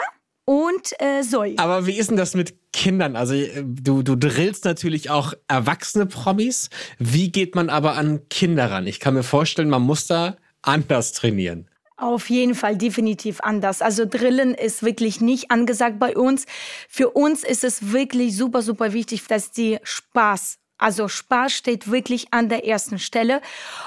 und 0.47 0.93
äh, 0.99 1.21
Zoe. 1.23 1.55
Aber 1.57 1.85
wie 1.87 1.97
ist 1.97 2.09
denn 2.09 2.15
das 2.15 2.33
mit 2.33 2.71
Kindern? 2.71 3.17
Also 3.17 3.33
äh, 3.33 3.63
du, 3.65 4.01
du 4.01 4.15
drillst 4.15 4.63
natürlich 4.63 5.09
auch 5.09 5.33
erwachsene 5.49 6.05
Promis. 6.05 6.69
Wie 6.99 7.31
geht 7.31 7.53
man 7.53 7.69
aber 7.69 7.97
an 7.97 8.29
Kinder 8.29 8.71
ran? 8.71 8.87
Ich 8.87 9.01
kann 9.01 9.13
mir 9.13 9.23
vorstellen, 9.23 9.69
man 9.69 9.81
muss 9.81 10.07
da 10.07 10.37
anders 10.61 11.11
trainieren. 11.11 11.67
Auf 11.97 12.29
jeden 12.29 12.55
Fall 12.55 12.77
definitiv 12.77 13.41
anders. 13.41 13.81
Also 13.81 14.05
Drillen 14.05 14.53
ist 14.53 14.83
wirklich 14.83 15.19
nicht 15.19 15.51
angesagt 15.51 15.99
bei 15.99 16.15
uns. 16.15 16.45
Für 16.87 17.09
uns 17.09 17.43
ist 17.43 17.65
es 17.65 17.91
wirklich 17.91 18.37
super, 18.37 18.61
super 18.61 18.93
wichtig, 18.93 19.25
dass 19.27 19.51
die 19.51 19.79
Spaß 19.83 20.59
also 20.78 21.07
Spaß 21.07 21.53
steht 21.53 21.89
wirklich 21.89 22.28
an 22.32 22.49
der 22.49 22.65
ersten 22.67 22.99
Stelle 22.99 23.41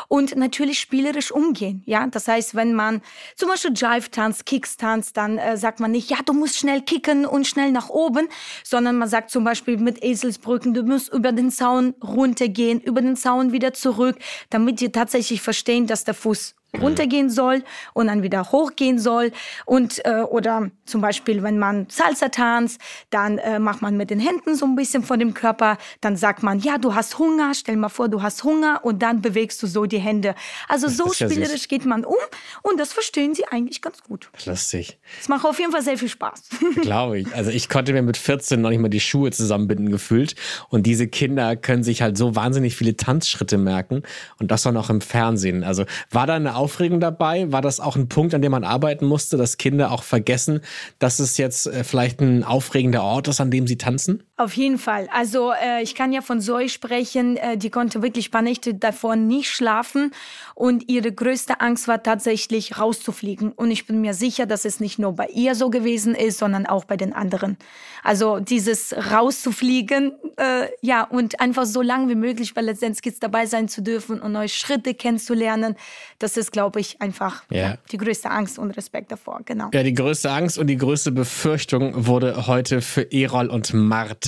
und 0.08 0.36
natürlich 0.36 0.80
spielerisch 0.80 1.30
umgehen. 1.30 1.82
Ja, 1.86 2.06
das 2.06 2.26
heißt, 2.26 2.54
wenn 2.54 2.74
man 2.74 3.00
zum 3.36 3.48
Beispiel 3.48 3.72
Jive 3.74 4.10
tanzt, 4.10 4.46
Kicks 4.46 4.76
tanzt, 4.76 5.16
dann 5.16 5.38
äh, 5.38 5.56
sagt 5.56 5.80
man 5.80 5.92
nicht, 5.92 6.10
ja, 6.10 6.18
du 6.24 6.32
musst 6.32 6.58
schnell 6.58 6.82
kicken 6.82 7.26
und 7.26 7.46
schnell 7.46 7.70
nach 7.70 7.88
oben, 7.88 8.28
sondern 8.64 8.98
man 8.98 9.08
sagt 9.08 9.30
zum 9.30 9.44
Beispiel 9.44 9.76
mit 9.76 10.02
Eselsbrücken, 10.02 10.74
du 10.74 10.82
musst 10.82 11.12
über 11.12 11.32
den 11.32 11.50
Zaun 11.50 11.94
runtergehen, 12.02 12.80
über 12.80 13.00
den 13.00 13.16
Zaun 13.16 13.52
wieder 13.52 13.72
zurück, 13.72 14.16
damit 14.50 14.80
die 14.80 14.90
tatsächlich 14.90 15.42
verstehen, 15.42 15.86
dass 15.86 16.04
der 16.04 16.14
Fuß 16.14 16.54
runtergehen 16.80 17.30
soll 17.30 17.62
und 17.94 18.06
dann 18.08 18.22
wieder 18.22 18.52
hochgehen 18.52 18.98
soll. 18.98 19.32
Und 19.66 20.04
äh, 20.04 20.22
oder 20.22 20.70
zum 20.86 21.00
Beispiel, 21.00 21.42
wenn 21.42 21.58
man 21.58 21.86
Salsa 21.88 22.28
tanzt, 22.28 22.80
dann 23.10 23.38
äh, 23.38 23.58
macht 23.58 23.82
man 23.82 23.96
mit 23.96 24.10
den 24.10 24.20
Händen 24.20 24.54
so 24.54 24.66
ein 24.66 24.76
bisschen 24.76 25.02
vor 25.02 25.16
dem 25.16 25.34
Körper. 25.34 25.78
Dann 26.00 26.16
sagt 26.16 26.42
man, 26.42 26.60
ja, 26.60 26.78
du 26.78 26.94
hast 26.94 27.18
Hunger. 27.18 27.52
Stell 27.54 27.76
mal 27.76 27.88
vor, 27.88 28.08
du 28.08 28.22
hast 28.22 28.44
Hunger 28.44 28.80
und 28.82 29.02
dann 29.02 29.22
bewegst 29.22 29.62
du 29.62 29.66
so 29.66 29.86
die 29.86 29.98
Hände. 29.98 30.34
Also 30.68 30.88
so 30.88 31.06
ist 31.06 31.20
ja 31.20 31.28
spielerisch 31.28 31.68
geht 31.68 31.84
man 31.84 32.04
um 32.04 32.16
und 32.62 32.78
das 32.78 32.92
verstehen 32.92 33.34
sie 33.34 33.46
eigentlich 33.46 33.82
ganz 33.82 34.02
gut. 34.02 34.30
Lustig. 34.44 34.98
Es 35.20 35.28
macht 35.28 35.44
auf 35.44 35.58
jeden 35.58 35.72
Fall 35.72 35.82
sehr 35.82 35.98
viel 35.98 36.08
Spaß. 36.08 36.42
Glaube 36.82 37.20
ich. 37.20 37.34
Also 37.34 37.50
ich 37.50 37.68
konnte 37.68 37.92
mir 37.92 38.02
mit 38.02 38.16
14 38.16 38.60
noch 38.60 38.70
nicht 38.70 38.80
mal 38.80 38.88
die 38.88 39.00
Schuhe 39.00 39.30
zusammenbinden 39.30 39.90
gefühlt. 39.90 40.34
Und 40.68 40.84
diese 40.86 41.08
Kinder 41.08 41.56
können 41.56 41.82
sich 41.82 42.02
halt 42.02 42.16
so 42.16 42.36
wahnsinnig 42.36 42.76
viele 42.76 42.96
Tanzschritte 42.96 43.58
merken. 43.58 44.02
Und 44.38 44.50
das 44.50 44.62
dann 44.62 44.76
auch 44.76 44.90
im 44.90 45.00
Fernsehen. 45.00 45.64
Also 45.64 45.84
war 46.10 46.26
da 46.26 46.34
eine 46.34 46.56
Aufregung 46.60 47.00
dabei? 47.00 47.50
War 47.50 47.62
das 47.62 47.80
auch 47.80 47.96
ein 47.96 48.08
Punkt, 48.08 48.34
an 48.34 48.42
dem 48.42 48.52
man 48.52 48.64
arbeiten 48.64 49.06
musste, 49.06 49.36
dass 49.36 49.56
Kinder 49.56 49.90
auch 49.90 50.02
vergessen, 50.02 50.60
dass 50.98 51.18
es 51.18 51.38
jetzt 51.38 51.66
äh, 51.66 51.82
vielleicht 51.84 52.20
ein 52.20 52.44
aufregender 52.44 53.02
Ort 53.02 53.28
ist, 53.28 53.40
an 53.40 53.50
dem 53.50 53.66
sie 53.66 53.78
tanzen? 53.78 54.22
Auf 54.40 54.54
jeden 54.54 54.78
Fall. 54.78 55.06
Also 55.12 55.52
äh, 55.52 55.82
ich 55.82 55.94
kann 55.94 56.14
ja 56.14 56.22
von 56.22 56.40
Zoe 56.40 56.70
sprechen, 56.70 57.36
äh, 57.36 57.58
die 57.58 57.68
konnte 57.68 58.00
wirklich 58.00 58.28
ein 58.28 58.30
paar 58.30 58.40
Nächte 58.40 58.72
davor 58.72 59.14
nicht 59.14 59.50
schlafen 59.50 60.12
und 60.54 60.88
ihre 60.88 61.12
größte 61.12 61.60
Angst 61.60 61.88
war 61.88 62.02
tatsächlich 62.02 62.78
rauszufliegen. 62.78 63.52
Und 63.52 63.70
ich 63.70 63.86
bin 63.86 64.00
mir 64.00 64.14
sicher, 64.14 64.46
dass 64.46 64.64
es 64.64 64.80
nicht 64.80 64.98
nur 64.98 65.12
bei 65.12 65.26
ihr 65.26 65.54
so 65.54 65.68
gewesen 65.68 66.14
ist, 66.14 66.38
sondern 66.38 66.64
auch 66.64 66.86
bei 66.86 66.96
den 66.96 67.12
anderen. 67.12 67.58
Also 68.02 68.40
dieses 68.40 68.94
rauszufliegen, 69.10 70.12
äh, 70.38 70.68
ja, 70.80 71.04
und 71.04 71.38
einfach 71.38 71.66
so 71.66 71.82
lange 71.82 72.08
wie 72.08 72.14
möglich 72.14 72.54
bei 72.54 72.62
Let's 72.62 73.02
Kids 73.02 73.20
dabei 73.20 73.44
sein 73.44 73.68
zu 73.68 73.82
dürfen 73.82 74.22
und 74.22 74.32
neue 74.32 74.48
Schritte 74.48 74.94
kennenzulernen, 74.94 75.76
das 76.18 76.38
ist, 76.38 76.50
glaube 76.50 76.80
ich, 76.80 76.98
einfach 77.02 77.42
Ja. 77.50 77.58
ja, 77.58 77.78
die 77.92 77.98
größte 77.98 78.30
Angst 78.30 78.58
und 78.58 78.70
Respekt 78.70 79.12
davor. 79.12 79.40
Genau. 79.44 79.68
Ja, 79.74 79.82
die 79.82 79.92
größte 79.92 80.30
Angst 80.30 80.56
und 80.56 80.68
die 80.68 80.78
größte 80.78 81.12
Befürchtung 81.12 82.06
wurde 82.06 82.46
heute 82.46 82.80
für 82.80 83.12
Erol 83.12 83.48
und 83.48 83.74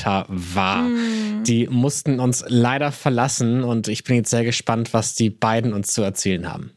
Martha 0.03 0.27
wahr. 0.29 0.89
Die 1.45 1.69
mussten 1.69 2.21
uns 2.21 2.45
leider 2.49 2.93
verlassen 2.93 3.63
und 3.65 3.89
ich 3.89 4.05
bin 4.05 4.17
jetzt 4.17 4.31
sehr 4.31 4.45
gespannt, 4.45 4.93
was 4.93 5.15
die 5.15 5.31
beiden 5.31 5.73
uns 5.73 5.93
zu 5.93 6.03
erzählen 6.03 6.53
haben. 6.53 6.73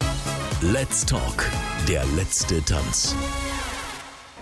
Let's 0.62 1.04
Talk, 1.04 1.50
der 1.88 2.04
letzte 2.16 2.64
Tanz. 2.64 3.14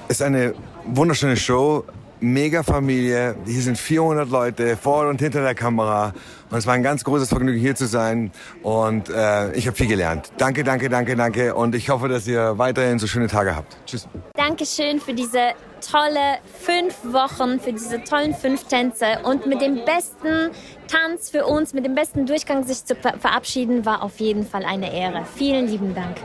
ist 0.09 0.23
eine 0.23 0.55
wunderschöne 0.87 1.37
Show. 1.37 1.85
Mega 2.21 2.63
Familie. 2.63 3.37
Hier 3.47 3.63
sind 3.63 3.79
400 3.79 4.29
Leute 4.29 4.77
vor 4.77 5.09
und 5.09 5.21
hinter 5.21 5.43
der 5.43 5.55
Kamera. 5.55 6.13
Und 6.51 6.59
es 6.59 6.67
war 6.67 6.75
ein 6.75 6.83
ganz 6.83 7.05
großes 7.05 7.29
Vergnügen, 7.29 7.59
hier 7.59 7.75
zu 7.75 7.87
sein. 7.87 8.31
Und 8.63 9.09
äh, 9.09 9.53
ich 9.53 9.67
habe 9.67 9.77
viel 9.77 9.89
gelernt. 9.89 10.31
Danke, 10.39 10.65
danke, 10.65 10.89
danke, 10.89 11.17
danke. 11.17 11.55
Und 11.55 11.75
ich 11.75 11.91
hoffe, 11.91 12.09
dass 12.09 12.27
ihr 12.27 12.59
weiterhin 12.59 12.99
so 12.99 13.07
schöne 13.07 13.27
Tage 13.27 13.57
habt. 13.57 13.77
Tschüss. 13.87 14.07
Dankeschön 14.35 15.01
für 15.01 15.15
diese 15.15 15.53
tolle 15.81 16.39
fünf 16.61 16.95
Wochen, 17.05 17.61
für 17.61 17.73
diese 17.73 18.03
tollen 18.05 18.35
fünf 18.35 18.65
Tänze. 18.65 19.07
Und 19.25 19.47
mit 19.47 19.61
dem 19.61 19.85
besten 19.85 20.51
Tanz 20.89 21.31
für 21.31 21.47
uns, 21.47 21.73
mit 21.73 21.85
dem 21.85 21.95
besten 21.95 22.27
Durchgang 22.27 22.65
sich 22.65 22.85
zu 22.85 22.95
verabschieden, 22.95 23.85
war 23.85 24.03
auf 24.03 24.21
jeden 24.21 24.47
Fall 24.47 24.65
eine 24.65 24.95
Ehre. 24.95 25.25
Vielen 25.37 25.67
lieben 25.67 25.95
Dank. 25.95 26.17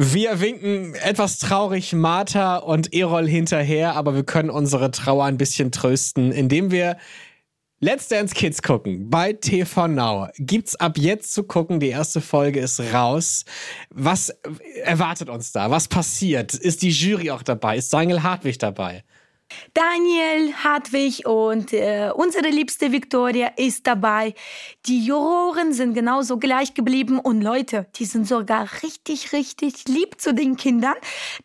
Wir 0.00 0.38
winken 0.38 0.94
etwas 0.94 1.40
traurig 1.40 1.92
Martha 1.92 2.58
und 2.58 2.94
Erol 2.94 3.26
hinterher, 3.26 3.96
aber 3.96 4.14
wir 4.14 4.22
können 4.22 4.48
unsere 4.48 4.92
Trauer 4.92 5.24
ein 5.24 5.38
bisschen 5.38 5.72
trösten, 5.72 6.30
indem 6.30 6.70
wir 6.70 6.98
Let's 7.80 8.06
Dance 8.06 8.32
Kids 8.32 8.62
gucken 8.62 9.10
bei 9.10 9.32
TV 9.32 9.88
Now. 9.88 10.28
Gibt's 10.38 10.76
ab 10.76 10.98
jetzt 10.98 11.34
zu 11.34 11.42
gucken. 11.42 11.80
Die 11.80 11.88
erste 11.88 12.20
Folge 12.20 12.60
ist 12.60 12.78
raus. 12.92 13.44
Was 13.90 14.28
erwartet 14.84 15.30
uns 15.30 15.50
da? 15.50 15.68
Was 15.72 15.88
passiert? 15.88 16.54
Ist 16.54 16.82
die 16.82 16.90
Jury 16.90 17.32
auch 17.32 17.42
dabei? 17.42 17.76
Ist 17.76 17.92
Daniel 17.92 18.22
Hartwig 18.22 18.56
dabei? 18.56 19.02
Daniel 19.74 20.52
Hartwig 20.54 21.26
und 21.26 21.72
äh, 21.72 22.10
unsere 22.14 22.48
liebste 22.48 22.92
Victoria 22.92 23.48
ist 23.56 23.86
dabei. 23.86 24.34
Die 24.86 25.04
Juroren 25.04 25.72
sind 25.72 25.94
genauso 25.94 26.38
gleich 26.38 26.74
geblieben 26.74 27.18
und 27.18 27.40
Leute, 27.40 27.86
die 27.96 28.04
sind 28.04 28.26
sogar 28.26 28.68
richtig, 28.82 29.32
richtig 29.32 29.86
lieb 29.88 30.20
zu 30.20 30.34
den 30.34 30.56
Kindern. 30.56 30.94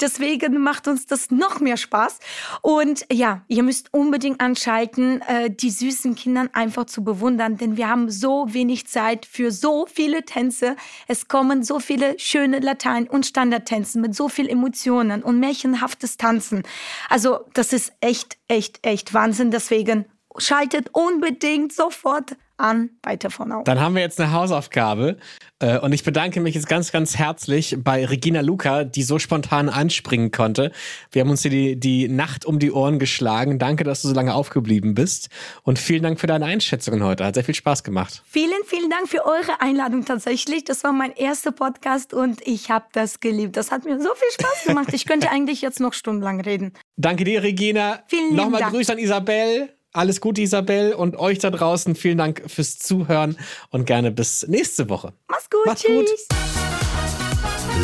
Deswegen 0.02 0.60
macht 0.60 0.88
uns 0.88 1.06
das 1.06 1.32
noch 1.32 1.60
mehr 1.60 1.78
Spaß. 1.78 2.20
Und 2.62 3.06
ja, 3.12 3.44
ihr 3.48 3.64
müsst 3.64 3.94
unbedingt 3.94 4.42
anschalten, 4.42 5.22
äh, 5.22 5.50
die 5.50 5.72
süßen 5.72 6.16
Kinder 6.16 6.50
einfach 6.54 6.86
zu 6.86 7.04
bewundern, 7.04 7.58
denn 7.58 7.78
wir 7.78 7.88
haben 7.88 8.10
so 8.10 8.54
wenig 8.54 8.88
Zeit 8.88 9.26
für 9.26 9.52
so 9.52 9.86
viele 9.86 10.24
Tänze. 10.24 10.76
Es 11.08 11.28
kommen 11.28 11.64
so 11.64 11.80
viele 11.80 12.18
schöne 12.20 12.60
Latein- 12.60 13.08
und 13.08 13.26
Standardtänze 13.26 14.00
mit 14.00 14.16
so 14.16 14.30
viel 14.30 14.50
Emotionen 14.50 15.24
und 15.24 15.40
märchenhaftes 15.40 16.18
Tanzen. 16.18 16.64
Also 17.10 17.40
das 17.54 17.74
ist 17.74 17.93
echt, 18.00 18.38
echt, 18.48 18.78
echt 18.82 19.14
Wahnsinn. 19.14 19.52
Deswegen 19.52 20.06
schaltet 20.38 20.90
unbedingt 20.94 21.74
sofort 21.74 22.36
an 22.58 22.92
bei 23.02 23.16
TV 23.16 23.46
Now. 23.46 23.64
Dann 23.64 23.80
haben 23.80 23.96
wir 23.96 24.02
jetzt 24.02 24.20
eine 24.20 24.32
Hausaufgabe 24.32 25.18
äh, 25.60 25.80
und 25.80 25.92
ich 25.92 26.04
bedanke 26.04 26.40
mich 26.40 26.56
jetzt 26.56 26.70
ganz, 26.70 26.92
ganz 26.92 27.18
herzlich 27.18 27.76
bei 27.80 28.06
Regina 28.06 28.42
Luca, 28.42 28.84
die 28.84 29.04
so 29.04 29.20
spontan 29.20 29.70
anspringen 29.70 30.32
konnte. 30.32 30.72
Wir 31.12 31.22
haben 31.22 31.30
uns 31.30 31.42
hier 31.42 31.52
die, 31.52 31.80
die 31.80 32.08
Nacht 32.08 32.46
um 32.46 32.60
die 32.60 32.72
Ohren 32.72 33.00
geschlagen. 33.00 33.60
Danke, 33.60 33.84
dass 33.84 34.02
du 34.02 34.08
so 34.08 34.14
lange 34.14 34.34
aufgeblieben 34.34 34.94
bist 34.94 35.30
und 35.64 35.80
vielen 35.80 36.04
Dank 36.04 36.20
für 36.20 36.28
deine 36.28 36.46
Einschätzungen 36.46 37.04
heute. 37.04 37.26
Hat 37.26 37.36
sehr 37.36 37.44
viel 37.44 37.56
Spaß 37.56 37.84
gemacht. 37.84 38.22
Vielen, 38.26 38.64
vielen 38.66 38.90
Dank 38.90 39.10
für 39.10 39.26
eure 39.26 39.60
Einladung 39.60 40.06
tatsächlich. 40.06 40.64
Das 40.64 40.84
war 40.84 40.94
mein 40.94 41.12
erster 41.16 41.52
Podcast 41.52 42.14
und 42.14 42.46
ich 42.48 42.70
habe 42.70 42.86
das 42.94 43.20
geliebt. 43.20 43.58
Das 43.58 43.72
hat 43.72 43.84
mir 43.86 44.00
so 44.00 44.10
viel 44.16 44.32
Spaß 44.32 44.66
gemacht. 44.68 44.90
Ich 44.94 45.06
könnte 45.06 45.30
eigentlich 45.32 45.62
jetzt 45.62 45.80
noch 45.80 45.94
stundenlang 45.94 46.40
reden. 46.40 46.74
Danke 46.98 47.24
dir, 47.24 47.42
Regina. 47.42 48.04
Vielen 48.08 48.36
Nochmal 48.36 48.62
Dank. 48.62 48.74
Grüße 48.74 48.92
an 48.92 49.00
Isabel. 49.00 49.74
Alles 49.96 50.22
Gute, 50.22 50.42
Isabel, 50.42 50.94
und 50.94 51.18
euch 51.18 51.38
da 51.38 51.52
draußen. 51.52 51.94
Vielen 51.96 52.18
Dank 52.18 52.42
fürs 52.48 52.80
Zuhören 52.80 53.38
und 53.70 53.86
gerne 53.86 54.12
bis 54.12 54.44
nächste 54.48 54.90
Woche. 54.90 55.14
Mach's 55.28 55.48
gut. 55.52 55.66
Macht's 55.68 55.84
tschüss. 55.84 56.10
gut. 56.10 56.38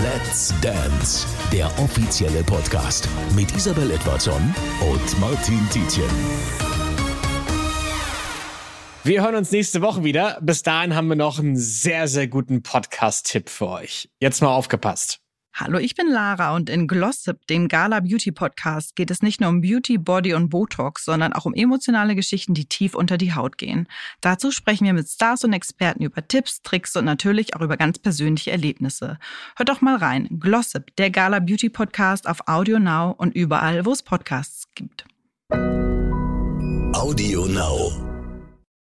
Let's 0.01 0.53
Dance, 0.61 1.27
der 1.51 1.67
offizielle 1.79 2.43
Podcast 2.43 3.07
mit 3.35 3.55
Isabel 3.55 3.91
Edwardson 3.91 4.55
und 4.81 5.19
Martin 5.19 5.59
Tietjen. 5.69 6.09
Wir 9.03 9.23
hören 9.23 9.35
uns 9.35 9.51
nächste 9.51 9.81
Woche 9.81 10.03
wieder. 10.03 10.39
Bis 10.41 10.63
dahin 10.63 10.95
haben 10.95 11.09
wir 11.09 11.15
noch 11.15 11.37
einen 11.37 11.57
sehr, 11.57 12.07
sehr 12.07 12.27
guten 12.27 12.63
Podcast-Tipp 12.63 13.49
für 13.49 13.67
euch. 13.67 14.09
Jetzt 14.19 14.41
mal 14.41 14.49
aufgepasst. 14.49 15.21
Hallo, 15.53 15.77
ich 15.77 15.95
bin 15.95 16.07
Lara 16.07 16.55
und 16.55 16.69
in 16.69 16.87
Glossip, 16.87 17.45
dem 17.47 17.67
Gala 17.67 17.99
Beauty 17.99 18.31
Podcast, 18.31 18.95
geht 18.95 19.11
es 19.11 19.21
nicht 19.21 19.41
nur 19.41 19.49
um 19.49 19.61
Beauty, 19.61 19.97
Body 19.97 20.33
und 20.33 20.49
Botox, 20.49 21.03
sondern 21.03 21.33
auch 21.33 21.45
um 21.45 21.53
emotionale 21.53 22.15
Geschichten, 22.15 22.53
die 22.53 22.65
tief 22.65 22.95
unter 22.95 23.17
die 23.17 23.33
Haut 23.33 23.57
gehen. 23.57 23.87
Dazu 24.21 24.51
sprechen 24.51 24.85
wir 24.85 24.93
mit 24.93 25.09
Stars 25.09 25.43
und 25.43 25.51
Experten 25.51 26.03
über 26.03 26.25
Tipps, 26.25 26.61
Tricks 26.61 26.95
und 26.95 27.03
natürlich 27.03 27.55
auch 27.55 27.61
über 27.61 27.75
ganz 27.75 27.99
persönliche 27.99 28.51
Erlebnisse. 28.51 29.19
Hört 29.57 29.69
doch 29.69 29.81
mal 29.81 29.97
rein. 29.97 30.27
Glossip, 30.39 30.95
der 30.95 31.09
Gala 31.09 31.39
Beauty 31.39 31.69
Podcast 31.69 32.27
auf 32.29 32.47
Audio 32.47 32.79
Now 32.79 33.11
und 33.17 33.35
überall, 33.35 33.85
wo 33.85 33.91
es 33.91 34.01
Podcasts 34.01 34.67
gibt. 34.75 35.05
Audio 36.93 37.45
Now. 37.47 38.18